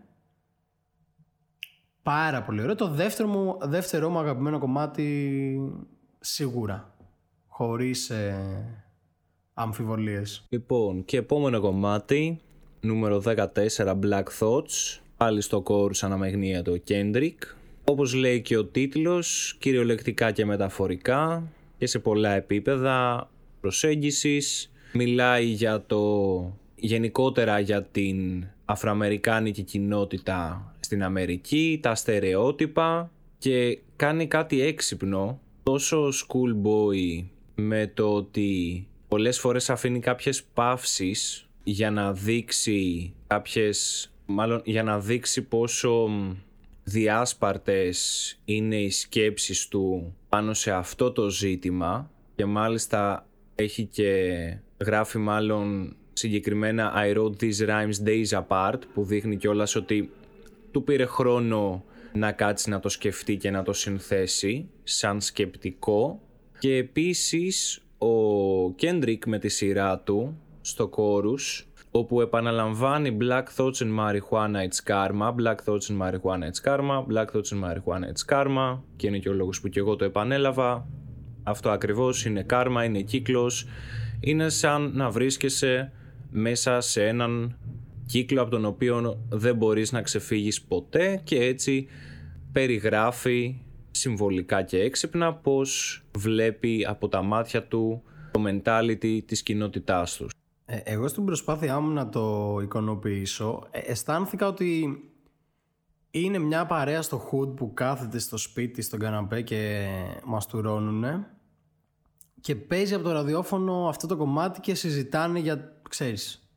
Πάρα 2.03 2.43
πολύ 2.43 2.62
ωραίο. 2.62 2.75
Το 2.75 2.89
δεύτερο 2.89 3.29
μου, 3.29 3.59
δεύτερο 3.62 4.09
μου 4.09 4.19
αγαπημένο 4.19 4.59
κομμάτι 4.59 5.59
σίγουρα. 6.21 6.95
Χωρίς 7.47 8.11
ε, 8.11 8.86
αμφιβολίες. 9.59 10.45
Λοιπόν 10.49 11.05
και 11.05 11.17
επόμενο 11.17 11.61
κομμάτι 11.61 12.39
νούμερο 12.81 13.23
14 13.25 13.45
Black 13.77 14.25
Thoughts. 14.39 15.01
Πάλι 15.17 15.41
στο 15.41 15.63
chorus 15.67 15.99
αναμεγνύεται 16.01 16.63
το 16.63 16.83
Kendrick 16.89 17.57
όπως 17.89 18.15
λέει 18.15 18.41
και 18.41 18.57
ο 18.57 18.65
τίτλος, 18.65 19.57
κυριολεκτικά 19.59 20.31
και 20.31 20.45
μεταφορικά 20.45 21.49
και 21.79 21.87
σε 21.87 21.99
πολλά 21.99 22.35
επίπεδα 22.35 23.29
προσέγγισης. 23.61 24.73
Μιλάει 24.93 25.45
για 25.45 25.85
το 25.87 26.53
γενικότερα 26.75 27.59
για 27.59 27.83
την 27.83 28.47
αφροαμερικάνικη 28.65 29.63
κοινότητα 29.63 30.73
στην 30.81 31.03
Αμερική, 31.03 31.79
τα 31.83 31.95
στερεότυπα 31.95 33.11
και 33.39 33.79
κάνει 33.97 34.27
κάτι 34.27 34.61
έξυπνο 34.61 35.41
τόσο 35.63 36.09
schoolboy 36.09 37.25
με 37.55 37.91
το 37.95 38.15
ότι 38.15 38.87
πολλές 39.09 39.39
φορές 39.39 39.71
αφήνει 39.71 40.01
κάποιες 40.01 40.43
παύσεις 40.45 41.49
για 41.65 41.91
να 41.91 42.13
δείξει 42.13 43.13
κάποιες 43.27 44.11
μάλλον 44.27 44.61
για 44.65 44.83
να 44.83 45.01
δείξει 45.01 45.43
πόσο 45.43 46.09
διάσπαρτες 46.85 48.39
είναι 48.45 48.77
οι 48.77 48.91
σκέψεις 48.91 49.69
του 49.69 50.15
πάνω 50.29 50.55
σε 50.55 50.71
αυτό 50.71 51.13
το 51.13 51.29
ζήτημα. 51.29 52.11
Και 52.35 52.45
μάλιστα 52.45 53.27
έχει 53.55 53.85
και 53.85 54.33
γράφει 54.85 55.19
μάλλον 55.19 55.97
συγκεκριμένα 56.13 56.93
I 56.97 57.17
wrote 57.17 57.37
these 57.41 57.69
rhymes 57.69 58.07
days 58.07 58.45
apart 58.47 58.79
που 58.95 59.05
δείχνει 59.05 59.37
κιόλας 59.37 59.75
ότι 59.75 60.11
του 60.71 60.85
πήρε 60.85 61.05
χρόνο 61.05 61.85
να 62.13 62.33
κάτσει 62.33 62.71
να 62.71 62.81
το 62.81 62.89
σκεφτεί 62.89 63.37
και 63.37 63.51
να 63.51 63.63
το 63.63 63.73
συνθέσει 63.73 64.69
σαν 64.83 65.21
σκεπτικό. 65.21 66.21
Και 66.59 66.77
επίσης 66.77 67.81
ο 68.07 68.75
Kendrick 68.81 69.27
με 69.27 69.39
τη 69.39 69.49
σειρά 69.49 69.99
του 69.99 70.39
στο 70.61 70.89
κόρους 70.89 71.69
όπου 71.91 72.21
επαναλαμβάνει 72.21 73.17
Black 73.21 73.45
Thoughts 73.57 73.79
and 73.79 73.99
Marijuana 73.99 74.69
It's 74.69 74.81
Karma, 74.87 75.35
Black 75.35 75.57
Thoughts 75.67 75.89
and 75.91 75.99
Marijuana 76.01 76.51
It's 76.51 76.61
Karma, 76.65 77.05
Black 77.09 77.31
Thoughts 77.33 77.53
and 77.53 77.63
Marijuana 77.65 78.07
It's 78.13 78.35
Karma 78.35 78.79
και 78.97 79.07
είναι 79.07 79.19
και 79.19 79.29
ο 79.29 79.33
λόγος 79.33 79.61
που 79.61 79.69
και 79.69 79.79
εγώ 79.79 79.97
το 79.97 80.05
επανέλαβα. 80.05 80.89
Αυτό 81.43 81.71
ακριβώς 81.71 82.25
είναι 82.25 82.43
κάρμα, 82.43 82.85
είναι 82.85 83.01
κύκλος, 83.01 83.67
είναι 84.21 84.49
σαν 84.49 84.91
να 84.95 85.11
βρίσκεσαι 85.11 85.93
μέσα 86.31 86.81
σε 86.81 87.07
έναν 87.07 87.57
κύκλο 88.07 88.43
από 88.43 88.51
τον 88.51 88.65
οποίο 88.65 89.25
δεν 89.29 89.57
μπορείς 89.57 89.93
να 89.93 90.03
ξεφύγεις 90.03 90.63
ποτέ 90.63 91.21
και 91.25 91.45
έτσι 91.45 91.87
περιγράφει 92.53 93.61
συμβολικά 93.97 94.62
και 94.62 94.80
έξυπνα 94.80 95.34
πως 95.34 96.03
βλέπει 96.18 96.86
από 96.88 97.09
τα 97.09 97.22
μάτια 97.22 97.62
του 97.66 98.03
το 98.30 98.42
mentality 98.47 99.20
της 99.26 99.42
κοινότητάς 99.42 100.16
τους. 100.16 100.32
Ε, 100.64 100.76
εγώ 100.84 101.09
στην 101.09 101.24
προσπάθειά 101.24 101.80
μου 101.80 101.90
να 101.90 102.09
το 102.09 102.59
εικονοποιήσω 102.62 103.66
ε, 103.70 103.78
αισθάνθηκα 103.78 104.47
ότι 104.47 105.01
είναι 106.11 106.38
μια 106.38 106.66
παρέα 106.66 107.03
στο 107.03 107.28
hood 107.30 107.57
που 107.57 107.74
κάθεται 107.74 108.18
στο 108.18 108.36
σπίτι 108.36 108.82
στον 108.82 108.99
καναπέ 108.99 109.42
και 109.42 109.88
μαστουρώνουνε 110.24 111.30
και 112.40 112.57
παίζει 112.57 112.94
από 112.94 113.05
το 113.05 113.12
ραδιόφωνο 113.12 113.88
αυτό 113.88 114.07
το 114.07 114.16
κομμάτι 114.16 114.61
και 114.61 114.74
συζητάνε 114.74 115.38
για, 115.38 115.80
ξέρεις, 115.88 116.51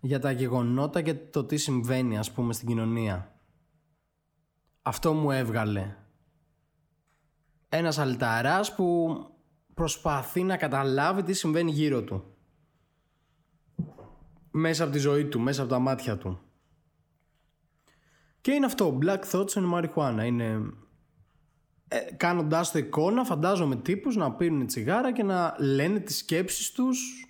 για 0.00 0.18
τα 0.18 0.30
γεγονότα 0.30 1.02
και 1.02 1.14
το 1.14 1.44
τι 1.44 1.56
συμβαίνει 1.56 2.18
ας 2.18 2.32
πούμε 2.32 2.52
στην 2.52 2.68
κοινωνία. 2.68 3.40
Αυτό 4.82 5.12
μου 5.12 5.30
έβγαλε. 5.30 5.96
Ένας 7.74 7.98
αλταράς 7.98 8.74
που 8.74 9.16
προσπαθεί 9.74 10.42
να 10.42 10.56
καταλάβει 10.56 11.22
τι 11.22 11.32
συμβαίνει 11.32 11.70
γύρω 11.70 12.02
του. 12.02 12.24
Μέσα 14.50 14.84
από 14.84 14.92
τη 14.92 14.98
ζωή 14.98 15.24
του, 15.24 15.40
μέσα 15.40 15.62
από 15.62 15.70
τα 15.70 15.78
μάτια 15.78 16.18
του. 16.18 16.40
Και 18.40 18.52
είναι 18.52 18.66
αυτό, 18.66 18.98
Black 19.02 19.20
Thoughts 19.32 19.52
and 19.54 19.72
Marijuana. 19.72 20.24
Είναι 20.24 20.60
ε, 21.88 21.98
κάνοντάς 22.16 22.70
το 22.70 22.78
εικόνα 22.78 23.24
φαντάζομαι 23.24 23.76
τύπους 23.76 24.16
να 24.16 24.32
πίνουν 24.32 24.66
τσιγάρα 24.66 25.12
και 25.12 25.22
να 25.22 25.56
λένε 25.58 25.98
τις 25.98 26.16
σκέψεις 26.16 26.72
τους 26.72 27.26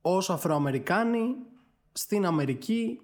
ως 0.00 0.30
Αφροαμερικάνοι 0.30 1.34
στην 1.92 2.26
Αμερική 2.26 3.00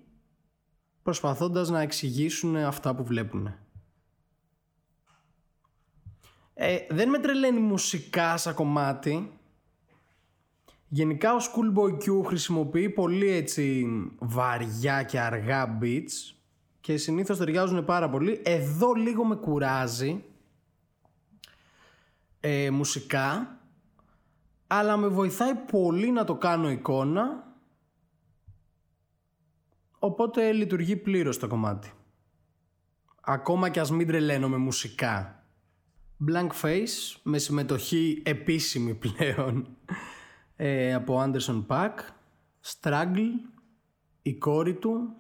προσπαθώντας 1.03 1.69
να 1.69 1.81
εξηγήσουν 1.81 2.57
αυτά 2.57 2.95
που 2.95 3.05
βλέπουν. 3.05 3.55
Ε, 6.55 6.79
δεν 6.89 7.09
με 7.09 7.19
τρελαίνει 7.19 7.61
μουσικά 7.61 8.37
σαν 8.37 8.55
κομμάτι. 8.55 9.33
Γενικά 10.89 11.35
ο 11.35 11.39
Schoolboy 11.39 11.93
Q 11.93 12.25
χρησιμοποιεί 12.27 12.89
πολύ 12.89 13.31
έτσι 13.31 13.87
βαριά 14.19 15.03
και 15.03 15.21
αργά 15.21 15.79
beats 15.83 16.35
και 16.81 16.97
συνήθως 16.97 17.39
ταιριάζουν 17.39 17.85
πάρα 17.85 18.09
πολύ. 18.09 18.41
Εδώ 18.45 18.93
λίγο 18.93 19.25
με 19.25 19.35
κουράζει 19.35 20.25
ε, 22.41 22.71
μουσικά 22.71 23.57
αλλά 24.67 24.97
με 24.97 25.09
βοηθάει 25.09 25.55
πολύ 25.55 26.11
να 26.11 26.25
το 26.25 26.35
κάνω 26.35 26.71
εικόνα 26.71 27.55
οπότε 29.99 30.53
λειτουργεί 30.53 30.97
πλήρως 30.97 31.39
το 31.39 31.47
κομμάτι. 31.47 31.93
Ακόμα 33.21 33.69
και 33.69 33.81
ας 33.81 33.91
μην 33.91 34.07
τρελαίνομαι 34.07 34.57
μουσικά. 34.57 35.42
Blank 36.29 36.51
Face 36.63 37.17
με 37.23 37.39
συμμετοχή 37.39 38.23
επίσημη 38.25 38.95
πλέον 38.95 39.77
ε, 40.57 40.95
από 40.95 41.23
Anderson 41.23 41.67
Pack, 41.67 41.93
Struggle, 42.65 43.31
η 44.23 44.35
κόρη 44.35 44.75
του 44.75 45.15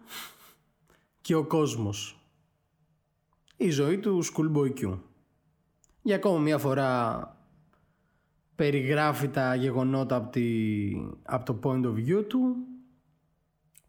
και 1.20 1.34
ο 1.34 1.44
κόσμος. 1.44 2.16
Η 3.56 3.70
ζωή 3.70 3.98
του 3.98 4.24
Schoolboy 4.24 4.72
Q. 4.78 4.98
Για 6.02 6.16
ακόμα 6.16 6.38
μια 6.38 6.58
φορά 6.58 7.26
περιγράφει 8.54 9.28
τα 9.28 9.54
γεγονότα 9.54 10.16
από, 10.16 10.40
από 11.22 11.44
το 11.44 11.58
point 11.62 11.84
of 11.84 11.94
view 11.94 12.24
του. 12.28 12.56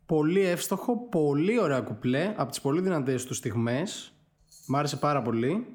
Πολύ 0.06 0.42
εύστοχο, 0.42 0.98
πολύ 0.98 1.60
ωραία 1.60 1.82
κουπλέ 1.82 2.34
από 2.38 2.50
τις 2.50 2.62
πολύ 2.62 2.82
δυνατές 2.82 3.26
του 3.26 3.34
στιγμές. 3.34 4.14
Μ' 4.68 4.76
άρεσε 4.76 4.98
πάρα 4.98 5.22
πολύ 5.22 5.68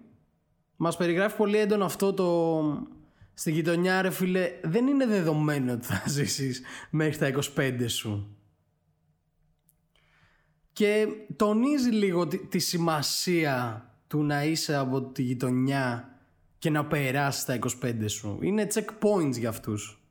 μας 0.80 0.96
περιγράφει 0.96 1.36
πολύ 1.36 1.58
έντονο 1.58 1.84
αυτό 1.84 2.12
το 2.12 2.88
στη 3.34 3.52
γειτονιά 3.52 4.02
ρε 4.02 4.10
φίλε 4.10 4.50
δεν 4.62 4.86
είναι 4.86 5.06
δεδομένο 5.06 5.72
ότι 5.72 5.86
θα 5.86 6.02
ζήσεις 6.16 6.62
μέχρι 6.90 7.18
τα 7.18 7.40
25 7.56 7.84
σου 7.86 8.38
και 10.78 11.06
τονίζει 11.36 11.90
λίγο 11.90 12.26
τη, 12.26 12.38
τη 12.38 12.58
σημασία 12.58 13.82
του 14.06 14.22
να 14.22 14.44
είσαι 14.44 14.74
από 14.74 15.02
τη 15.02 15.22
γειτονιά 15.22 16.12
και 16.58 16.70
να 16.70 16.86
περάσεις 16.86 17.44
τα 17.44 17.58
25 17.82 17.94
σου. 18.06 18.38
Είναι 18.42 18.66
checkpoints 18.74 19.38
για 19.38 19.48
αυτούς. 19.48 20.02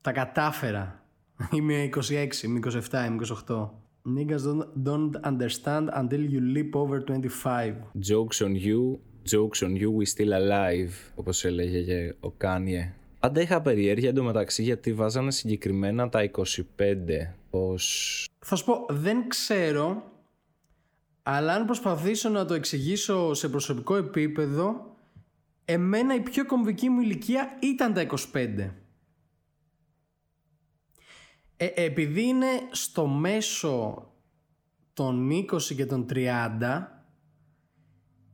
Τα 0.00 0.12
κατάφερα. 0.12 1.04
Είμαι 1.52 1.88
26, 1.94 2.42
είμαι 2.42 2.58
27, 2.64 3.06
είμαι 3.06 3.26
28. 3.46 3.70
Niggas 4.16 4.42
don't, 4.46 4.88
don't 4.88 5.10
understand 5.24 5.88
until 5.92 6.22
you 6.32 6.40
leap 6.54 6.74
over 6.74 7.00
25. 7.00 7.74
Jokes 8.10 8.40
on 8.40 8.54
you, 8.54 8.98
jokes 9.30 9.62
on 9.62 9.74
you, 9.74 9.90
we 9.98 10.04
still 10.16 10.32
alive, 10.32 10.92
όπως 11.14 11.44
έλεγε 11.44 12.14
ο 12.20 12.30
Κάνιε. 12.30 12.92
Πάντα 13.20 13.40
είχα 13.40 13.62
περιέργεια 13.62 14.08
εντωμεταξύ 14.08 14.62
γιατί 14.62 14.92
βάζανε 14.92 15.30
συγκεκριμένα 15.30 16.08
τα 16.08 16.30
25 16.30 16.44
ως... 17.50 18.28
Θα 18.38 18.56
σου 18.56 18.64
πω, 18.64 18.86
δεν 18.88 19.28
ξέρω, 19.28 20.02
αλλά 21.22 21.54
αν 21.54 21.64
προσπαθήσω 21.64 22.28
να 22.28 22.44
το 22.44 22.54
εξηγήσω 22.54 23.34
σε 23.34 23.48
προσωπικό 23.48 23.96
επίπεδο, 23.96 24.96
Εμένα 25.68 26.14
η 26.14 26.20
πιο 26.20 26.46
κομβική 26.46 26.88
μου 26.88 27.00
ηλικία 27.00 27.58
ήταν 27.60 27.92
τα 27.92 28.06
25. 28.32 28.70
Ε, 31.56 31.66
επειδή 31.74 32.22
είναι 32.22 32.46
στο 32.70 33.06
μέσο 33.06 34.06
των 34.92 35.30
20 35.30 35.62
και 35.76 35.86
των 35.86 36.06
30 36.10 36.86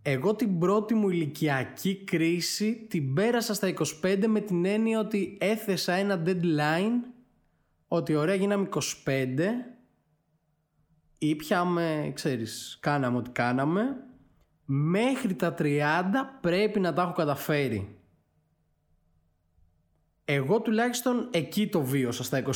εγώ 0.03 0.35
την 0.35 0.59
πρώτη 0.59 0.95
μου 0.95 1.09
ηλικιακή 1.09 2.05
κρίση 2.05 2.87
την 2.89 3.15
πέρασα 3.15 3.55
στα 3.55 3.75
25 4.03 4.25
με 4.27 4.41
την 4.41 4.65
έννοια 4.65 4.99
ότι 4.99 5.39
έθεσα 5.41 5.93
ένα 5.93 6.23
deadline 6.27 7.11
ότι 7.89 8.15
ωραία 8.15 8.35
γίναμε 8.35 8.69
25 9.05 9.39
ήπιαμε, 11.19 12.13
ξέρεις, 12.15 12.79
κάναμε 12.81 13.17
ό,τι 13.17 13.31
κάναμε 13.31 13.97
μέχρι 14.65 15.35
τα 15.35 15.55
30 15.59 15.81
πρέπει 16.41 16.81
να 16.81 16.93
τα 16.93 17.03
έχω 17.03 17.13
καταφέρει. 17.13 17.97
Εγώ 20.25 20.61
τουλάχιστον 20.61 21.29
εκεί 21.33 21.69
το 21.69 21.81
βίωσα 21.81 22.25
στα 22.25 22.43
25. 22.43 22.51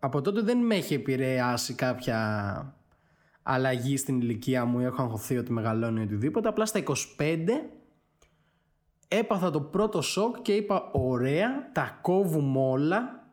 Από 0.00 0.20
τότε 0.20 0.40
δεν 0.40 0.58
με 0.58 0.74
έχει 0.74 0.94
επηρεάσει 0.94 1.74
κάποια 1.74 2.79
αλλαγή 3.42 3.96
στην 3.96 4.20
ηλικία 4.20 4.64
μου 4.64 4.80
ή 4.80 4.84
έχω 4.84 5.02
αγχωθεί 5.02 5.36
ότι 5.36 5.52
μεγαλώνει 5.52 6.02
οτιδήποτε. 6.02 6.48
Απλά 6.48 6.66
στα 6.66 6.82
25 6.82 6.94
έπαθα 9.08 9.50
το 9.50 9.60
πρώτο 9.60 10.02
σοκ 10.02 10.42
και 10.42 10.52
είπα 10.52 10.90
ωραία 10.92 11.70
τα 11.72 11.98
κόβουμε 12.02 12.58
όλα 12.58 13.28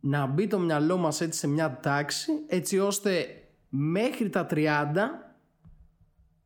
να 0.00 0.26
μπει 0.26 0.46
το 0.46 0.58
μυαλό 0.58 0.96
μας 0.96 1.20
έτσι 1.20 1.38
σε 1.38 1.46
μια 1.46 1.78
τάξη 1.82 2.32
έτσι 2.46 2.78
ώστε 2.78 3.26
μέχρι 3.68 4.28
τα 4.28 4.46
30 4.50 4.66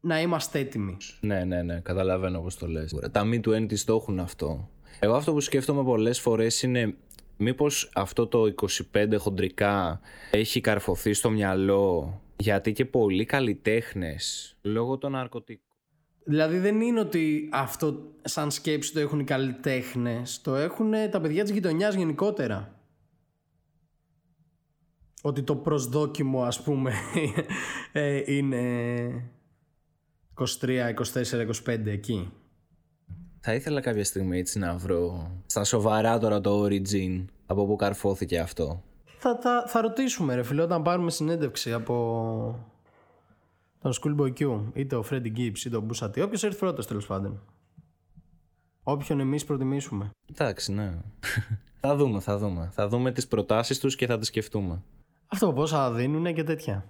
να 0.00 0.20
είμαστε 0.20 0.58
έτοιμοι. 0.58 0.96
Ναι, 1.20 1.44
ναι, 1.44 1.62
ναι, 1.62 1.80
καταλαβαίνω 1.80 2.40
πώς 2.40 2.56
το 2.56 2.66
λες. 2.66 2.94
Τα 3.12 3.24
μη 3.24 3.40
του 3.40 3.52
έντη 3.52 3.84
το 3.84 3.94
έχουν 3.94 4.20
αυτό. 4.20 4.68
Εγώ 5.00 5.14
αυτό 5.14 5.32
που 5.32 5.40
σκέφτομαι 5.40 5.82
πολλές 5.82 6.20
φορές 6.20 6.62
είναι 6.62 6.94
μήπως 7.36 7.90
αυτό 7.94 8.26
το 8.26 8.54
25 8.92 9.14
χοντρικά 9.18 10.00
έχει 10.30 10.60
καρφωθεί 10.60 11.12
στο 11.12 11.30
μυαλό 11.30 12.20
γιατί 12.38 12.72
και 12.72 12.84
πολλοί 12.84 13.24
καλλιτέχνες 13.24 14.56
λόγω 14.62 14.98
των 14.98 15.12
ναρκωτικών. 15.12 15.62
Δηλαδή 16.24 16.58
δεν 16.58 16.80
είναι 16.80 17.00
ότι 17.00 17.48
αυτό 17.52 18.12
σαν 18.22 18.50
σκέψη 18.50 18.92
το 18.92 19.00
έχουν 19.00 19.20
οι 19.20 19.24
καλλιτέχνες, 19.24 20.40
το 20.40 20.54
έχουν 20.54 20.92
τα 21.10 21.20
παιδιά 21.20 21.42
της 21.42 21.52
γειτονιάς 21.52 21.94
γενικότερα. 21.94 22.72
Ότι 25.22 25.42
το 25.42 25.56
προσδόκιμο 25.56 26.42
ας 26.42 26.62
πούμε 26.62 26.92
ε, 27.92 28.34
είναι 28.34 28.60
23, 30.60 30.94
24, 31.12 31.50
25 31.66 31.86
εκεί. 31.86 32.32
Θα 33.40 33.54
ήθελα 33.54 33.80
κάποια 33.80 34.04
στιγμή 34.04 34.38
έτσι 34.38 34.58
να 34.58 34.76
βρω 34.76 35.30
στα 35.46 35.64
σοβαρά 35.64 36.18
τώρα 36.18 36.40
το 36.40 36.64
origin 36.64 37.24
από 37.46 37.66
που 37.66 37.76
καρφώθηκε 37.76 38.38
αυτό. 38.38 38.82
Θα, 39.20 39.38
θα, 39.42 39.64
θα 39.66 39.80
ρωτήσουμε 39.80 40.34
ρε 40.34 40.42
φίλε 40.42 40.62
όταν 40.62 40.82
πάρουμε 40.82 41.10
συνέντευξη 41.10 41.72
από 41.72 41.94
τον 43.80 43.92
Schoolboy 44.00 44.32
Q 44.38 44.60
είτε 44.72 44.96
ο 44.96 45.04
Freddy 45.10 45.36
Gibbs 45.36 45.58
είτε 45.64 45.76
ο 45.76 45.80
Μπουσατή. 45.80 46.20
Όποιος 46.20 46.42
έρθει 46.42 46.58
πρώτος 46.58 46.86
τέλος 46.86 47.06
πάντων. 47.06 47.40
Όποιον 48.82 49.20
εμείς 49.20 49.44
προτιμήσουμε. 49.44 50.10
Εντάξει 50.30 50.72
ναι. 50.72 50.98
θα 51.80 51.96
δούμε, 51.96 52.20
θα 52.20 52.38
δούμε. 52.38 52.68
Θα 52.72 52.88
δούμε 52.88 53.12
τις 53.12 53.28
προτάσεις 53.28 53.78
τους 53.78 53.96
και 53.96 54.06
θα 54.06 54.18
τις 54.18 54.28
σκεφτούμε. 54.28 54.82
Αυτό 55.26 55.52
πόσα 55.52 55.92
δίνουν 55.92 56.34
και 56.34 56.44
τέτοια 56.44 56.84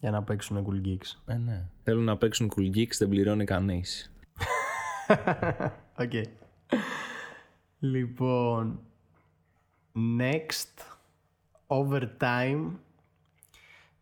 για 0.00 0.10
να 0.10 0.22
παίξουν 0.22 0.66
cool 0.66 0.86
geeks. 0.86 1.20
Ε, 1.26 1.36
ναι. 1.36 1.68
Θέλουν 1.82 2.04
να 2.04 2.16
παίξουν 2.16 2.52
cool 2.56 2.76
geeks, 2.76 2.96
δεν 2.98 3.08
πληρώνει 3.08 3.44
κανείς. 3.44 4.12
OK. 5.98 6.10
Okay. 6.12 6.24
Λοιπόν, 7.78 8.80
Next 9.96 10.95
Overtime 11.66 12.70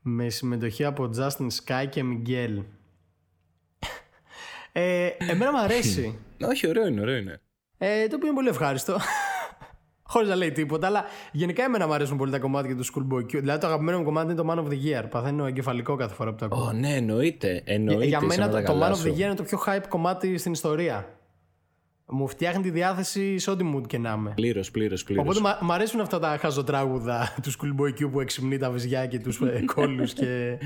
με 0.03 0.29
συμμετοχή 0.29 0.85
από 0.85 1.11
Justine 1.17 1.49
Skye 1.65 1.87
και 1.91 2.03
Miguel. 2.05 2.65
Ε, 4.73 5.09
εμένα 5.19 5.51
μου 5.53 5.59
αρέσει. 5.59 6.19
Όχι, 6.51 6.69
ωραίο 6.69 6.87
είναι, 6.87 7.01
ωραίο 7.01 7.17
είναι. 7.17 7.41
Ε, 7.79 8.07
το 8.07 8.15
οποίο 8.17 8.27
είναι 8.27 8.37
πολύ 8.37 8.49
ευχάριστο. 8.49 8.97
Χωρίς 10.03 10.29
να 10.29 10.35
λέει 10.35 10.53
τίποτα, 10.53 10.87
αλλά 10.87 11.05
γενικά 11.33 11.65
εμένα 11.65 11.87
μου 11.87 11.93
αρέσουν 11.95 12.17
πολύ 12.17 12.31
τα 12.31 12.39
κομμάτια 12.39 12.77
του 12.77 12.85
Schoolboy 12.85 13.21
Q. 13.23 13.31
Δηλαδή 13.31 13.61
το 13.61 13.67
αγαπημένο 13.67 13.99
μου 13.99 14.05
κομμάτι 14.05 14.33
είναι 14.33 14.43
το 14.43 14.51
Man 14.51 14.59
of 14.59 14.69
the 14.73 15.03
Year. 15.03 15.11
Παθαίνω 15.11 15.47
εγκεφαλικό 15.47 15.97
κάθε 15.97 16.15
φορά 16.15 16.31
που 16.31 16.37
το 16.37 16.45
ακούω. 16.45 16.65
Ω, 16.65 16.73
ναι, 16.73 16.95
εννοείται. 16.95 17.63
εννοείται 17.65 18.05
Για 18.05 18.21
σε 18.21 18.27
μένα 18.27 18.45
ένα 18.45 18.53
το, 18.53 18.59
τα 18.59 18.63
το 18.63 18.73
καλά 18.73 18.91
Man 18.91 18.95
of 18.95 18.97
σου. 18.99 19.09
the 19.09 19.13
Year 19.13 19.19
είναι 19.19 19.35
το 19.35 19.43
πιο 19.43 19.63
hype 19.67 19.85
κομμάτι 19.89 20.39
στην 20.39 20.53
ιστορία. 20.53 21.09
Μου 22.09 22.29
φτιάχνει 22.29 22.63
τη 22.63 22.71
διάθεση 22.71 23.39
σε 23.39 23.51
ό,τι 23.51 23.73
mood 23.77 23.87
και 23.87 23.99
να 23.99 24.13
είμαι. 24.13 24.33
Πλήρως, 24.35 24.71
πλήρως, 24.71 25.05
πλήρως. 25.05 25.25
Οπότε 25.25 25.41
μα- 25.41 25.59
μ' 25.63 25.73
αρέσουν 25.73 26.01
αυτά 26.01 26.19
τα 26.19 26.37
χαζοτράγουδα 26.41 27.35
του 27.43 27.51
Schoolboy 27.53 28.03
Q 28.05 28.11
που 28.11 28.21
εξυμνεί 28.21 28.57
τα 28.59 28.71
βυζιά 28.71 29.07
και 29.07 29.19
τους 29.19 29.41
κόλλους 29.75 30.13
και 30.13 30.59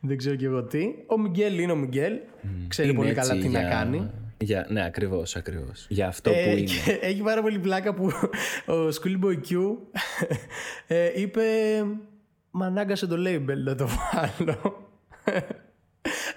δεν 0.00 0.16
ξέρω 0.16 0.36
και 0.36 0.44
εγώ 0.46 0.62
τι. 0.64 0.84
Ο 1.06 1.18
Μιγγέλ 1.18 1.58
είναι 1.58 1.72
ο 1.72 1.76
Μιγγέλ. 1.76 2.12
Ξέρει 2.68 2.88
Είναι 2.88 2.96
πολύ 2.96 3.08
έτσι 3.08 3.20
καλά 3.28 3.40
τι 3.40 3.48
να 3.48 3.60
για- 3.60 3.68
κάνει. 3.68 4.10
Για... 4.38 4.66
Ναι, 4.70 4.84
ακριβώς, 4.84 5.36
ακριβώς. 5.36 5.86
Για 5.88 6.06
αυτό 6.08 6.30
Ε, 6.30 6.44
που 6.44 6.50
είναι. 6.50 6.60
και 6.66 6.98
έχει 7.08 7.22
πάρα 7.22 7.42
πολύ 7.42 7.58
πλάκα 7.58 7.94
που 7.94 8.06
ο 8.66 8.88
Schoolboy 8.88 9.38
Q 9.48 9.76
ε, 10.86 11.20
είπε 11.20 11.42
Μ' 12.50 12.62
ανάγκασε 12.62 13.06
το 13.06 13.16
label 13.18 13.56
να 13.64 13.74
το 13.74 13.86
βάλω. 14.12 14.88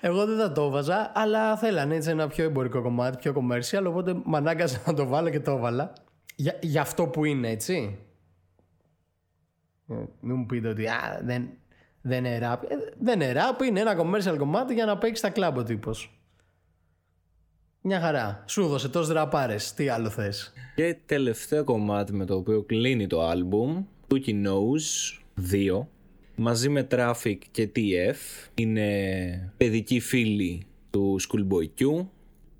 Εγώ 0.07 0.25
δεν 0.25 0.37
θα 0.37 0.51
το 0.51 0.69
βάζα, 0.69 1.11
αλλά 1.15 1.57
θέλανε 1.57 1.95
έτσι 1.95 2.09
ένα 2.09 2.27
πιο 2.27 2.43
εμπορικό 2.43 2.81
κομμάτι, 2.81 3.17
πιο 3.17 3.33
commercial, 3.35 3.83
οπότε 3.87 4.13
μ' 4.25 4.35
ανάγκασε 4.35 4.81
να 4.85 4.93
το 4.93 5.07
βάλω 5.07 5.29
και 5.29 5.39
το 5.39 5.51
έβαλα. 5.51 5.93
Για, 6.35 6.57
για 6.61 6.81
αυτό 6.81 7.07
που 7.07 7.25
είναι, 7.25 7.49
έτσι. 7.49 7.99
Ε, 9.89 9.95
Μην 10.21 10.35
μου 10.35 10.45
πείτε 10.45 10.67
ότι 10.67 10.87
α, 10.87 11.21
δεν, 11.23 11.49
δεν 12.01 12.25
είναι 12.25 12.39
rap. 12.41 12.63
Ε, 12.67 12.75
δεν 12.99 13.21
είναι 13.21 13.33
rap, 13.35 13.63
είναι 13.63 13.79
ένα 13.79 13.97
commercial 13.97 14.37
κομμάτι 14.37 14.73
για 14.73 14.85
να 14.85 14.97
παίξεις 14.97 15.19
στα 15.19 15.29
κλαμπ 15.29 15.57
ο 15.57 15.63
τύπος. 15.63 16.19
Μια 17.81 17.99
χαρά. 17.99 18.43
Σου 18.47 18.61
έδωσε 18.61 18.89
τόσες 18.89 19.13
ραπάρες. 19.13 19.73
Τι 19.73 19.89
άλλο 19.89 20.09
θες; 20.09 20.53
Και 20.75 20.97
τελευταίο 21.05 21.63
κομμάτι 21.63 22.13
με 22.13 22.25
το 22.25 22.35
οποίο 22.35 22.63
κλείνει 22.63 23.07
το 23.07 23.21
άλμπουμ, 23.27 23.83
Tuki 24.07 24.45
Knows 24.45 25.17
2, 25.51 25.85
μαζί 26.37 26.69
με 26.69 26.87
Traffic 26.91 27.37
και 27.51 27.69
TF, 27.75 28.49
είναι 28.55 29.51
παιδική 29.57 29.99
φίλη 29.99 30.65
του 30.89 31.19
Schoolboy 31.21 31.81
Q. 31.81 32.05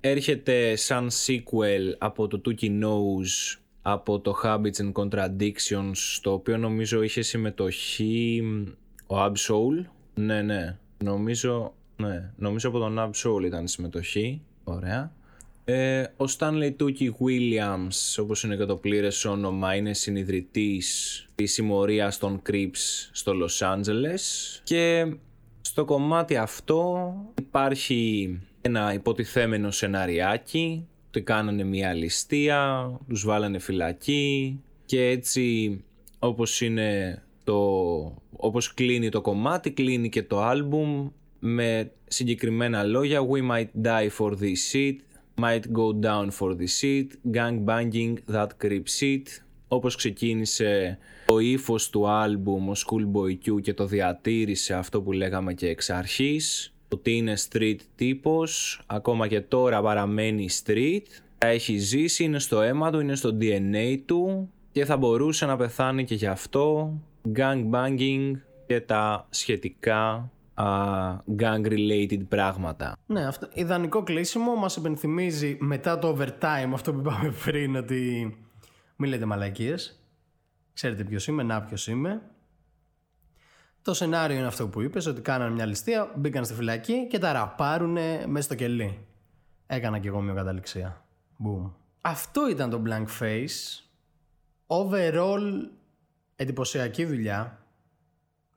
Έρχεται 0.00 0.76
σαν 0.76 1.08
sequel 1.10 1.94
από 1.98 2.26
το 2.26 2.40
Tuki 2.44 2.82
Knows 2.82 3.58
από 3.82 4.20
το 4.20 4.34
Habits 4.44 4.76
and 4.76 4.92
Contradictions, 4.92 6.18
το 6.22 6.32
οποίο 6.32 6.58
νομίζω 6.58 7.02
είχε 7.02 7.22
συμμετοχή 7.22 8.42
ο 9.06 9.24
Absol. 9.24 9.84
Ναι, 10.14 10.42
ναι. 10.42 10.76
Νομίζω, 11.04 11.74
ναι. 11.96 12.32
νομίζω 12.36 12.68
από 12.68 12.78
τον 12.78 12.98
Absol 12.98 13.44
ήταν 13.44 13.64
η 13.64 13.68
συμμετοχή. 13.68 14.42
Ωραία. 14.64 15.12
Ε, 15.70 16.02
ο 16.16 16.24
Stanley 16.38 16.72
Tucci 16.80 17.10
Williams, 17.20 18.20
όπως 18.20 18.42
είναι 18.42 18.56
και 18.56 18.64
το 18.64 18.76
πλήρες 18.76 19.24
όνομα, 19.24 19.74
είναι 19.74 19.94
συνειδητής 19.94 21.28
της 21.34 21.52
συμμορίας 21.52 22.18
των 22.18 22.42
Crips 22.50 23.08
στο 23.12 23.32
Los 23.32 23.74
Angeles. 23.74 24.20
Και 24.62 25.12
στο 25.60 25.84
κομμάτι 25.84 26.36
αυτό 26.36 27.12
υπάρχει 27.38 28.30
ένα 28.60 28.92
υποτιθέμενο 28.92 29.70
σεναριάκι. 29.70 30.86
Ότι 31.08 31.22
κάνανε 31.22 31.64
μια 31.64 31.92
ληστεία, 31.92 32.90
τους 33.08 33.24
βάλανε 33.24 33.58
φυλακή 33.58 34.60
και 34.84 35.06
έτσι 35.06 35.78
όπως 36.18 36.60
είναι 36.60 37.22
το, 37.44 37.60
όπως 38.30 38.74
κλείνει 38.74 39.08
το 39.08 39.20
κομμάτι 39.20 39.70
κλείνει 39.70 40.08
και 40.08 40.22
το 40.22 40.42
άλμπουμ 40.42 41.08
με 41.38 41.92
συγκεκριμένα 42.06 42.82
λόγια 42.82 43.26
We 43.30 43.50
might 43.50 43.86
die 43.86 44.08
for 44.18 44.30
this 44.30 44.72
shit 44.72 44.96
Might 45.40 45.72
go 45.72 45.92
down 45.92 46.30
for 46.38 46.52
the 46.54 46.66
shit, 46.66 47.08
gang 47.36 47.64
banging 47.64 48.18
that 48.26 48.48
creep 48.58 48.88
shit. 48.98 49.22
Όπως 49.68 49.96
ξεκίνησε 49.96 50.98
το 51.26 51.38
ύφος 51.38 51.90
του 51.90 52.08
άλμπουμ 52.08 52.68
ο 52.68 52.72
Schoolboy 52.76 53.48
Q 53.48 53.60
και 53.62 53.74
το 53.74 53.86
διατήρησε 53.86 54.74
αυτό 54.74 55.02
που 55.02 55.12
λέγαμε 55.12 55.54
και 55.54 55.68
εξ 55.68 55.90
αρχής. 55.90 56.74
Ότι 56.88 57.16
είναι 57.16 57.34
street 57.48 57.76
τύπος, 57.94 58.80
ακόμα 58.86 59.28
και 59.28 59.40
τώρα 59.40 59.82
παραμένει 59.82 60.48
street. 60.64 61.02
Τα 61.38 61.46
έχει 61.46 61.76
ζήσει, 61.76 62.24
είναι 62.24 62.38
στο 62.38 62.60
αίμα 62.60 62.90
του, 62.90 63.00
είναι 63.00 63.14
στο 63.14 63.36
DNA 63.40 63.98
του 64.06 64.50
και 64.72 64.84
θα 64.84 64.96
μπορούσε 64.96 65.46
να 65.46 65.56
πεθάνει 65.56 66.04
και 66.04 66.14
γι' 66.14 66.26
αυτό. 66.26 66.92
Gang 67.36 67.70
banging 67.70 68.32
και 68.66 68.80
τα 68.80 69.26
σχετικά 69.30 70.30
gang 71.36 71.66
related 71.66 72.20
πράγματα. 72.28 72.96
Ναι, 73.06 73.26
αυτό, 73.26 73.48
ιδανικό 73.52 74.02
κλείσιμο 74.02 74.54
μας 74.54 74.76
υπενθυμίζει 74.76 75.56
μετά 75.60 75.98
το 75.98 76.16
overtime 76.18 76.70
αυτό 76.72 76.92
που 76.92 76.98
είπαμε 76.98 77.34
πριν 77.44 77.76
ότι 77.76 78.36
μην 78.96 79.10
λέτε 79.10 79.24
μαλακίες. 79.24 80.02
Ξέρετε 80.72 81.04
ποιος 81.04 81.26
είμαι, 81.26 81.42
να 81.42 81.62
ποιος 81.62 81.86
είμαι. 81.86 82.22
Το 83.82 83.94
σενάριο 83.94 84.36
είναι 84.36 84.46
αυτό 84.46 84.68
που 84.68 84.80
είπες, 84.80 85.06
ότι 85.06 85.20
κάνανε 85.20 85.54
μια 85.54 85.66
ληστεία, 85.66 86.12
μπήκαν 86.16 86.44
στη 86.44 86.54
φυλακή 86.54 87.06
και 87.06 87.18
τα 87.18 87.32
ραπάρουνε 87.32 88.24
μέσα 88.26 88.44
στο 88.44 88.54
κελί. 88.54 89.06
Έκανα 89.66 89.98
κι 89.98 90.06
εγώ 90.06 90.20
μια 90.20 90.34
καταληξία. 90.34 91.04
Boom. 91.44 91.70
Αυτό 92.00 92.48
ήταν 92.48 92.70
το 92.70 92.82
Blank 92.86 93.06
Face. 93.20 93.82
Overall, 94.66 95.68
εντυπωσιακή 96.36 97.04
δουλειά. 97.04 97.58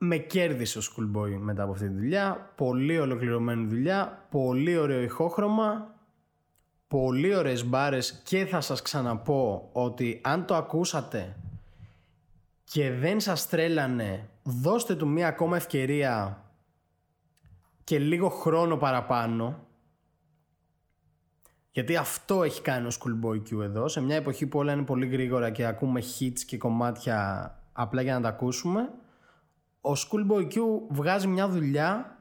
Με 0.03 0.17
κέρδισε 0.17 0.79
ο 0.79 0.81
Schoolboy 0.81 1.37
μετά 1.39 1.63
από 1.63 1.71
αυτή 1.71 1.87
τη 1.87 1.93
δουλειά. 1.93 2.51
Πολύ 2.55 2.99
ολοκληρωμένη 2.99 3.67
δουλειά. 3.67 4.25
Πολύ 4.29 4.77
ωραίο 4.77 5.01
ηχόχρωμα. 5.01 5.95
Πολύ 6.87 7.35
ωραίες 7.35 7.65
μπάρες 7.65 8.21
και 8.23 8.45
θα 8.45 8.61
σας 8.61 8.81
ξαναπώ 8.81 9.69
ότι 9.71 10.19
αν 10.23 10.45
το 10.45 10.55
ακούσατε 10.55 11.35
και 12.63 12.91
δεν 12.91 13.19
σας 13.19 13.49
τρέλανε 13.49 14.29
δώστε 14.43 14.95
του 14.95 15.07
μία 15.07 15.27
ακόμα 15.27 15.55
ευκαιρία 15.55 16.43
και 17.83 17.99
λίγο 17.99 18.29
χρόνο 18.29 18.77
παραπάνω 18.77 19.67
γιατί 21.71 21.95
αυτό 21.95 22.43
έχει 22.43 22.61
κάνει 22.61 22.87
ο 22.87 22.91
Schoolboy 22.99 23.35
Q 23.35 23.61
εδώ 23.61 23.87
σε 23.87 24.01
μια 24.01 24.15
εποχή 24.15 24.47
που 24.47 24.59
όλα 24.59 24.73
είναι 24.73 24.83
πολύ 24.83 25.07
γρήγορα 25.07 25.49
και 25.49 25.65
ακούμε 25.65 26.01
hits 26.19 26.39
και 26.45 26.57
κομμάτια 26.57 27.55
απλά 27.73 28.01
για 28.01 28.13
να 28.13 28.21
τα 28.21 28.27
ακούσουμε 28.27 28.89
ο 29.81 29.91
Schoolboy 29.93 30.53
Q 30.53 30.57
βγάζει 30.89 31.27
μια 31.27 31.49
δουλειά 31.49 32.17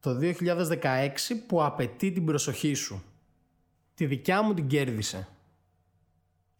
το 0.00 0.18
2016 0.20 0.36
που 1.46 1.64
απαιτεί 1.64 2.12
την 2.12 2.24
προσοχή 2.24 2.74
σου. 2.74 3.02
Τη 3.94 4.06
δικιά 4.06 4.42
μου 4.42 4.54
την 4.54 4.66
κέρδισε. 4.66 5.28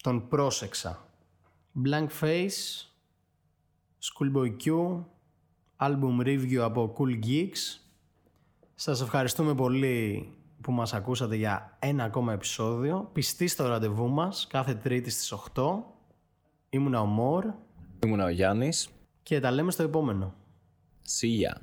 Τον 0.02 0.28
πρόσεξα. 0.28 1.08
Blank 1.84 2.08
Face, 2.20 2.86
Schoolboy 4.02 4.56
Q, 4.64 4.96
Album 5.76 6.20
Review 6.24 6.56
από 6.56 6.94
Cool 6.98 7.24
Geeks. 7.24 7.80
Σας 8.74 9.00
ευχαριστούμε 9.00 9.54
πολύ 9.54 10.28
που 10.60 10.72
μας 10.72 10.94
ακούσατε 10.94 11.36
για 11.36 11.76
ένα 11.78 12.04
ακόμα 12.04 12.32
επεισόδιο. 12.32 13.10
Πιστοί 13.12 13.46
στο 13.46 13.66
ραντεβού 13.66 14.08
μας 14.08 14.46
κάθε 14.46 14.74
τρίτη 14.74 15.10
στις 15.10 15.32
8. 15.32 15.84
Ήμουνα 16.70 17.00
ο 17.00 17.04
Μόρ 17.06 17.44
Ήμουνα 18.04 18.24
ο 18.24 18.28
Γιάννης. 18.28 18.88
Και 19.28 19.40
τα 19.40 19.50
λέμε 19.50 19.70
στο 19.70 19.82
επόμενο. 19.82 20.34
See 21.20 21.40
ya. 21.42 21.52